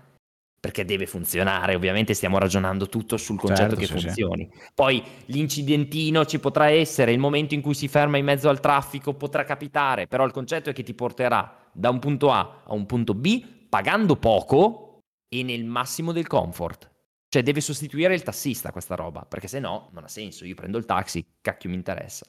perché 0.59 0.85
deve 0.85 1.05
funzionare, 1.05 1.75
ovviamente 1.75 2.13
stiamo 2.13 2.39
ragionando 2.39 2.87
tutto 2.89 3.17
sul 3.17 3.37
concetto 3.37 3.75
certo, 3.75 3.75
che 3.75 3.85
sì, 3.85 4.05
funzioni. 4.05 4.49
Sì. 4.51 4.59
Poi 4.73 5.03
l'incidentino 5.25 6.25
ci 6.25 6.39
potrà 6.39 6.69
essere, 6.69 7.11
il 7.11 7.19
momento 7.19 7.53
in 7.53 7.61
cui 7.61 7.73
si 7.73 7.87
ferma 7.87 8.17
in 8.17 8.25
mezzo 8.25 8.49
al 8.49 8.59
traffico 8.59 9.13
potrà 9.13 9.43
capitare, 9.43 10.07
però 10.07 10.25
il 10.25 10.31
concetto 10.31 10.69
è 10.69 10.73
che 10.73 10.83
ti 10.83 10.93
porterà 10.93 11.69
da 11.71 11.89
un 11.89 11.99
punto 11.99 12.31
A 12.31 12.63
a 12.65 12.73
un 12.73 12.85
punto 12.85 13.13
B 13.13 13.43
pagando 13.77 14.15
poco 14.15 15.01
e 15.29 15.43
nel 15.43 15.63
massimo 15.63 16.11
del 16.11 16.25
comfort. 16.25 16.89
Cioè 17.29 17.43
deve 17.43 17.61
sostituire 17.61 18.15
il 18.15 18.23
tassista 18.23 18.71
questa 18.71 18.95
roba, 18.95 19.23
perché 19.23 19.47
se 19.47 19.59
no 19.59 19.89
non 19.91 20.03
ha 20.03 20.07
senso, 20.07 20.45
io 20.45 20.55
prendo 20.55 20.79
il 20.79 20.85
taxi, 20.85 21.23
cacchio 21.39 21.69
mi 21.69 21.75
interessa, 21.75 22.25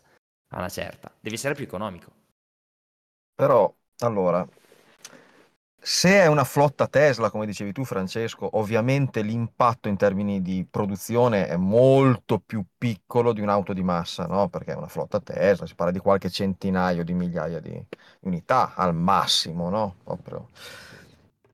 a 0.49 0.59
una 0.59 0.68
certa, 0.68 1.11
deve 1.18 1.36
essere 1.36 1.55
più 1.55 1.64
economico. 1.64 2.12
Però, 3.34 3.74
allora, 4.01 4.46
se 5.80 6.11
è 6.11 6.26
una 6.26 6.44
flotta 6.44 6.86
Tesla, 6.86 7.30
come 7.30 7.46
dicevi 7.46 7.72
tu 7.72 7.84
Francesco, 7.84 8.59
ovviamente 8.59 9.22
l'impatto 9.22 9.88
in 9.88 9.96
termini 9.96 10.42
di 10.42 10.66
produzione 10.70 11.46
è 11.46 11.57
molto 11.57 12.40
più 12.40 12.62
piccolo 12.76 13.32
di 13.32 13.40
un'auto 13.40 13.72
di 13.72 13.82
massa, 13.82 14.26
no? 14.26 14.51
Perché 14.51 14.72
è 14.72 14.76
una 14.76 14.88
flotta 14.88 15.18
Tesla, 15.18 15.64
si 15.64 15.74
parla 15.74 15.92
di 15.92 15.99
qualche 15.99 16.28
centinaio 16.28 17.05
di 17.05 17.14
migliaia 17.14 17.59
di 17.61 17.82
unità 18.20 18.74
al 18.74 18.94
massimo, 18.94 19.70
no? 19.70 19.94
Proprio 20.05 20.49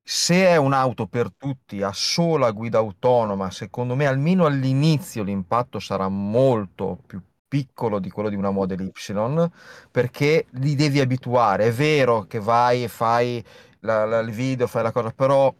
se 0.07 0.47
è 0.47 0.57
un'auto 0.57 1.07
per 1.07 1.33
tutti 1.35 1.83
a 1.83 1.91
sola 1.93 2.51
guida 2.51 2.79
autonoma, 2.79 3.51
secondo 3.51 3.95
me 3.95 4.07
almeno 4.07 4.45
all'inizio 4.45 5.23
l'impatto 5.23 5.81
sarà 5.81 6.09
molto 6.09 7.01
più 7.07 7.23
piccolo 7.49 8.01
di 8.01 8.11
quello 8.11 8.29
di 8.29 8.35
una 8.37 8.51
Model 8.51 8.81
Y 8.81 9.51
perché 9.91 10.47
li 10.53 10.75
devi 10.75 11.01
abituare. 11.01 11.67
È 11.67 11.73
vero 11.73 12.27
che 12.27 12.39
vai 12.39 12.85
e 12.85 12.89
fai 12.89 13.43
la, 13.81 14.05
la, 14.05 14.19
il 14.19 14.31
video, 14.31 14.67
fai 14.67 14.83
la 14.83 14.93
cosa, 14.93 15.11
però 15.11 15.53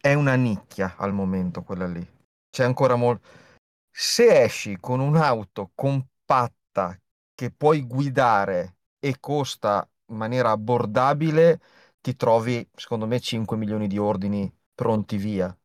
è 0.00 0.14
una 0.14 0.34
nicchia 0.34 0.94
al 0.96 1.12
momento 1.12 1.62
quella 1.62 1.86
lì. 1.86 2.06
C'è 2.50 2.64
ancora 2.64 2.94
molto. 2.96 3.28
Se 3.90 4.42
esci 4.42 4.78
con 4.80 5.00
un'auto 5.00 5.70
compatta 5.74 6.98
che 7.34 7.50
puoi 7.50 7.82
guidare 7.82 8.76
e 8.98 9.18
costa 9.20 9.88
in 10.06 10.16
maniera 10.16 10.50
abbordabile, 10.50 11.60
ti 12.04 12.16
trovi, 12.16 12.68
secondo 12.74 13.06
me, 13.06 13.18
5 13.18 13.56
milioni 13.56 13.86
di 13.86 13.96
ordini 13.96 14.54
pronti 14.74 15.16
via. 15.16 15.56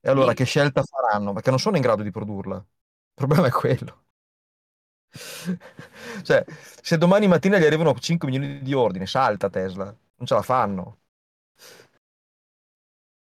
E 0.00 0.08
allora 0.08 0.30
sì. 0.30 0.36
che 0.36 0.44
scelta 0.44 0.82
faranno? 0.84 1.32
Perché 1.32 1.50
non 1.50 1.58
sono 1.58 1.74
in 1.76 1.82
grado 1.82 2.02
di 2.04 2.10
produrla. 2.12 2.56
Il 2.56 2.64
problema 3.14 3.48
è 3.48 3.50
quello. 3.50 4.04
cioè, 6.22 6.44
se 6.82 6.96
domani 6.98 7.26
mattina 7.26 7.58
gli 7.58 7.64
arrivano 7.64 7.94
5 7.98 8.28
milioni 8.28 8.62
di 8.62 8.74
ordini, 8.74 9.06
salta 9.06 9.50
Tesla. 9.50 9.84
Non 9.86 10.26
ce 10.26 10.34
la 10.34 10.42
fanno. 10.42 11.00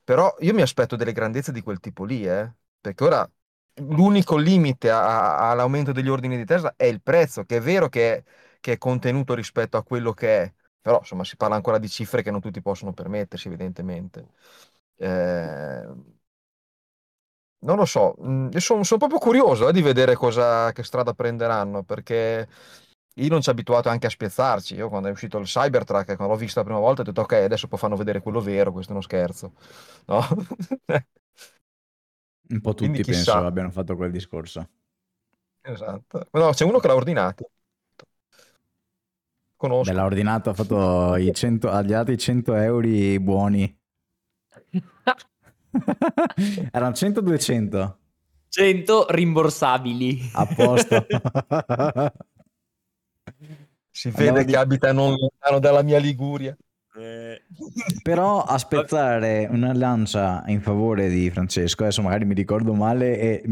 Però 0.05 0.35
io 0.41 0.53
mi 0.55 0.63
aspetto 0.63 0.97
delle 0.97 1.13
grandezze 1.13 1.51
di 1.53 1.63
quel 1.63 1.81
tipo 1.81 2.05
lì, 2.05 2.27
eh? 2.27 2.53
Perché 2.81 3.05
ora 3.05 3.31
l'unico 3.77 4.37
limite 4.37 4.91
all'aumento 4.91 5.93
degli 5.93 6.09
ordini 6.09 6.37
di 6.37 6.45
Tesla 6.45 6.75
è 6.77 6.85
il 6.85 7.01
prezzo, 7.03 7.45
che 7.45 7.57
è 7.57 7.61
vero 7.61 7.89
che 7.89 8.17
è, 8.17 8.25
che 8.61 8.73
è 8.73 8.79
contenuto 8.79 9.35
rispetto 9.35 9.77
a 9.79 9.83
quello 9.83 10.13
che 10.13 10.43
è, 10.43 10.55
però 10.85 10.99
insomma 10.99 11.25
si 11.25 11.37
parla 11.39 11.55
ancora 11.55 11.79
di 11.79 11.89
cifre 11.89 12.23
che 12.23 12.31
non 12.31 12.41
tutti 12.43 12.61
possono 12.61 12.93
permettersi, 12.93 13.47
evidentemente. 13.49 14.27
Eh, 14.97 15.87
non 17.61 17.77
lo 17.77 17.87
so, 17.87 18.15
mm, 18.23 18.51
sono 18.57 18.83
son 18.85 18.99
proprio 18.99 19.19
curioso 19.19 19.67
eh, 19.69 19.73
di 19.73 19.81
vedere 19.81 20.15
cosa, 20.15 20.71
che 20.73 20.83
strada 20.83 21.15
prenderanno, 21.15 21.83
perché 21.85 22.47
io 23.15 23.29
non 23.31 23.41
ci 23.41 23.49
ho 23.49 23.53
abituato 23.53 23.89
anche 23.89 24.07
a 24.07 24.11
spiazzarci. 24.11 24.75
Io 24.75 24.91
quando 24.91 25.09
è 25.09 25.11
uscito 25.11 25.39
il 25.39 25.47
Cybertruck, 25.47 26.17
quando 26.17 26.35
l'ho 26.35 26.39
visto 26.39 26.59
la 26.59 26.67
prima 26.67 26.81
volta, 26.81 27.01
ho 27.01 27.05
detto 27.05 27.23
ok, 27.23 27.33
adesso 27.33 27.67
poi 27.67 27.79
fanno 27.79 27.97
vedere 27.97 28.21
quello 28.21 28.41
vero, 28.43 28.73
questo 28.73 28.91
è 28.93 28.95
uno 28.95 29.03
scherzo. 29.03 29.53
No? 30.07 30.21
Un 32.47 32.61
po' 32.61 32.75
tutti 32.75 33.03
penso 33.03 33.33
abbiano 33.33 33.71
fatto 33.71 33.97
quel 33.97 34.11
discorso. 34.11 34.69
Esatto. 35.63 36.29
No, 36.33 36.51
c'è 36.51 36.65
uno 36.65 36.79
che 36.79 36.89
l'ha 36.89 36.95
ordinato. 36.95 37.51
Conosco. 39.65 39.93
L'ha 39.95 40.05
ordinato, 40.05 40.51
ha 40.51 40.53
fatto 40.53 41.17
i 41.17 41.33
100, 41.33 41.71
ha 41.71 41.83
dato 41.83 42.15
100 42.15 42.55
euro 42.57 42.87
buoni. 43.19 43.81
Erano 46.71 46.93
100 46.93 47.23
200? 47.23 47.99
100 48.51 49.07
rimborsabili. 49.09 50.21
A 50.35 50.45
posto. 50.45 51.07
si 53.91 54.11
vede 54.11 54.45
che 54.45 54.55
abita 54.55 54.93
non 54.93 55.15
lontano 55.17 55.59
dalla 55.61 55.81
mia 55.81 55.99
Liguria. 55.99 56.55
Eh. 56.97 57.43
Però 58.03 58.43
aspettare 58.43 59.49
una 59.51 59.73
lancia 59.73 60.45
in 60.49 60.61
favore 60.61 61.09
di 61.09 61.31
Francesco, 61.31 61.85
adesso 61.85 62.03
magari 62.03 62.27
mi 62.27 62.35
ricordo 62.35 62.75
male 62.75 63.19
e 63.19 63.43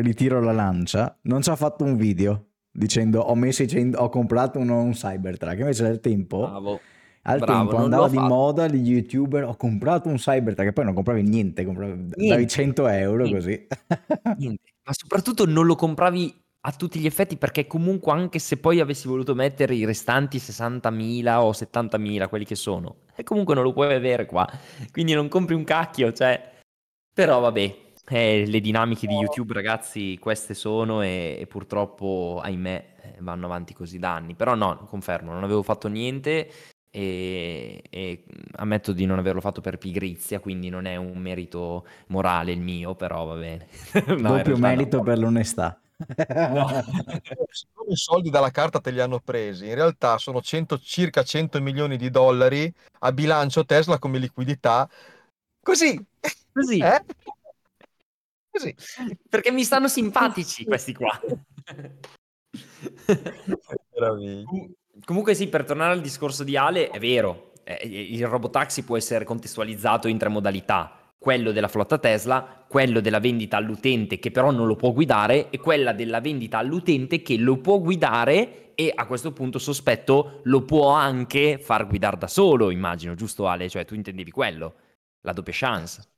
ritiro 0.00 0.40
la 0.40 0.52
lancia, 0.52 1.14
non 1.24 1.42
ci 1.42 1.50
ha 1.50 1.56
fatto 1.56 1.84
un 1.84 1.96
video 1.96 2.49
dicendo 2.70 3.20
ho, 3.20 3.34
messo 3.34 3.66
100, 3.66 3.98
ho 3.98 4.08
comprato 4.08 4.58
un, 4.58 4.68
un 4.68 4.92
Cybertruck, 4.92 5.58
invece 5.58 5.82
nel 5.82 6.00
tempo... 6.00 6.38
Bravo. 6.46 6.80
Al 7.24 7.38
Bravo, 7.38 7.68
tempo 7.68 7.76
andava 7.76 8.08
di 8.08 8.16
fatto. 8.16 8.28
moda 8.28 8.66
gli 8.66 8.92
youtuber, 8.92 9.44
ho 9.44 9.54
comprato 9.54 10.08
un 10.08 10.16
Cybertruck 10.16 10.70
e 10.70 10.72
poi 10.72 10.84
non 10.86 10.94
compravi 10.94 11.22
niente, 11.22 11.66
compravi, 11.66 11.92
niente. 11.92 12.26
davi 12.26 12.48
100 12.48 12.88
euro 12.88 13.24
niente. 13.24 13.36
così. 13.36 13.66
niente. 14.38 14.62
Ma 14.82 14.92
soprattutto 14.94 15.44
non 15.44 15.66
lo 15.66 15.74
compravi 15.74 16.34
a 16.62 16.72
tutti 16.72 16.98
gli 16.98 17.06
effetti 17.06 17.36
perché 17.36 17.66
comunque 17.66 18.12
anche 18.12 18.38
se 18.38 18.58
poi 18.58 18.80
avessi 18.80 19.08
voluto 19.08 19.34
mettere 19.34 19.74
i 19.74 19.84
restanti 19.84 20.36
60.000 20.38 21.36
o 21.36 21.50
70.000 21.50 22.28
quelli 22.28 22.44
che 22.44 22.54
sono 22.54 22.96
e 23.14 23.22
comunque 23.22 23.54
non 23.54 23.64
lo 23.64 23.72
puoi 23.72 23.94
avere 23.94 24.26
qua 24.26 24.46
quindi 24.92 25.14
non 25.14 25.28
compri 25.28 25.54
un 25.54 25.64
cacchio 25.64 26.12
cioè 26.12 26.58
però 27.14 27.40
vabbè 27.40 27.76
eh, 28.10 28.44
le 28.46 28.60
dinamiche 28.60 29.06
di 29.06 29.14
YouTube 29.14 29.52
ragazzi 29.52 30.18
queste 30.18 30.54
sono 30.54 31.02
e, 31.02 31.38
e, 31.40 31.46
purtroppo 31.46 32.40
ahimè 32.42 32.86
eh, 33.02 33.14
vanno 33.20 33.46
avanti 33.46 33.72
così 33.72 33.98
da 33.98 34.14
anni 34.14 34.34
però 34.34 34.54
no 34.54 34.86
confermo 34.88 35.32
non 35.32 35.44
avevo 35.44 35.62
fatto 35.62 35.88
niente 35.88 36.50
e, 36.90 37.82
e 37.88 38.24
ammetto 38.56 38.92
di 38.92 39.06
non 39.06 39.18
averlo 39.18 39.40
fatto 39.40 39.60
per 39.60 39.78
pigrizia 39.78 40.40
quindi 40.40 40.68
non 40.70 40.86
è 40.86 40.96
un 40.96 41.18
merito 41.18 41.86
morale 42.08 42.50
il 42.50 42.60
mio 42.60 42.96
però 42.96 43.24
va 43.26 43.36
bene 43.36 43.68
no, 44.18 44.36
doppio 44.36 44.56
merito 44.56 44.96
no. 44.96 45.02
per 45.04 45.18
l'onestà 45.18 45.80
No. 46.00 46.66
I 47.90 47.96
soldi 47.96 48.30
dalla 48.30 48.50
carta 48.50 48.80
te 48.80 48.90
li 48.90 49.00
hanno 49.00 49.20
presi, 49.20 49.66
in 49.66 49.74
realtà 49.74 50.16
sono 50.16 50.40
100, 50.40 50.78
circa 50.78 51.22
100 51.22 51.60
milioni 51.60 51.96
di 51.96 52.08
dollari 52.08 52.72
a 53.00 53.12
bilancio 53.12 53.66
Tesla 53.66 53.98
come 53.98 54.18
liquidità. 54.18 54.88
Così. 55.60 56.02
Così. 56.52 56.78
Eh? 56.78 57.04
Così. 58.50 58.74
Perché 59.28 59.50
mi 59.50 59.64
stanno 59.64 59.88
simpatici 59.88 60.64
questi 60.64 60.92
qua. 60.92 61.20
Comunque 65.04 65.34
sì, 65.34 65.48
per 65.48 65.64
tornare 65.64 65.92
al 65.92 66.00
discorso 66.00 66.44
di 66.44 66.56
Ale, 66.56 66.90
è 66.90 66.98
vero, 66.98 67.52
eh, 67.64 67.86
il 67.86 68.26
robotaxi 68.26 68.84
può 68.84 68.96
essere 68.96 69.24
contestualizzato 69.24 70.08
in 70.08 70.18
tre 70.18 70.28
modalità 70.28 71.00
quello 71.20 71.52
della 71.52 71.68
flotta 71.68 71.98
Tesla, 71.98 72.64
quello 72.66 73.00
della 73.00 73.20
vendita 73.20 73.58
all'utente 73.58 74.18
che 74.18 74.30
però 74.30 74.50
non 74.50 74.66
lo 74.66 74.74
può 74.74 74.90
guidare 74.90 75.50
e 75.50 75.58
quella 75.58 75.92
della 75.92 76.18
vendita 76.18 76.56
all'utente 76.56 77.20
che 77.20 77.36
lo 77.36 77.58
può 77.58 77.78
guidare 77.78 78.72
e 78.74 78.90
a 78.94 79.06
questo 79.06 79.30
punto 79.30 79.58
sospetto 79.58 80.40
lo 80.44 80.64
può 80.64 80.92
anche 80.92 81.58
far 81.58 81.86
guidare 81.86 82.16
da 82.16 82.26
solo, 82.26 82.70
immagino, 82.70 83.14
giusto 83.14 83.46
Ale? 83.46 83.68
Cioè 83.68 83.84
tu 83.84 83.94
intendevi 83.94 84.30
quello, 84.30 84.74
la 85.20 85.34
doppia 85.34 85.52
chance. 85.54 86.09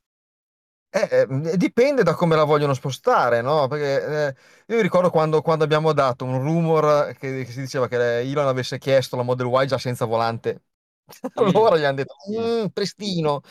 Eh, 0.94 1.08
eh 1.10 1.56
dipende 1.56 2.02
da 2.02 2.14
come 2.14 2.36
la 2.36 2.44
vogliono 2.44 2.74
spostare, 2.74 3.40
no? 3.40 3.66
Perché 3.66 4.26
eh, 4.26 4.34
io 4.66 4.76
mi 4.76 4.82
ricordo 4.82 5.10
quando, 5.10 5.40
quando, 5.40 5.64
abbiamo 5.64 5.92
dato 5.92 6.24
un 6.24 6.38
rumor 6.42 7.14
che, 7.18 7.44
che, 7.44 7.50
si 7.50 7.60
diceva 7.60 7.88
che 7.88 8.20
Elon 8.20 8.46
avesse 8.46 8.78
chiesto 8.78 9.16
la 9.16 9.22
Model 9.22 9.48
Y 9.62 9.66
già 9.66 9.78
senza 9.78 10.04
volante. 10.04 10.62
allora 11.34 11.78
gli 11.78 11.84
hanno 11.84 11.96
detto, 11.96 12.14
mm, 12.30 12.66
pristino 12.72 13.42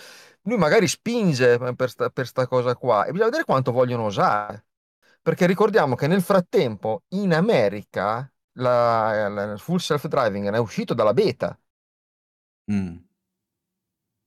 lui 0.44 0.58
magari 0.58 0.88
spinge 0.88 1.58
per 1.76 1.90
sta, 1.90 2.10
per 2.10 2.26
sta 2.28 2.48
cosa 2.48 2.76
qua 2.76 3.04
e 3.04 3.12
bisogna 3.12 3.26
vedere 3.26 3.46
quanto 3.46 3.72
vogliono 3.72 4.06
usare. 4.06 4.66
Perché 5.22 5.46
ricordiamo 5.46 5.96
che 5.96 6.08
nel 6.08 6.22
frattempo 6.22 7.04
in 7.10 7.34
America 7.34 8.32
la, 8.54 9.28
la 9.30 9.58
full 9.58 9.78
self-driving 9.78 10.52
è 10.52 10.58
uscito 10.58 10.94
dalla 10.94 11.14
beta. 11.14 11.58
Mm. 12.72 12.98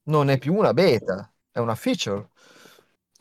Non 0.05 0.29
è 0.31 0.39
più 0.39 0.55
una 0.55 0.73
beta, 0.73 1.33
è 1.51 1.59
una 1.59 1.75
feature. 1.75 2.29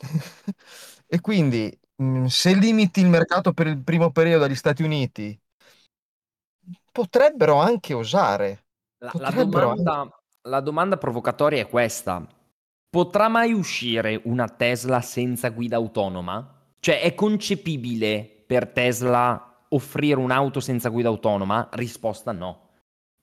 e 1.06 1.20
quindi 1.20 1.76
mm, 2.02 2.26
se 2.26 2.54
limiti 2.54 3.00
il 3.00 3.08
mercato 3.08 3.52
per 3.52 3.66
il 3.66 3.82
primo 3.82 4.10
periodo 4.10 4.44
agli 4.44 4.54
Stati 4.54 4.82
Uniti, 4.82 5.38
potrebbero 6.90 7.56
anche 7.56 7.94
osare. 7.94 8.66
La, 8.98 9.12
la, 9.14 9.30
domanda, 9.30 9.92
anche... 10.00 10.16
la 10.42 10.60
domanda 10.60 10.96
provocatoria 10.96 11.60
è 11.60 11.68
questa. 11.68 12.26
Potrà 12.88 13.28
mai 13.28 13.52
uscire 13.52 14.20
una 14.24 14.48
Tesla 14.48 15.00
senza 15.00 15.48
guida 15.48 15.76
autonoma? 15.76 16.72
Cioè 16.78 17.00
è 17.00 17.14
concepibile 17.14 18.44
per 18.46 18.68
Tesla 18.68 19.66
offrire 19.68 20.20
un'auto 20.20 20.60
senza 20.60 20.90
guida 20.90 21.08
autonoma? 21.08 21.68
Risposta 21.72 22.30
no. 22.30 22.63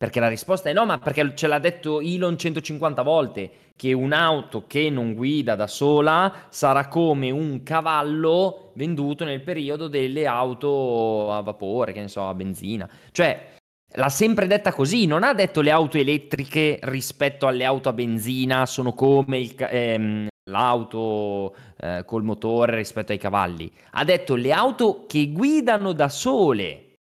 Perché 0.02 0.20
la 0.20 0.30
risposta 0.30 0.68
è 0.68 0.74
no, 0.74 0.84
ma 0.84 0.98
perché 0.98 1.36
ce 1.36 1.46
l'ha 1.46 1.60
detto 1.60 2.02
Elon 2.02 2.36
150 2.36 3.04
volte 3.04 3.52
che 3.76 3.94
un'auto 3.94 4.66
che 4.66 4.90
non 4.90 5.14
guida 5.14 5.54
da 5.54 5.68
sola 5.68 6.48
sarà 6.50 6.88
come 6.88 7.30
un 7.30 7.62
cavallo 7.62 8.72
venduto 8.74 9.26
nel 9.26 9.44
periodo 9.44 9.88
delle 9.88 10.26
auto 10.26 11.32
a 11.32 11.42
vapore, 11.42 11.92
che 11.94 12.00
ne 12.00 12.08
so, 12.08 12.28
a 12.28 12.34
benzina. 12.34 12.90
Cioè, 13.12 13.50
L'ha 13.96 14.10
sempre 14.10 14.48
detta 14.48 14.74
così, 14.74 15.06
non 15.06 15.22
ha 15.22 15.36
detto 15.36 15.62
le 15.62 15.70
auto 15.70 15.98
elettriche 15.98 16.80
rispetto 16.82 17.46
alle 17.46 17.66
auto 17.66 17.90
a 17.90 17.94
benzina 17.94 18.66
sono 18.66 18.94
come 18.94 19.38
il, 19.38 19.54
ehm, 19.58 20.28
l'auto 20.50 21.54
eh, 21.78 22.04
col 22.06 22.24
motore 22.24 22.78
rispetto 22.78 23.12
ai 23.12 23.20
cavalli. 23.20 23.72
Ha 23.92 24.04
detto 24.04 24.34
le 24.34 24.52
auto 24.52 25.06
che 25.08 25.32
guidano 25.32 25.92
da 25.92 26.08
sole, 26.08 26.94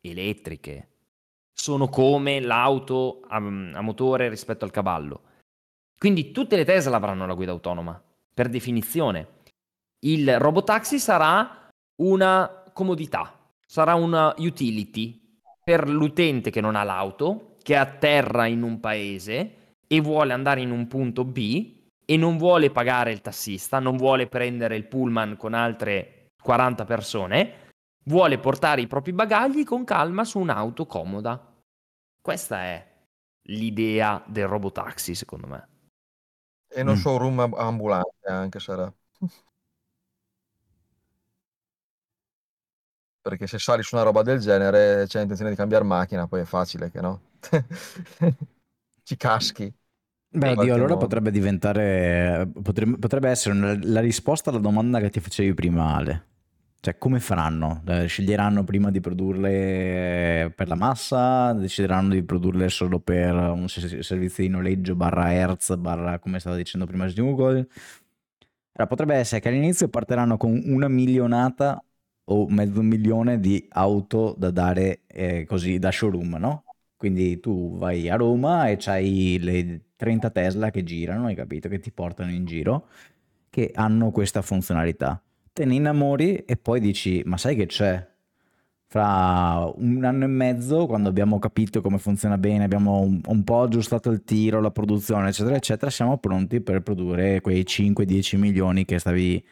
elettriche, 0.00 0.91
sono 1.52 1.88
come 1.88 2.40
l'auto 2.40 3.20
a, 3.28 3.36
a 3.36 3.80
motore 3.80 4.28
rispetto 4.28 4.64
al 4.64 4.70
cavallo. 4.70 5.22
Quindi 5.98 6.32
tutte 6.32 6.56
le 6.56 6.64
Tesla 6.64 6.96
avranno 6.96 7.26
la 7.26 7.34
guida 7.34 7.52
autonoma, 7.52 8.02
per 8.34 8.48
definizione. 8.48 9.40
Il 10.00 10.38
robotaxi 10.38 10.98
sarà 10.98 11.68
una 12.02 12.64
comodità, 12.72 13.38
sarà 13.64 13.94
una 13.94 14.34
utility, 14.38 15.20
per 15.62 15.88
l'utente 15.88 16.50
che 16.50 16.60
non 16.60 16.74
ha 16.74 16.82
l'auto, 16.82 17.56
che 17.62 17.76
atterra 17.76 18.46
in 18.46 18.62
un 18.62 18.80
paese 18.80 19.76
e 19.86 20.00
vuole 20.00 20.32
andare 20.32 20.60
in 20.60 20.72
un 20.72 20.88
punto 20.88 21.24
B 21.24 21.80
e 22.04 22.16
non 22.16 22.36
vuole 22.36 22.70
pagare 22.70 23.12
il 23.12 23.20
tassista, 23.20 23.78
non 23.78 23.96
vuole 23.96 24.26
prendere 24.26 24.74
il 24.74 24.86
pullman 24.86 25.36
con 25.36 25.54
altre 25.54 26.30
40 26.42 26.84
persone, 26.84 27.52
vuole 28.04 28.38
portare 28.38 28.80
i 28.80 28.86
propri 28.86 29.12
bagagli 29.12 29.64
con 29.64 29.84
calma 29.84 30.24
su 30.24 30.38
un'auto 30.38 30.86
comoda. 30.86 31.54
Questa 32.20 32.62
è 32.62 32.90
l'idea 33.46 34.22
del 34.26 34.46
robotaxi, 34.46 35.14
secondo 35.14 35.46
me. 35.46 35.68
E 36.68 36.82
non 36.82 36.94
mm. 36.94 36.98
showroom 36.98 37.54
ambulante 37.54 38.28
anche 38.28 38.58
sarà. 38.60 38.92
Perché 43.22 43.46
se 43.46 43.58
sali 43.58 43.82
su 43.84 43.94
una 43.94 44.04
roba 44.04 44.22
del 44.22 44.40
genere 44.40 45.04
c'è 45.06 45.20
intenzione 45.20 45.50
di 45.50 45.56
cambiare 45.56 45.84
macchina, 45.84 46.26
poi 46.26 46.40
è 46.40 46.44
facile 46.44 46.90
che 46.90 47.00
no. 47.00 47.20
Ci 49.04 49.16
caschi. 49.16 49.72
Beh, 50.34 50.54
Dio, 50.56 50.74
allora 50.74 50.94
modo. 50.94 51.04
potrebbe 51.04 51.30
diventare, 51.30 52.50
potrebbe, 52.62 52.96
potrebbe 52.98 53.28
essere 53.28 53.54
una, 53.54 53.78
la 53.82 54.00
risposta 54.00 54.50
alla 54.50 54.58
domanda 54.58 54.98
che 54.98 55.10
ti 55.10 55.20
facevi 55.20 55.52
prima, 55.54 55.94
Ale. 55.94 56.31
Cioè, 56.84 56.98
come 56.98 57.20
faranno? 57.20 57.80
Eh, 57.86 58.06
sceglieranno 58.06 58.64
prima 58.64 58.90
di 58.90 58.98
produrle 58.98 60.52
per 60.52 60.66
la 60.66 60.74
massa? 60.74 61.52
Decideranno 61.52 62.12
di 62.14 62.24
produrle 62.24 62.68
solo 62.70 62.98
per 62.98 63.32
un 63.36 63.68
servizio 63.68 64.42
di 64.42 64.48
noleggio 64.48 64.96
barra 64.96 65.32
Hertz, 65.32 65.76
barra 65.76 66.18
come 66.18 66.40
stava 66.40 66.56
dicendo 66.56 66.84
prima 66.84 67.06
Google? 67.12 67.68
Allora, 68.74 68.86
potrebbe 68.88 69.14
essere 69.16 69.40
che 69.40 69.48
all'inizio 69.48 69.88
partiranno 69.88 70.36
con 70.36 70.60
una 70.64 70.88
milionata 70.88 71.82
o 72.24 72.48
mezzo 72.48 72.80
milione 72.82 73.38
di 73.38 73.66
auto 73.70 74.34
da 74.38 74.50
dare 74.50 75.02
eh, 75.06 75.44
così 75.46 75.78
da 75.78 75.90
showroom, 75.92 76.36
no? 76.38 76.64
Quindi 76.96 77.38
tu 77.40 77.76
vai 77.78 78.08
a 78.08 78.16
Roma 78.16 78.68
e 78.68 78.76
c'hai 78.78 79.38
le 79.40 79.90
30 79.96 80.30
Tesla 80.30 80.70
che 80.70 80.82
girano, 80.84 81.26
hai 81.26 81.34
capito, 81.34 81.68
che 81.68 81.80
ti 81.80 81.92
portano 81.92 82.30
in 82.32 82.44
giro, 82.46 82.88
che 83.50 83.72
hanno 83.74 84.10
questa 84.10 84.42
funzionalità. 84.42 85.22
Te 85.54 85.66
ne 85.66 85.74
innamori 85.74 86.36
e 86.36 86.56
poi 86.56 86.80
dici, 86.80 87.22
ma 87.26 87.36
sai 87.36 87.54
che 87.54 87.66
c'è? 87.66 88.08
Fra 88.86 89.70
un 89.76 90.02
anno 90.02 90.24
e 90.24 90.26
mezzo, 90.26 90.86
quando 90.86 91.10
abbiamo 91.10 91.38
capito 91.38 91.82
come 91.82 91.98
funziona 91.98 92.38
bene, 92.38 92.64
abbiamo 92.64 93.00
un, 93.00 93.20
un 93.22 93.44
po' 93.44 93.62
aggiustato 93.62 94.10
il 94.10 94.24
tiro, 94.24 94.60
la 94.62 94.70
produzione, 94.70 95.28
eccetera, 95.28 95.56
eccetera, 95.56 95.90
siamo 95.90 96.16
pronti 96.16 96.62
per 96.62 96.80
produrre 96.80 97.42
quei 97.42 97.62
5-10 97.62 98.38
milioni 98.38 98.86
che 98.86 98.98
stavi 98.98 99.44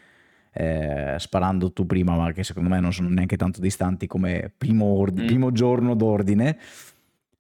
eh, 0.52 1.16
sparando 1.18 1.72
tu 1.72 1.84
prima, 1.84 2.16
ma 2.16 2.32
che 2.32 2.44
secondo 2.44 2.70
me 2.70 2.80
non 2.80 2.92
sono 2.94 3.10
neanche 3.10 3.36
tanto 3.36 3.60
distanti 3.60 4.06
come 4.06 4.50
primo, 4.56 4.86
ordine, 4.86 5.24
mm. 5.24 5.26
primo 5.26 5.52
giorno 5.52 5.94
d'ordine, 5.94 6.58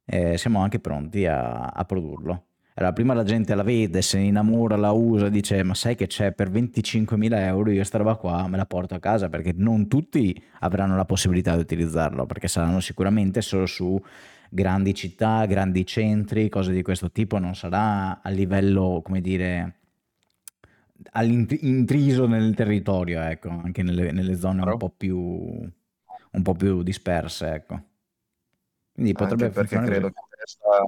eh, 0.04 0.36
siamo 0.36 0.60
anche 0.60 0.80
pronti 0.80 1.24
a, 1.26 1.66
a 1.66 1.84
produrlo. 1.84 2.44
Allora, 2.80 2.94
prima 2.94 3.12
la 3.12 3.24
gente 3.24 3.54
la 3.54 3.62
vede, 3.62 4.00
se 4.00 4.16
ne 4.16 4.24
innamora, 4.24 4.74
la 4.74 4.90
usa, 4.92 5.28
dice 5.28 5.62
ma 5.62 5.74
sai 5.74 5.96
che 5.96 6.06
c'è 6.06 6.32
per 6.32 6.50
25.000 6.50 7.44
euro 7.44 7.70
io 7.70 7.84
sta 7.84 7.98
roba 7.98 8.16
qua 8.16 8.48
me 8.48 8.56
la 8.56 8.64
porto 8.64 8.94
a 8.94 8.98
casa 8.98 9.28
perché 9.28 9.52
non 9.54 9.86
tutti 9.86 10.42
avranno 10.60 10.96
la 10.96 11.04
possibilità 11.04 11.54
di 11.56 11.60
utilizzarlo 11.60 12.24
perché 12.24 12.48
saranno 12.48 12.80
sicuramente 12.80 13.42
solo 13.42 13.66
su 13.66 14.02
grandi 14.48 14.94
città, 14.94 15.44
grandi 15.44 15.84
centri, 15.84 16.48
cose 16.48 16.72
di 16.72 16.80
questo 16.80 17.10
tipo, 17.10 17.38
non 17.38 17.54
sarà 17.54 18.22
a 18.22 18.30
livello, 18.30 19.02
come 19.04 19.20
dire, 19.20 19.74
intriso 21.60 22.26
nel 22.26 22.54
territorio, 22.54 23.20
ecco, 23.20 23.50
anche 23.50 23.82
nelle, 23.82 24.10
nelle 24.10 24.36
zone 24.36 24.62
un 24.62 24.76
po, 24.78 24.88
più, 24.88 25.18
un 25.18 26.42
po' 26.42 26.54
più 26.54 26.82
disperse, 26.82 27.52
ecco. 27.52 27.82
Quindi 28.92 29.12
potrebbe 29.12 29.44
anche 29.44 29.54
perché 29.54 29.78
credo 29.80 30.08
che 30.08 30.20
Tesla 30.34 30.84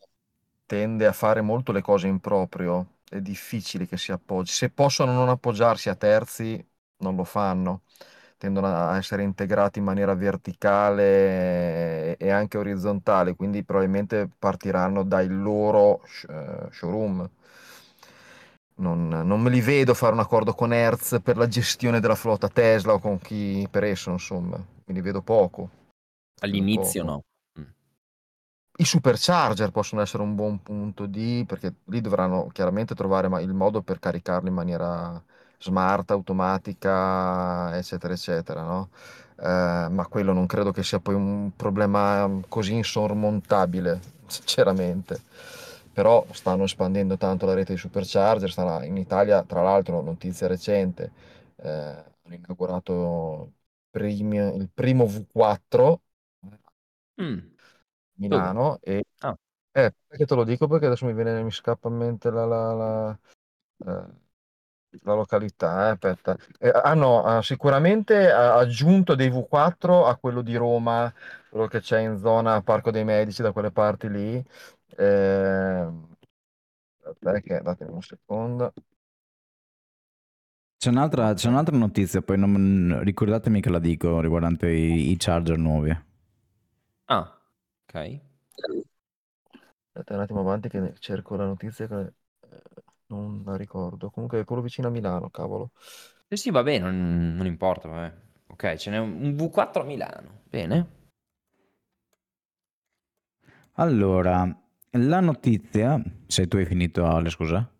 tende 0.72 1.06
a 1.06 1.12
fare 1.12 1.42
molto 1.42 1.70
le 1.70 1.82
cose 1.82 2.06
in 2.06 2.18
proprio, 2.18 3.00
è 3.10 3.20
difficile 3.20 3.86
che 3.86 3.98
si 3.98 4.10
appoggi. 4.10 4.52
Se 4.52 4.70
possono 4.70 5.12
non 5.12 5.28
appoggiarsi 5.28 5.90
a 5.90 5.94
terzi, 5.94 6.64
non 7.00 7.14
lo 7.14 7.24
fanno. 7.24 7.82
Tendono 8.38 8.68
a 8.68 8.96
essere 8.96 9.22
integrati 9.22 9.80
in 9.80 9.84
maniera 9.84 10.14
verticale 10.14 12.16
e 12.16 12.30
anche 12.30 12.56
orizzontale, 12.56 13.36
quindi 13.36 13.64
probabilmente 13.64 14.30
partiranno 14.38 15.04
dai 15.04 15.28
loro 15.28 16.00
eh, 16.28 16.68
showroom 16.70 17.28
non, 18.76 19.08
non 19.08 19.42
me 19.42 19.50
li 19.50 19.60
vedo 19.60 19.92
fare 19.92 20.14
un 20.14 20.20
accordo 20.20 20.54
con 20.54 20.72
Hertz 20.72 21.20
per 21.22 21.36
la 21.36 21.46
gestione 21.46 22.00
della 22.00 22.14
flotta 22.14 22.48
Tesla 22.48 22.94
o 22.94 22.98
con 22.98 23.18
chi 23.18 23.68
per 23.70 23.84
esso, 23.84 24.10
insomma, 24.10 24.56
me 24.56 24.94
li 24.94 25.02
vedo 25.02 25.20
poco. 25.20 25.68
All'inizio 26.40 27.02
poco. 27.02 27.12
no. 27.12 27.22
I 28.74 28.84
supercharger 28.84 29.70
possono 29.70 30.00
essere 30.02 30.22
un 30.22 30.34
buon 30.34 30.62
punto 30.62 31.06
di, 31.06 31.44
perché 31.46 31.74
lì 31.84 32.00
dovranno 32.00 32.48
chiaramente 32.52 32.94
trovare 32.94 33.28
il 33.42 33.52
modo 33.54 33.82
per 33.82 33.98
caricarli 33.98 34.48
in 34.48 34.54
maniera 34.54 35.22
smart, 35.58 36.10
automatica, 36.10 37.76
eccetera, 37.76 38.12
eccetera, 38.14 38.62
no? 38.62 38.90
Eh, 39.38 39.88
ma 39.90 40.06
quello 40.08 40.32
non 40.32 40.46
credo 40.46 40.72
che 40.72 40.82
sia 40.82 40.98
poi 41.00 41.14
un 41.14 41.52
problema 41.54 42.28
così 42.48 42.74
insormontabile, 42.74 44.00
sinceramente 44.26 45.20
però 45.92 46.24
stanno 46.32 46.64
espandendo 46.64 47.18
tanto 47.18 47.44
la 47.46 47.52
rete 47.54 47.74
di 47.74 47.78
supercharger, 47.78 48.50
stanno, 48.50 48.82
in 48.84 48.96
Italia 48.96 49.42
tra 49.44 49.60
l'altro 49.62 50.00
notizia 50.00 50.46
recente, 50.46 51.12
eh, 51.56 51.68
hanno 51.68 52.34
inaugurato 52.34 53.52
primi, 53.90 54.38
il 54.38 54.70
primo 54.72 55.06
V4 55.06 56.00
mm. 57.18 57.51
Milano 58.14 58.78
e 58.80 59.04
ah. 59.20 59.36
eh, 59.72 59.92
perché 60.06 60.26
te 60.26 60.34
lo 60.34 60.44
dico 60.44 60.66
perché 60.68 60.86
adesso 60.86 61.06
mi 61.06 61.14
viene 61.14 61.42
mi 61.42 61.50
scappa 61.50 61.88
in 61.88 61.96
mente 61.96 62.30
la, 62.30 62.44
la, 62.44 62.72
la, 62.74 63.18
eh, 63.86 64.22
la 65.02 65.14
località, 65.14 65.88
eh, 65.88 65.90
aspetta. 65.90 66.36
Eh, 66.58 66.70
hanno 66.70 67.38
eh, 67.38 67.42
sicuramente 67.42 68.30
aggiunto 68.30 69.14
dei 69.14 69.30
V4 69.30 70.06
a 70.06 70.16
quello 70.16 70.42
di 70.42 70.54
Roma, 70.56 71.12
quello 71.48 71.66
che 71.66 71.80
c'è 71.80 72.00
in 72.00 72.18
zona 72.18 72.62
Parco 72.62 72.90
dei 72.90 73.04
Medici, 73.04 73.42
da 73.42 73.52
quelle 73.52 73.70
parti 73.70 74.10
lì, 74.10 74.44
eh, 74.96 75.88
perché 77.18 77.60
datemi 77.62 77.92
un 77.92 78.02
secondo. 78.02 78.72
C'è 80.76 80.90
un'altra, 80.90 81.32
c'è 81.34 81.48
un'altra 81.48 81.76
notizia, 81.76 82.22
poi 82.22 82.38
non, 82.38 83.00
ricordatemi 83.02 83.60
che 83.60 83.70
la 83.70 83.78
dico 83.78 84.20
riguardante 84.20 84.68
i, 84.68 85.12
i 85.12 85.16
charger 85.16 85.56
nuovi. 85.56 85.96
Ah, 87.04 87.41
ok. 87.92 88.20
Aspetta 89.94 90.14
un 90.14 90.20
attimo 90.20 90.40
avanti 90.40 90.68
che 90.68 90.94
cerco 90.98 91.36
la 91.36 91.44
notizia 91.44 91.86
che 91.86 92.00
eh, 92.00 92.62
non 93.06 93.42
la 93.44 93.56
ricordo. 93.56 94.10
Comunque 94.10 94.40
è 94.40 94.44
quello 94.44 94.62
vicino 94.62 94.88
a 94.88 94.90
Milano, 94.90 95.30
cavolo. 95.30 95.70
Sì, 96.28 96.36
sì, 96.36 96.50
vabbè, 96.50 96.78
non, 96.78 97.34
non 97.36 97.46
importa, 97.46 97.88
vabbè. 97.88 98.14
Ok, 98.48 98.74
ce 98.76 98.90
n'è 98.90 98.98
un 98.98 99.34
V4 99.34 99.82
a 99.82 99.84
Milano. 99.84 100.42
Bene. 100.48 101.00
Allora, 103.74 104.46
la 104.92 105.20
notizia, 105.20 106.02
se 106.26 106.46
tu 106.48 106.56
hai 106.56 106.66
finito 106.66 107.06
Ale, 107.06 107.30
scusa. 107.30 107.71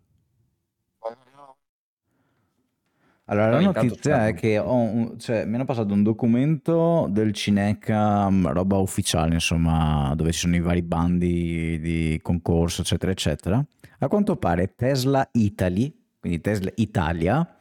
Allora, 3.25 3.51
la 3.51 3.59
notizia 3.61 4.27
è 4.27 4.33
che 4.33 4.57
ho 4.59 4.73
un- 4.75 5.17
cioè, 5.17 5.45
mi 5.45 5.55
hanno 5.55 5.63
passato 5.65 5.93
un 5.93 6.03
documento 6.03 7.07
del 7.09 7.31
Cineca, 7.31 8.29
mm, 8.29 8.47
roba 8.47 8.77
ufficiale, 8.77 9.33
insomma, 9.35 10.13
dove 10.15 10.31
ci 10.33 10.39
sono 10.39 10.55
i 10.55 10.59
vari 10.59 10.81
bandi 10.81 11.79
di 11.79 12.19
concorso, 12.21 12.81
eccetera, 12.81 13.11
eccetera. 13.11 13.65
A 13.99 14.07
quanto 14.09 14.35
pare 14.35 14.73
Tesla 14.75 15.27
Italy, 15.33 15.93
quindi 16.19 16.41
Tesla 16.41 16.69
Italia, 16.75 17.55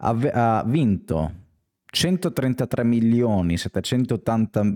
ha, 0.00 0.10
ha 0.58 0.64
vinto 0.66 1.32
133 1.86 2.84
milioni 2.84 3.56
780 3.56 4.74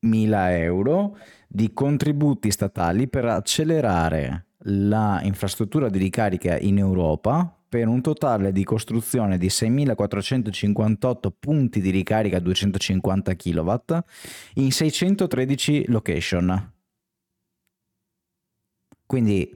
mila 0.00 0.56
euro 0.56 1.16
di 1.46 1.72
contributi 1.72 2.50
statali 2.50 3.08
per 3.08 3.24
accelerare 3.26 4.46
la 4.62 5.20
infrastruttura 5.22 5.88
di 5.88 5.98
ricarica 5.98 6.58
in 6.58 6.78
Europa 6.78 7.52
per 7.68 7.86
un 7.86 8.00
totale 8.00 8.50
di 8.52 8.64
costruzione 8.64 9.36
di 9.36 9.48
6.458 9.48 11.30
punti 11.38 11.80
di 11.80 11.90
ricarica 11.90 12.38
a 12.38 12.40
250 12.40 13.34
kW 13.34 13.74
in 14.54 14.72
613 14.72 15.84
location. 15.88 16.72
Quindi 19.04 19.50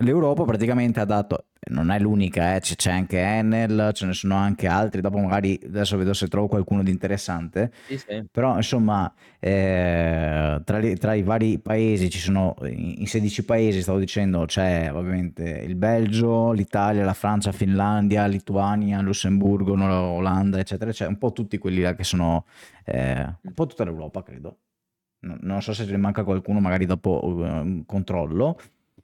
l'Europa 0.00 0.44
praticamente 0.44 1.00
ha 1.00 1.04
dato 1.04 1.47
non 1.70 1.90
è 1.90 1.98
l'unica, 1.98 2.54
eh, 2.54 2.60
c'è 2.60 2.90
anche 2.90 3.20
Enel, 3.20 3.90
ce 3.92 4.06
ne 4.06 4.12
sono 4.12 4.36
anche 4.36 4.66
altri, 4.66 5.00
dopo 5.00 5.18
magari 5.18 5.58
adesso 5.64 5.96
vedo 5.96 6.12
se 6.14 6.28
trovo 6.28 6.46
qualcuno 6.46 6.82
di 6.82 6.90
interessante, 6.90 7.72
sì, 7.86 7.98
sì. 7.98 8.24
però 8.30 8.56
insomma 8.56 9.12
eh, 9.40 10.60
tra, 10.64 10.78
li, 10.78 10.96
tra, 10.96 11.14
i 11.14 11.22
vari 11.22 11.58
paesi 11.58 12.08
ci 12.10 12.18
sono, 12.18 12.54
in 12.62 13.06
16 13.06 13.44
paesi 13.44 13.82
stavo 13.82 13.98
dicendo 13.98 14.44
c'è 14.46 14.90
ovviamente 14.92 15.42
il 15.42 15.74
Belgio, 15.74 16.52
l'Italia, 16.52 17.04
la 17.04 17.14
Francia, 17.14 17.52
Finlandia, 17.52 18.26
Lituania, 18.26 19.00
Lussemburgo, 19.00 19.72
Olanda, 19.72 20.58
eccetera, 20.58 20.90
c'è 20.92 21.06
un 21.06 21.18
po' 21.18 21.32
tutti 21.32 21.58
quelli 21.58 21.82
là 21.82 21.94
che 21.94 22.04
sono, 22.04 22.46
eh, 22.84 23.34
un 23.42 23.54
po' 23.54 23.66
tutta 23.66 23.84
l'Europa 23.84 24.22
credo, 24.22 24.58
non 25.20 25.60
so 25.62 25.72
se 25.72 25.84
ne 25.84 25.96
manca 25.96 26.22
qualcuno, 26.22 26.60
magari 26.60 26.86
dopo 26.86 27.24
uh, 27.24 27.82
controllo 27.84 28.56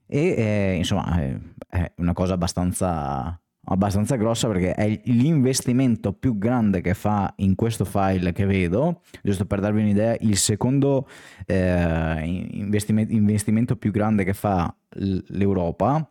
e 0.06 0.34
eh, 0.36 0.74
insomma 0.76 1.20
è, 1.20 1.38
è 1.68 1.92
una 1.96 2.12
cosa 2.12 2.34
abbastanza, 2.34 3.40
abbastanza 3.64 4.16
grossa 4.16 4.48
perché 4.48 4.74
è 4.74 5.00
l'investimento 5.04 6.12
più 6.12 6.38
grande 6.38 6.80
che 6.80 6.94
fa 6.94 7.32
in 7.38 7.54
questo 7.54 7.84
file 7.84 8.32
che 8.32 8.46
vedo, 8.46 9.02
giusto 9.22 9.46
per 9.46 9.60
darvi 9.60 9.80
un'idea, 9.80 10.16
il 10.20 10.36
secondo 10.36 11.08
eh, 11.46 12.46
investimento, 12.52 13.12
investimento 13.12 13.76
più 13.76 13.90
grande 13.90 14.24
che 14.24 14.34
fa 14.34 14.74
l'Europa 14.96 16.08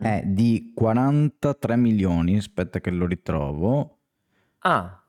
è 0.00 0.22
di 0.24 0.72
43 0.74 1.76
milioni, 1.76 2.36
aspetta 2.36 2.80
che 2.80 2.90
lo 2.90 3.06
ritrovo. 3.06 3.98
Ah, 4.60 5.02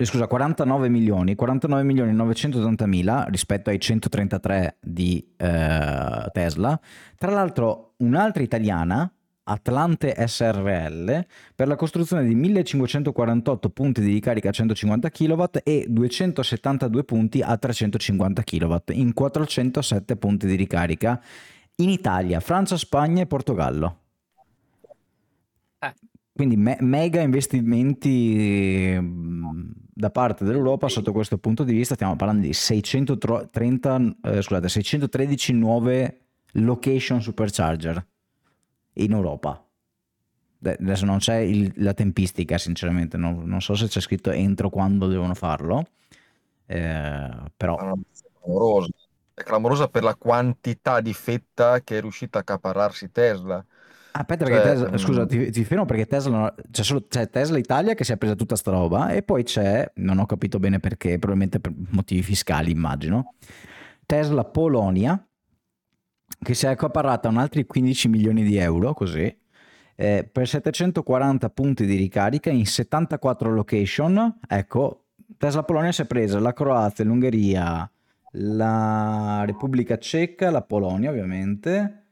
eh, 0.00 0.04
scusa, 0.04 0.28
49 0.28 0.88
milioni, 0.88 1.34
49 1.34 1.82
milioni 1.82 2.12
980 2.12 2.86
mila 2.86 3.24
rispetto 3.28 3.70
ai 3.70 3.80
133 3.80 4.76
di 4.80 5.34
eh, 5.36 6.28
Tesla. 6.32 6.80
Tra 7.16 7.32
l'altro 7.32 7.94
un'altra 7.96 8.42
italiana, 8.42 9.12
Atlante 9.42 10.14
SRL, 10.24 11.26
per 11.54 11.66
la 11.66 11.74
costruzione 11.74 12.24
di 12.24 12.34
1548 12.36 13.70
punti 13.70 14.00
di 14.00 14.12
ricarica 14.12 14.50
a 14.50 14.52
150 14.52 15.10
kW 15.10 15.44
e 15.64 15.86
272 15.88 17.02
punti 17.02 17.40
a 17.42 17.56
350 17.56 18.42
kW 18.42 18.76
in 18.92 19.12
407 19.12 20.16
punti 20.16 20.46
di 20.46 20.54
ricarica 20.54 21.20
in 21.76 21.88
Italia, 21.88 22.38
Francia, 22.38 22.76
Spagna 22.76 23.22
e 23.22 23.26
Portogallo. 23.26 23.98
Eh. 25.80 25.94
Quindi 26.32 26.56
me- 26.56 26.78
mega 26.80 27.20
investimenti 27.20 28.96
mm, 28.96 29.70
da 29.98 30.10
parte 30.10 30.44
dell'Europa 30.44 30.88
sotto 30.88 31.10
questo 31.10 31.38
punto 31.38 31.64
di 31.64 31.72
vista 31.72 31.94
stiamo 31.94 32.14
parlando 32.14 32.46
di 32.46 32.52
630, 32.52 34.16
eh, 34.22 34.42
scusate, 34.42 34.68
613 34.68 35.52
nuove 35.54 36.20
location 36.52 37.20
supercharger 37.20 38.06
in 38.92 39.10
Europa. 39.10 39.60
adesso 40.62 41.04
non 41.04 41.18
c'è 41.18 41.38
il, 41.38 41.72
la 41.78 41.94
tempistica 41.94 42.58
sinceramente, 42.58 43.16
non, 43.16 43.42
non, 43.44 43.60
so 43.60 43.74
se 43.74 43.88
c'è 43.88 44.00
scritto 44.00 44.30
entro 44.30 44.70
quando 44.70 45.08
devono 45.08 45.34
farlo, 45.34 45.88
eh, 46.66 47.30
però... 47.56 47.74
È 47.74 47.98
clamorosa. 48.40 48.88
è 49.34 49.42
clamorosa 49.42 49.88
per 49.88 50.04
la 50.04 50.14
quantità 50.14 51.00
di 51.00 51.12
fetta 51.12 51.80
che 51.80 51.98
è 51.98 52.00
riuscita 52.00 52.38
a 52.38 52.42
accaparrarsi 52.42 53.10
Tesla. 53.10 53.64
Aspetta, 54.12 54.46
cioè, 54.46 54.54
perché 54.54 54.68
Tesla, 54.68 54.98
scusa, 54.98 55.22
mm. 55.22 55.26
ti, 55.26 55.50
ti 55.50 55.64
fermo 55.64 55.84
perché 55.84 56.06
Tesla, 56.06 56.54
c'è, 56.70 56.82
solo, 56.82 57.04
c'è 57.08 57.28
Tesla 57.28 57.58
Italia 57.58 57.94
che 57.94 58.04
si 58.04 58.12
è 58.12 58.16
presa 58.16 58.34
tutta 58.34 58.56
sta 58.56 58.70
roba 58.70 59.10
e 59.10 59.22
poi 59.22 59.42
c'è, 59.42 59.90
non 59.96 60.18
ho 60.18 60.26
capito 60.26 60.58
bene 60.58 60.80
perché, 60.80 61.18
probabilmente 61.18 61.60
per 61.60 61.72
motivi 61.90 62.22
fiscali 62.22 62.70
immagino, 62.70 63.34
Tesla 64.06 64.44
Polonia 64.44 65.22
che 66.40 66.54
si 66.54 66.66
è 66.66 66.68
accaparrata 66.68 67.28
un 67.28 67.38
altri 67.38 67.66
15 67.66 68.08
milioni 68.08 68.42
di 68.44 68.56
euro, 68.56 68.94
così, 68.94 69.34
eh, 69.96 70.28
per 70.30 70.46
740 70.46 71.50
punti 71.50 71.84
di 71.86 71.96
ricarica 71.96 72.50
in 72.50 72.66
74 72.66 73.52
location. 73.52 74.38
Ecco, 74.46 75.06
Tesla 75.36 75.62
Polonia 75.64 75.92
si 75.92 76.02
è 76.02 76.06
presa 76.06 76.38
la 76.38 76.52
Croazia, 76.52 77.04
l'Ungheria, 77.04 77.90
la 78.32 79.42
Repubblica 79.44 79.98
Ceca, 79.98 80.50
la 80.50 80.62
Polonia 80.62 81.10
ovviamente, 81.10 82.07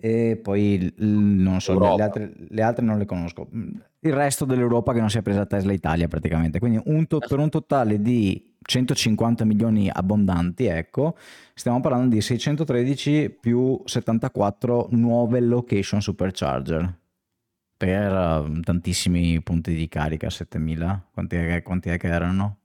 e 0.00 0.38
poi 0.42 0.92
non 0.96 1.60
so, 1.60 1.78
le 1.78 2.02
altre, 2.02 2.32
le 2.48 2.62
altre, 2.62 2.84
non 2.84 2.98
le 2.98 3.04
conosco. 3.04 3.48
Il 3.50 4.12
resto 4.12 4.44
dell'Europa 4.44 4.92
che 4.92 5.00
non 5.00 5.10
si 5.10 5.18
è 5.18 5.22
presa 5.22 5.46
Tesla 5.46 5.72
Italia 5.72 6.08
praticamente. 6.08 6.58
Quindi 6.58 6.80
un 6.84 7.06
to- 7.06 7.18
per 7.18 7.38
un 7.38 7.48
totale 7.48 8.00
di 8.00 8.54
150 8.60 9.44
milioni 9.44 9.90
abbondanti, 9.92 10.66
ecco, 10.66 11.16
stiamo 11.54 11.80
parlando 11.80 12.14
di 12.14 12.20
613 12.20 13.30
più 13.40 13.80
74 13.84 14.88
nuove 14.90 15.40
location 15.40 16.00
supercharger 16.00 16.98
per 17.76 18.12
uh, 18.12 18.60
tantissimi 18.60 19.40
punti 19.42 19.74
di 19.74 19.88
carica, 19.88 20.30
7000, 20.30 21.08
quanti 21.12 21.36
è, 21.36 21.62
quanti 21.62 21.90
è 21.90 21.98
che 21.98 22.08
erano? 22.08 22.58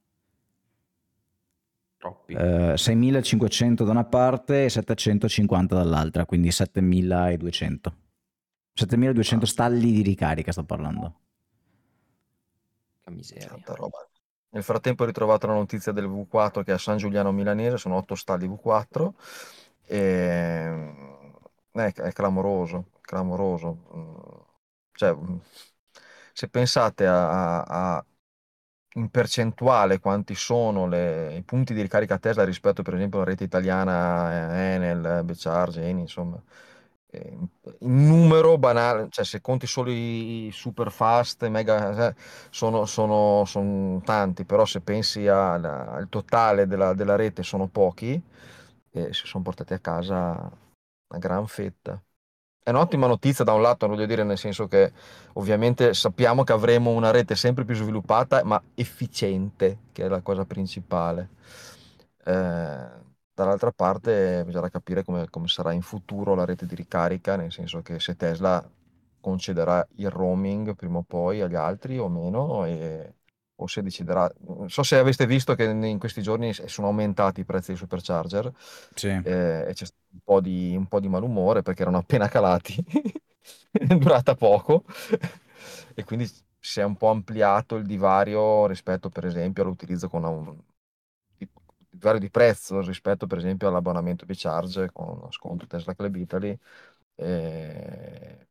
Troppi. 2.01 2.33
Uh, 2.33 2.75
6500 2.75 3.83
da 3.83 3.91
una 3.91 4.05
parte 4.05 4.65
e 4.65 4.69
750 4.69 5.75
dall'altra, 5.75 6.25
quindi 6.25 6.49
7200. 6.49 7.95
7200 8.73 9.45
stalli 9.45 9.91
di 9.91 10.01
ricarica 10.01 10.51
sto 10.51 10.63
parlando. 10.63 11.19
Che 13.03 13.11
miseria. 13.11 13.49
Tanta 13.49 13.75
roba. 13.75 13.99
Nel 14.49 14.63
frattempo 14.63 15.03
ho 15.03 15.05
ritrovato 15.05 15.45
la 15.45 15.53
notizia 15.53 15.91
del 15.91 16.07
V4 16.07 16.63
che 16.63 16.71
è 16.71 16.73
a 16.73 16.79
San 16.79 16.97
Giuliano 16.97 17.31
Milanese, 17.31 17.77
sono 17.77 17.97
8 17.97 18.15
stalli 18.15 18.49
V4 18.49 19.09
e 19.85 20.93
è, 21.71 21.93
è 21.93 22.11
clamoroso, 22.13 22.87
clamoroso. 23.01 24.47
Cioè, 24.93 25.15
se 26.33 26.49
pensate 26.49 27.05
a, 27.05 27.61
a, 27.61 28.05
in 28.95 29.09
percentuale 29.09 29.99
quanti 29.99 30.35
sono 30.35 30.87
le, 30.87 31.35
i 31.35 31.41
punti 31.43 31.73
di 31.73 31.81
ricarica 31.81 32.17
Tesla 32.17 32.43
rispetto 32.43 32.83
per 32.83 32.95
esempio 32.95 33.19
alla 33.19 33.29
rete 33.29 33.43
italiana 33.43 34.53
eh, 34.53 34.73
Enel, 34.75 35.23
Becharge, 35.23 35.83
Eni, 35.83 36.01
insomma, 36.01 36.41
in 37.13 37.47
numero 37.79 38.57
banale, 38.57 39.07
cioè 39.09 39.25
se 39.25 39.41
conti 39.41 39.67
solo 39.67 39.91
i 39.91 40.49
super 40.53 40.91
fast, 40.91 41.45
mega, 41.47 42.09
eh, 42.09 42.15
sono, 42.49 42.85
sono, 42.85 44.01
tanti, 44.05 44.45
però 44.45 44.65
se 44.65 44.81
pensi 44.81 45.27
al, 45.27 45.63
al 45.63 46.07
totale 46.09 46.67
della, 46.67 46.93
della, 46.93 47.15
rete 47.15 47.43
sono 47.43 47.67
pochi 47.67 48.21
e 48.91 49.13
si 49.13 49.25
sono 49.27 49.43
portati 49.43 49.73
a 49.73 49.79
casa 49.79 50.49
una 51.07 51.19
gran 51.19 51.47
fetta. 51.47 52.01
È 52.64 52.70
un'ottima 52.70 53.07
notizia 53.07 53.43
da 53.43 53.53
un 53.53 53.62
lato, 53.62 53.88
voglio 53.88 54.05
dire, 54.05 54.24
nel 54.24 54.38
senso 54.38 54.68
che 54.68 54.91
ovviamente 55.34 55.93
sappiamo 55.95 56.43
che 56.43 56.53
avremo 56.53 56.91
una 56.91 57.09
rete 57.12 57.36
sempre 57.36 57.66
più 57.66 57.74
sviluppata, 57.76 58.43
ma 58.43 58.62
efficiente, 58.76 59.80
che 59.91 60.05
è 60.05 60.07
la 60.07 60.22
cosa 60.22 60.45
principale. 60.45 61.30
Eh, 62.26 62.99
Dall'altra 63.34 63.72
parte 63.72 64.43
bisognerà 64.45 64.70
capire 64.70 65.03
come, 65.03 65.28
come 65.30 65.47
sarà 65.47 65.72
in 65.72 65.82
futuro 65.82 66.36
la 66.36 66.45
rete 66.45 66.66
di 66.68 66.76
ricarica, 66.76 67.36
nel 67.38 67.51
senso 67.51 67.82
che 67.82 67.99
se 67.99 68.16
Tesla 68.16 68.64
concederà 69.20 69.88
il 69.95 70.09
roaming 70.12 70.76
prima 70.76 70.97
o 70.99 71.03
poi 71.03 71.41
agli 71.41 71.55
altri 71.55 71.97
o 71.97 72.07
meno, 72.09 72.66
e, 72.66 73.16
o 73.62 73.68
se 73.68 73.82
deciderà. 73.82 74.32
Non 74.47 74.70
so 74.70 74.84
se 74.84 74.97
aveste 74.97 75.26
visto 75.26 75.55
che 75.55 75.64
in 75.64 75.99
questi 75.99 76.22
giorni 76.22 76.53
sono 76.53 76.88
aumentati 76.88 77.41
i 77.41 77.45
prezzi 77.45 77.68
dei 77.68 77.78
supercharger 77.78 78.51
sì. 78.93 79.07
eh, 79.07 79.66
e 79.68 79.74
c'è 79.74 79.86
stato 79.86 80.01
un 80.14 80.20
po, 80.24 80.41
di, 80.41 80.76
un 80.76 80.88
po' 80.88 80.99
di 80.99 81.07
malumore 81.07 81.62
perché 81.62 81.84
erano 81.84 81.97
appena 81.97 82.28
calati, 82.28 82.76
è 83.72 83.86
durata 83.95 84.36
poco 84.36 84.84
e 85.93 86.03
quindi 86.03 86.30
si 86.59 86.80
è 86.80 86.84
un 86.84 86.95
po' 86.95 87.09
ampliato 87.09 87.76
il 87.76 87.86
divario 87.86 88.68
rispetto 88.68 89.09
per 89.09 89.26
esempio 89.26 89.64
all'utilizzo 89.64 90.09
con 90.09 90.24
un, 90.24 90.57
vario 92.01 92.20
di 92.20 92.30
prezzo 92.30 92.82
rispetto 92.82 93.28
per 93.28 93.38
esempio 93.38 93.68
all'abbonamento 93.68 94.26
di 94.26 94.34
Charge 94.36 94.91
con 94.91 95.28
sconto 95.32 95.68
Tesla 95.68 95.93
Club 95.95 96.16
Italy. 96.16 96.57
Eh, 97.16 98.47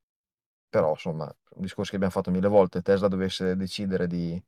però 0.68 0.90
insomma, 0.90 1.24
un 1.24 1.62
discorso 1.62 1.90
che 1.90 1.96
abbiamo 1.96 2.12
fatto 2.14 2.30
mille 2.30 2.48
volte, 2.48 2.82
Tesla 2.82 3.08
dovesse 3.08 3.56
decidere 3.56 4.06
di, 4.06 4.40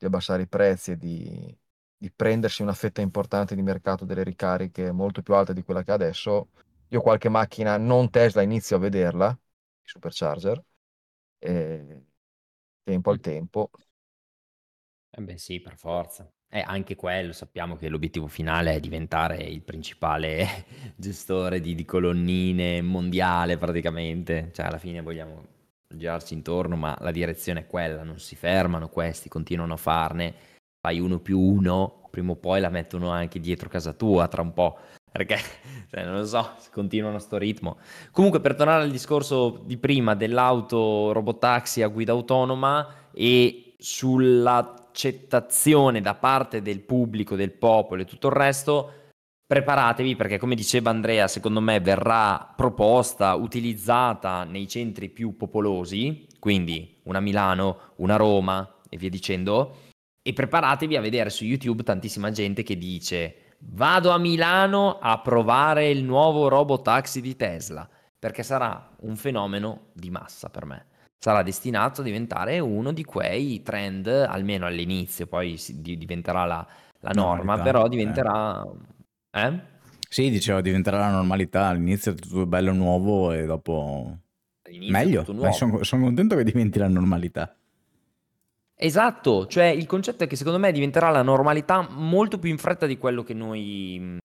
di 0.00 0.06
abbassare 0.06 0.42
i 0.42 0.48
prezzi 0.48 0.92
e 0.92 0.96
di, 0.96 1.58
di, 1.94 2.10
prendersi 2.10 2.62
una 2.62 2.72
fetta 2.72 3.02
importante 3.02 3.54
di 3.54 3.60
mercato 3.60 4.06
delle 4.06 4.24
ricariche 4.24 4.90
molto 4.92 5.20
più 5.20 5.34
alta 5.34 5.52
di 5.52 5.62
quella 5.62 5.82
che 5.82 5.90
ha 5.90 5.94
adesso, 5.94 6.48
io 6.88 7.02
qualche 7.02 7.28
macchina 7.28 7.76
non 7.76 8.08
Tesla 8.08 8.40
inizio 8.40 8.76
a 8.76 8.78
vederla, 8.78 9.38
supercharger, 9.82 10.64
e 11.38 12.02
tempo 12.82 13.10
al 13.10 13.20
tempo. 13.20 13.70
Eh 15.10 15.20
beh 15.20 15.36
sì, 15.36 15.60
per 15.60 15.76
forza. 15.76 16.32
Eh, 16.48 16.62
anche 16.66 16.96
quello, 16.96 17.32
sappiamo 17.32 17.76
che 17.76 17.88
l'obiettivo 17.90 18.26
finale 18.26 18.72
è 18.74 18.80
diventare 18.80 19.36
il 19.36 19.62
principale 19.62 20.64
gestore 20.96 21.60
di, 21.60 21.74
di 21.74 21.84
colonnine 21.84 22.80
mondiale 22.80 23.58
praticamente, 23.58 24.50
cioè 24.52 24.66
alla 24.66 24.78
fine 24.78 25.02
vogliamo 25.02 25.58
girarci 25.94 26.34
intorno, 26.34 26.76
ma 26.76 26.96
la 27.00 27.10
direzione 27.10 27.60
è 27.60 27.66
quella, 27.66 28.02
non 28.02 28.18
si 28.18 28.36
fermano 28.36 28.88
questi, 28.88 29.28
continuano 29.28 29.74
a 29.74 29.76
farne, 29.76 30.34
fai 30.80 31.00
uno 31.00 31.18
più 31.18 31.38
uno, 31.38 32.08
prima 32.10 32.32
o 32.32 32.36
poi 32.36 32.60
la 32.60 32.70
mettono 32.70 33.10
anche 33.10 33.40
dietro 33.40 33.68
casa 33.68 33.92
tua 33.92 34.28
tra 34.28 34.42
un 34.42 34.52
po', 34.52 34.78
perché 35.10 35.38
cioè, 35.90 36.04
non 36.04 36.16
lo 36.16 36.26
so, 36.26 36.50
continuano 36.72 37.16
a 37.16 37.20
sto 37.20 37.36
ritmo. 37.36 37.78
Comunque 38.10 38.40
per 38.40 38.54
tornare 38.54 38.82
al 38.82 38.90
discorso 38.90 39.62
di 39.64 39.76
prima 39.76 40.14
dell'auto 40.14 41.12
robotaxi 41.12 41.82
a 41.82 41.88
guida 41.88 42.12
autonoma 42.12 43.08
e 43.12 43.74
sulla 43.78 44.74
accettazione 44.90 46.00
da 46.00 46.14
parte 46.14 46.62
del 46.62 46.80
pubblico, 46.80 47.36
del 47.36 47.52
popolo 47.52 48.02
e 48.02 48.04
tutto 48.04 48.26
il 48.26 48.34
resto, 48.34 48.92
preparatevi 49.50 50.14
perché 50.14 50.38
come 50.38 50.54
diceva 50.54 50.90
Andrea, 50.90 51.26
secondo 51.26 51.60
me 51.60 51.80
verrà 51.80 52.52
proposta, 52.54 53.34
utilizzata 53.34 54.44
nei 54.44 54.68
centri 54.68 55.08
più 55.08 55.36
popolosi, 55.36 56.28
quindi 56.38 57.00
una 57.06 57.18
Milano, 57.18 57.94
una 57.96 58.14
Roma 58.14 58.76
e 58.88 58.96
via 58.96 59.10
dicendo, 59.10 59.78
e 60.22 60.32
preparatevi 60.32 60.94
a 60.94 61.00
vedere 61.00 61.30
su 61.30 61.44
YouTube 61.44 61.82
tantissima 61.82 62.30
gente 62.30 62.62
che 62.62 62.78
dice 62.78 63.56
vado 63.62 64.10
a 64.10 64.18
Milano 64.18 65.00
a 65.00 65.18
provare 65.18 65.90
il 65.90 66.04
nuovo 66.04 66.46
robotaxi 66.46 67.20
di 67.20 67.34
Tesla, 67.34 67.88
perché 68.16 68.44
sarà 68.44 68.94
un 69.00 69.16
fenomeno 69.16 69.88
di 69.94 70.10
massa 70.10 70.48
per 70.48 70.64
me 70.64 70.84
sarà 71.18 71.42
destinato 71.42 72.00
a 72.00 72.04
diventare 72.04 72.60
uno 72.60 72.92
di 72.92 73.04
quei 73.04 73.62
trend, 73.62 74.06
almeno 74.06 74.64
all'inizio, 74.64 75.26
poi 75.26 75.60
diventerà 75.74 76.44
la, 76.44 76.66
la 77.00 77.10
norma, 77.10 77.56
normalità, 77.56 77.62
però 77.64 77.88
diventerà... 77.88 78.62
Eh. 78.62 78.98
Eh? 79.32 79.60
Sì, 80.08 80.28
dicevo, 80.30 80.60
diventerà 80.60 80.98
la 80.98 81.10
normalità, 81.10 81.68
all'inizio 81.68 82.12
è 82.12 82.14
tutto 82.14 82.46
bello 82.46 82.72
nuovo 82.72 83.32
e 83.32 83.46
dopo... 83.46 84.18
Meglio, 84.88 85.24
sono, 85.52 85.82
sono 85.82 86.04
contento 86.04 86.36
che 86.36 86.44
diventi 86.44 86.78
la 86.78 86.88
normalità. 86.88 87.54
Esatto, 88.74 89.46
cioè 89.46 89.66
il 89.66 89.86
concetto 89.86 90.24
è 90.24 90.26
che 90.26 90.36
secondo 90.36 90.58
me 90.58 90.72
diventerà 90.72 91.10
la 91.10 91.22
normalità 91.22 91.86
molto 91.90 92.38
più 92.38 92.50
in 92.50 92.58
fretta 92.58 92.86
di 92.86 92.96
quello 92.96 93.22
che 93.22 93.34
noi 93.34 94.18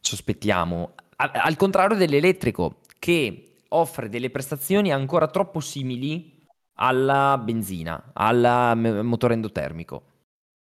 ci 0.00 0.14
aspettiamo. 0.14 0.94
Al 1.16 1.56
contrario 1.56 1.96
dell'elettrico, 1.96 2.80
che 2.98 3.54
offre 3.68 4.08
delle 4.08 4.30
prestazioni 4.30 4.92
ancora 4.92 5.28
troppo 5.28 5.60
simili 5.60 6.44
alla 6.74 7.38
benzina, 7.38 8.10
al 8.12 9.00
motore 9.04 9.34
endotermico. 9.34 10.02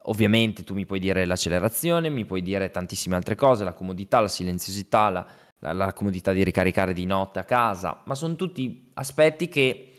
Ovviamente 0.06 0.64
tu 0.64 0.74
mi 0.74 0.86
puoi 0.86 0.99
dire 0.99 1.26
l'accelerazione, 1.26 2.10
mi 2.10 2.26
puoi 2.26 2.41
dire 2.41 2.72
tantissime 2.72 3.16
altre 3.16 3.36
cose, 3.36 3.64
la 3.64 3.74
comodità, 3.74 4.20
la 4.20 4.28
silenziosità, 4.28 5.10
la, 5.10 5.26
la, 5.60 5.74
la 5.74 5.93
comodità 5.93 6.32
di 6.34 6.43
ricaricare 6.43 6.93
di 6.93 7.06
notte 7.06 7.39
a 7.39 7.43
casa, 7.43 8.02
ma 8.06 8.16
sono 8.16 8.36
tutti 8.36 8.89
aspetti 8.95 9.47
che 9.47 9.97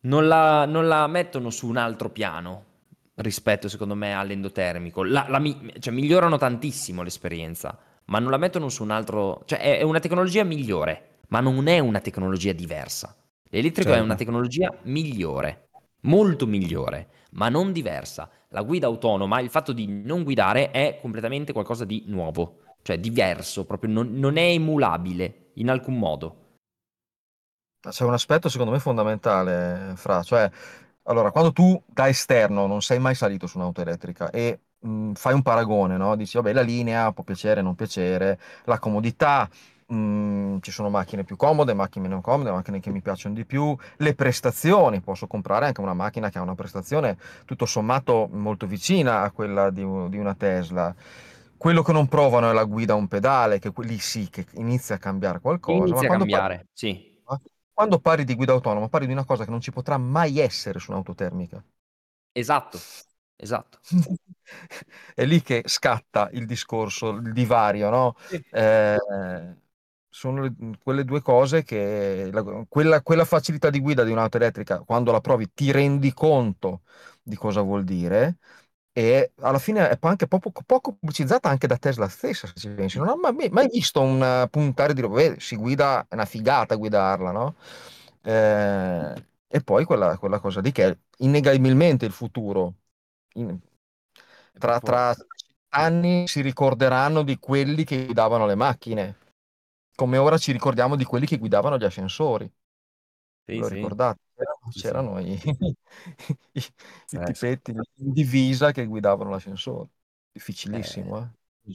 non 0.00 0.26
la, 0.28 0.64
non 0.64 0.86
la, 0.88 1.06
mettono 1.06 1.50
su 1.50 1.68
un 1.68 1.76
altro 1.76 2.10
piano 2.10 2.64
rispetto, 3.16 3.68
secondo 3.68 3.94
me, 3.94 4.14
all'endotermico. 4.14 5.02
La, 5.02 5.26
la, 5.28 5.42
cioè, 5.78 5.92
migliorano 5.92 6.38
tantissimo 6.38 7.02
l'esperienza, 7.02 7.78
ma 8.06 8.18
non 8.18 8.30
la 8.30 8.36
mettono 8.38 8.68
su 8.68 8.82
un 8.82 8.90
altro... 8.90 9.42
cioè 9.44 9.58
è, 9.58 9.78
è 9.78 9.82
una 9.82 9.98
tecnologia 9.98 10.44
migliore, 10.44 11.18
ma 11.28 11.40
non 11.40 11.66
è 11.66 11.78
una 11.80 12.00
tecnologia 12.00 12.52
diversa. 12.52 13.14
L'elettrico 13.50 13.88
certo. 13.88 14.02
è 14.02 14.04
una 14.04 14.14
tecnologia 14.14 14.72
migliore, 14.82 15.68
molto 16.02 16.46
migliore, 16.46 17.08
ma 17.30 17.48
non 17.48 17.72
diversa. 17.72 18.30
La 18.50 18.62
guida 18.62 18.86
autonoma, 18.86 19.40
il 19.40 19.50
fatto 19.50 19.72
di 19.72 19.86
non 19.86 20.22
guidare 20.24 20.70
è 20.70 20.98
completamente 21.00 21.52
qualcosa 21.52 21.84
di 21.84 22.04
nuovo, 22.06 22.60
cioè 22.82 22.98
diverso, 22.98 23.64
proprio 23.66 23.90
non, 23.92 24.12
non 24.14 24.36
è 24.36 24.42
emulabile 24.50 25.50
in 25.54 25.68
alcun 25.70 25.98
modo. 25.98 26.36
C'è 27.80 28.04
un 28.04 28.12
aspetto 28.12 28.48
secondo 28.48 28.72
me 28.72 28.80
fondamentale, 28.80 29.92
Fra, 29.96 30.22
cioè 30.22 30.50
allora, 31.04 31.30
quando 31.30 31.52
tu 31.52 31.80
da 31.86 32.08
esterno 32.08 32.66
non 32.66 32.82
sei 32.82 32.98
mai 32.98 33.14
salito 33.14 33.46
su 33.46 33.56
un'auto 33.58 33.80
elettrica 33.80 34.30
e 34.30 34.60
mh, 34.80 35.12
fai 35.14 35.32
un 35.34 35.42
paragone, 35.42 35.96
no? 35.96 36.16
Dici, 36.16 36.36
vabbè, 36.36 36.52
la 36.52 36.60
linea 36.60 37.12
può 37.12 37.24
piacere, 37.24 37.62
non 37.62 37.74
piacere, 37.76 38.38
la 38.64 38.78
comodità, 38.78 39.48
mh, 39.88 40.58
ci 40.60 40.70
sono 40.70 40.90
macchine 40.90 41.24
più 41.24 41.36
comode, 41.36 41.74
macchine 41.74 42.08
meno 42.08 42.20
comode, 42.20 42.50
macchine 42.50 42.80
che 42.80 42.90
mi 42.90 43.00
piacciono 43.00 43.34
di 43.34 43.44
più, 43.44 43.76
le 43.96 44.14
prestazioni, 44.14 45.00
posso 45.00 45.26
comprare 45.26 45.66
anche 45.66 45.80
una 45.80 45.94
macchina 45.94 46.30
che 46.30 46.38
ha 46.38 46.42
una 46.42 46.54
prestazione 46.54 47.16
tutto 47.44 47.66
sommato 47.66 48.28
molto 48.30 48.66
vicina 48.66 49.22
a 49.22 49.30
quella 49.30 49.70
di, 49.70 49.84
di 50.08 50.18
una 50.18 50.34
Tesla. 50.34 50.94
Quello 51.56 51.82
che 51.82 51.92
non 51.92 52.06
provano 52.06 52.50
è 52.50 52.52
la 52.52 52.64
guida 52.64 52.92
a 52.92 52.96
un 52.96 53.08
pedale, 53.08 53.58
che 53.58 53.72
lì 53.78 53.98
sì 53.98 54.28
che 54.30 54.46
inizia 54.54 54.94
a 54.94 54.98
cambiare 54.98 55.40
qualcosa. 55.40 55.88
Inizia 55.88 56.08
a 56.08 56.16
cambiare, 56.18 56.54
parli, 56.54 56.68
sì. 56.72 57.16
Quando 57.72 57.98
parli 57.98 58.24
di 58.24 58.34
guida 58.34 58.52
autonoma, 58.52 58.88
parli 58.88 59.06
di 59.06 59.12
una 59.12 59.24
cosa 59.24 59.44
che 59.44 59.50
non 59.50 59.60
ci 59.60 59.70
potrà 59.72 59.98
mai 59.98 60.38
essere 60.38 60.78
su 60.78 60.90
un'auto 60.90 61.14
termica. 61.14 61.62
Esatto, 62.32 62.78
esatto. 63.36 63.78
è 65.14 65.24
lì 65.24 65.42
che 65.42 65.62
scatta 65.66 66.28
il 66.32 66.46
discorso, 66.46 67.10
il 67.10 67.32
divario, 67.32 67.90
no? 67.90 68.16
Sì. 68.26 68.42
Eh, 68.50 68.96
sono 70.08 70.42
le, 70.42 70.52
quelle 70.82 71.04
due 71.04 71.20
cose 71.20 71.62
che 71.62 72.30
la, 72.32 72.42
quella, 72.68 73.02
quella, 73.02 73.24
facilità 73.24 73.70
di 73.70 73.80
guida 73.80 74.04
di 74.04 74.12
un'auto 74.12 74.36
elettrica, 74.36 74.80
quando 74.80 75.12
la 75.12 75.20
provi, 75.20 75.52
ti 75.52 75.70
rendi 75.70 76.12
conto 76.12 76.82
di 77.22 77.36
cosa 77.36 77.60
vuol 77.60 77.84
dire 77.84 78.38
e 78.98 79.32
alla 79.42 79.60
fine 79.60 79.88
è 79.90 79.98
anche 80.00 80.26
poco, 80.26 80.50
poco 80.66 80.94
pubblicizzata 80.94 81.48
anche 81.48 81.68
da 81.68 81.76
Tesla 81.76 82.08
stessa, 82.08 82.48
se 82.48 82.54
ci 82.56 82.68
pensi. 82.68 82.98
Non 82.98 83.08
ho 83.08 83.16
mai, 83.16 83.48
mai 83.48 83.68
visto 83.68 84.00
un 84.00 84.48
puntare 84.50 84.92
di 84.92 85.00
roba, 85.00 85.34
si 85.38 85.54
guida, 85.54 86.04
è 86.08 86.14
una 86.14 86.24
figata 86.24 86.74
guidarla, 86.74 87.30
no? 87.30 87.54
Eh, 88.22 89.24
e 89.46 89.60
poi 89.62 89.84
quella, 89.84 90.18
quella, 90.18 90.40
cosa 90.40 90.60
lì 90.60 90.72
che 90.72 90.84
è 90.88 90.98
innegabilmente 91.18 92.06
il 92.06 92.12
futuro. 92.12 92.74
In, 93.34 93.56
tra, 94.58 94.80
tra 94.80 95.14
anni 95.68 96.26
si 96.26 96.40
ricorderanno 96.40 97.22
di 97.22 97.38
quelli 97.38 97.84
che 97.84 98.04
guidavano 98.04 98.46
le 98.46 98.56
macchine, 98.56 99.16
come 99.98 100.16
ora 100.16 100.38
ci 100.38 100.52
ricordiamo 100.52 100.94
di 100.94 101.02
quelli 101.02 101.26
che 101.26 101.38
guidavano 101.38 101.76
gli 101.76 101.82
ascensori. 101.82 102.48
Sì, 103.44 103.56
Lo 103.56 103.66
sì. 103.66 103.74
ricordate? 103.74 104.20
C'erano, 104.70 105.20
sì, 105.20 105.36
sì. 105.36 105.48
i, 105.48 105.56
i, 106.52 106.62
i 106.62 107.16
eh, 107.16 107.24
tipetti 107.24 107.72
in 107.72 108.12
divisa 108.12 108.70
che 108.70 108.86
guidavano 108.86 109.30
l'ascensore. 109.30 109.88
Difficilissimo, 110.30 111.18
eh. 111.18 111.72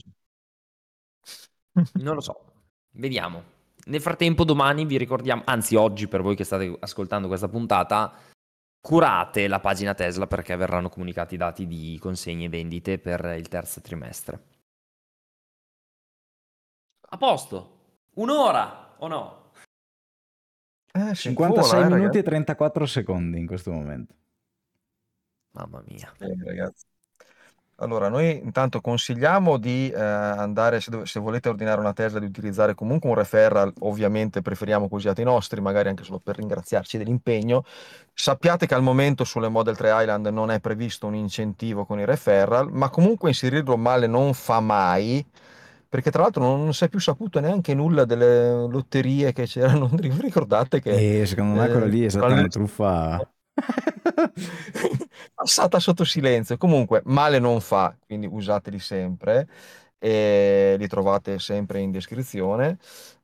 eh. 1.74 1.82
Non 2.00 2.14
lo 2.14 2.22
so. 2.22 2.44
Vediamo. 2.92 3.42
Nel 3.84 4.00
frattempo, 4.00 4.44
domani 4.44 4.86
vi 4.86 4.96
ricordiamo, 4.96 5.42
anzi, 5.44 5.74
oggi 5.76 6.08
per 6.08 6.22
voi 6.22 6.34
che 6.34 6.44
state 6.44 6.74
ascoltando 6.80 7.28
questa 7.28 7.48
puntata, 7.48 8.10
curate 8.80 9.48
la 9.48 9.60
pagina 9.60 9.92
Tesla 9.92 10.26
perché 10.26 10.56
verranno 10.56 10.88
comunicati 10.88 11.34
i 11.34 11.38
dati 11.38 11.66
di 11.66 11.98
consegne 12.00 12.46
e 12.46 12.48
vendite 12.48 12.98
per 12.98 13.22
il 13.36 13.48
terzo 13.48 13.82
trimestre. 13.82 14.42
A 17.10 17.16
posto, 17.18 17.73
un'ora 18.14 18.94
o 18.98 19.08
no? 19.08 19.42
Eh, 20.92 21.14
56 21.14 21.82
vola, 21.82 21.96
eh, 21.96 21.98
minuti 21.98 22.18
e 22.18 22.22
34 22.22 22.86
secondi 22.86 23.38
in 23.38 23.46
questo 23.46 23.72
momento. 23.72 24.14
Mamma 25.52 25.82
mia. 25.86 26.12
Eh, 26.18 26.36
ragazzi. 26.44 26.84
Allora, 27.78 28.08
noi 28.08 28.38
intanto 28.38 28.80
consigliamo 28.80 29.56
di 29.56 29.90
eh, 29.90 30.00
andare, 30.00 30.80
se, 30.80 30.92
dove, 30.92 31.06
se, 31.06 31.18
volete 31.18 31.48
ordinare 31.48 31.80
una 31.80 31.92
Tesla, 31.92 32.20
di 32.20 32.26
utilizzare 32.26 32.74
comunque 32.74 33.08
un 33.08 33.16
referral, 33.16 33.72
ovviamente 33.80 34.42
preferiamo 34.42 34.88
così 34.88 35.08
i 35.08 35.22
nostri, 35.24 35.60
magari 35.60 35.88
anche 35.88 36.04
solo 36.04 36.20
per 36.20 36.36
ringraziarci 36.36 36.98
dell'impegno. 36.98 37.64
Sappiate 38.12 38.66
che 38.66 38.74
al 38.74 38.82
momento 38.82 39.24
sulle 39.24 39.48
Model 39.48 39.76
3 39.76 40.02
Island 40.02 40.26
non 40.28 40.52
è 40.52 40.60
previsto 40.60 41.08
un 41.08 41.16
incentivo 41.16 41.84
con 41.84 41.98
i 41.98 42.04
referral, 42.04 42.70
ma 42.70 42.90
comunque 42.90 43.30
inserirlo 43.30 43.76
male 43.76 44.06
non 44.06 44.34
fa 44.34 44.60
mai 44.60 45.26
perché 45.94 46.10
tra 46.10 46.22
l'altro 46.22 46.42
non 46.42 46.74
si 46.74 46.82
è 46.82 46.88
più 46.88 46.98
saputo 46.98 47.38
neanche 47.38 47.72
nulla 47.72 48.04
delle 48.04 48.66
lotterie 48.66 49.32
che 49.32 49.44
c'erano. 49.46 49.88
Ricordate 49.94 50.80
che... 50.80 51.20
Eh, 51.20 51.24
secondo 51.24 51.60
me 51.60 51.68
quella 51.68 51.86
lì 51.86 52.04
è 52.04 52.08
stata 52.08 52.26
una 52.32 52.48
truffa... 52.48 53.32
Passata 55.32 55.78
sotto 55.78 56.02
silenzio. 56.02 56.56
Comunque, 56.56 57.00
male 57.04 57.38
non 57.38 57.60
fa, 57.60 57.96
quindi 58.04 58.26
usateli 58.26 58.80
sempre 58.80 59.48
e 59.96 60.74
li 60.76 60.88
trovate 60.88 61.38
sempre 61.38 61.78
in 61.78 61.92
descrizione. 61.92 62.76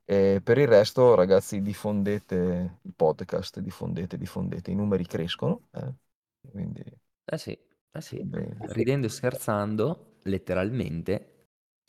E 0.05 0.39
per 0.41 0.57
il 0.57 0.67
resto, 0.69 1.13
ragazzi, 1.13 1.61
diffondete 1.61 2.77
il 2.83 2.93
podcast, 2.95 3.59
diffondete, 3.59 4.15
diffondete, 4.15 4.71
i 4.71 4.75
numeri 4.75 5.05
crescono. 5.05 5.63
Eh? 5.71 5.93
Quindi... 6.49 6.85
Eh 7.25 7.37
sì, 7.37 7.51
eh 7.51 8.01
sì. 8.01 8.25
ridendo 8.69 9.07
e 9.07 9.09
scherzando, 9.09 10.19
letteralmente, 10.23 11.31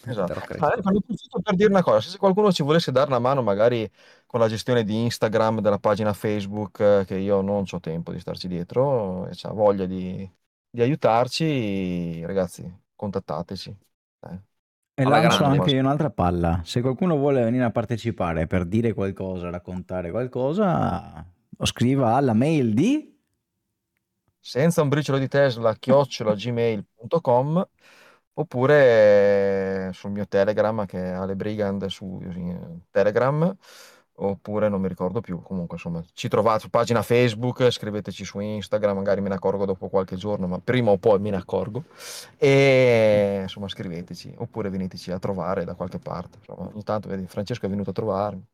Esatto. 0.05 0.32
Ah, 0.59 0.74
ecco, 0.76 1.40
per 1.42 1.55
dire 1.55 1.68
una 1.68 1.82
cosa, 1.82 2.09
se 2.09 2.18
qualcuno 2.18 2.50
ci 2.50 2.62
volesse 2.62 2.90
dare 2.90 3.09
una 3.09 3.20
mano 3.20 3.42
magari 3.42 3.88
con 4.26 4.40
la 4.40 4.48
gestione 4.48 4.82
di 4.82 5.00
Instagram, 5.03 5.61
della 5.61 5.78
pagina 5.78 6.12
Facebook, 6.12 6.80
eh, 6.80 7.05
che 7.07 7.16
io 7.16 7.40
non 7.40 7.64
ho 7.70 7.80
tempo 7.80 8.12
di 8.12 8.18
starci 8.18 8.48
dietro 8.48 9.28
e 9.28 9.32
ha 9.42 9.53
voglia 9.53 9.86
di, 9.86 10.28
di 10.68 10.82
aiutarci, 10.82 12.24
ragazzi, 12.24 12.80
contattateci. 12.96 13.76
Eh. 14.20 14.40
E 14.94 15.05
lancio 15.05 15.44
anche 15.44 15.70
io 15.70 15.80
un'altra 15.80 16.11
palla. 16.11 16.61
Se 16.64 16.80
qualcuno 16.80 17.16
vuole 17.16 17.42
venire 17.42 17.64
a 17.64 17.70
partecipare 17.70 18.46
per 18.46 18.64
dire 18.64 18.92
qualcosa, 18.92 19.50
raccontare 19.50 20.11
qualcosa, 20.11 21.24
o 21.57 21.64
scriva 21.64 22.16
alla 22.16 22.34
mail 22.34 22.74
di 22.74 23.11
senza 24.44 24.82
un 24.82 24.88
briciolo 24.88 25.18
di 25.18 25.28
Tesla, 25.28 25.74
chiocciola 25.76 26.34
gmail.com 26.34 27.68
oppure 28.35 29.91
sul 29.93 30.11
mio 30.11 30.26
Telegram 30.26 30.87
che 30.87 30.99
è 30.99 31.09
Ale 31.11 31.37
Brigand 31.37 31.87
su 31.87 32.20
Telegram 32.91 33.55
oppure 34.14 34.68
non 34.68 34.80
mi 34.80 34.89
ricordo 34.89 35.20
più 35.20 35.41
comunque 35.43 35.76
insomma 35.76 36.03
ci 36.12 36.28
trovate 36.28 36.61
su 36.61 36.70
pagina 36.70 37.03
Facebook 37.03 37.70
scriveteci 37.70 38.24
su 38.24 38.39
Instagram 38.41 38.97
magari 38.97 39.20
me 39.20 39.28
ne 39.28 39.35
accorgo 39.37 39.64
dopo 39.64 39.89
qualche 39.89 40.16
giorno 40.16 40.47
ma 40.47 40.59
prima 40.61 40.91
o 40.91 40.99
poi 40.99 41.18
me 41.18 41.30
ne 41.30 41.37
accorgo. 41.37 41.85
E 42.37 43.41
insomma 43.43 43.68
scriveteci 43.68 44.35
oppure 44.39 44.68
veniteci 44.70 45.11
a 45.12 45.18
trovare 45.18 45.64
da 45.64 45.74
qualche 45.74 45.99
parte 45.99 46.39
insomma, 46.39 46.68
ogni 46.68 46.83
tanto 46.83 47.09
vedi 47.09 47.26
Francesco 47.26 47.66
è 47.66 47.68
venuto 47.68 47.91
a 47.91 47.93
trovarmi 47.95 48.45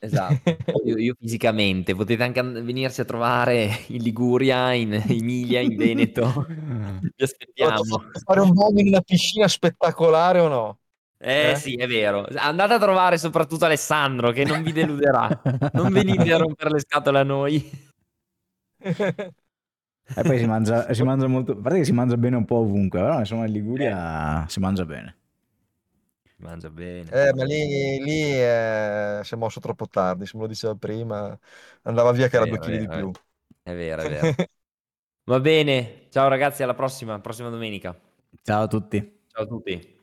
Esatto, 0.00 0.56
io, 0.84 0.96
io 0.96 1.14
fisicamente, 1.18 1.94
potete 1.94 2.22
anche 2.22 2.40
venirsi 2.42 3.00
a 3.00 3.04
trovare 3.04 3.68
in 3.88 4.02
Liguria, 4.02 4.72
in 4.72 4.92
Emilia, 4.92 5.60
in 5.60 5.76
Veneto, 5.76 6.46
vi 7.16 7.24
aspettiamo. 7.24 7.82
Fare 8.24 8.40
un 8.40 8.52
volo 8.52 8.78
in 8.78 8.88
una 8.88 9.00
piscina 9.00 9.48
spettacolare 9.48 10.38
o 10.38 10.48
no? 10.48 10.78
Eh, 11.20 11.50
eh, 11.50 11.56
sì, 11.56 11.74
è 11.74 11.88
vero. 11.88 12.28
Andate 12.36 12.74
a 12.74 12.78
trovare 12.78 13.18
soprattutto 13.18 13.64
Alessandro 13.64 14.30
che 14.30 14.44
non 14.44 14.62
vi 14.62 14.70
deluderà. 14.70 15.28
non 15.72 15.90
venite 15.90 16.32
a 16.32 16.38
rompere 16.38 16.70
le 16.70 16.80
scatole 16.80 17.18
a 17.18 17.24
noi. 17.24 17.70
E 18.80 20.22
poi 20.22 20.38
si 20.38 20.46
mangia, 20.46 20.92
si 20.94 21.02
mangia 21.02 21.26
molto, 21.26 21.52
a 21.52 21.56
parte 21.56 21.78
che 21.78 21.84
si 21.84 21.92
mangia 21.92 22.16
bene 22.16 22.36
un 22.36 22.44
po' 22.44 22.56
ovunque, 22.58 23.00
però 23.00 23.18
insomma 23.18 23.46
in 23.46 23.52
Liguria 23.52 24.44
eh. 24.44 24.48
si 24.48 24.60
mangia 24.60 24.84
bene 24.86 25.17
mangia 26.38 26.70
bene. 26.70 27.10
Eh, 27.10 27.32
ma 27.34 27.44
lì, 27.44 27.98
lì 28.00 28.12
eh, 28.34 29.20
si 29.24 29.32
è 29.34 29.36
mosso 29.38 29.60
troppo 29.60 29.88
tardi, 29.88 30.26
se 30.26 30.36
me 30.36 30.42
lo 30.42 30.48
diceva 30.48 30.74
prima, 30.74 31.38
andava 31.82 32.12
via 32.12 32.28
che 32.28 32.36
era 32.36 32.44
due 32.44 32.58
chili 32.58 32.76
di 32.76 32.88
più. 32.88 33.10
È 33.62 33.72
vero, 33.74 34.02
è 34.02 34.06
vero. 34.06 34.34
Va 35.24 35.40
bene, 35.40 36.08
ciao 36.10 36.28
ragazzi, 36.28 36.62
alla 36.62 36.74
prossima, 36.74 37.20
prossima 37.20 37.50
domenica. 37.50 37.98
Ciao 38.42 38.62
a 38.64 38.66
tutti. 38.68 38.98
Ciao 39.32 39.44
a 39.44 39.46
tutti. 39.46 39.96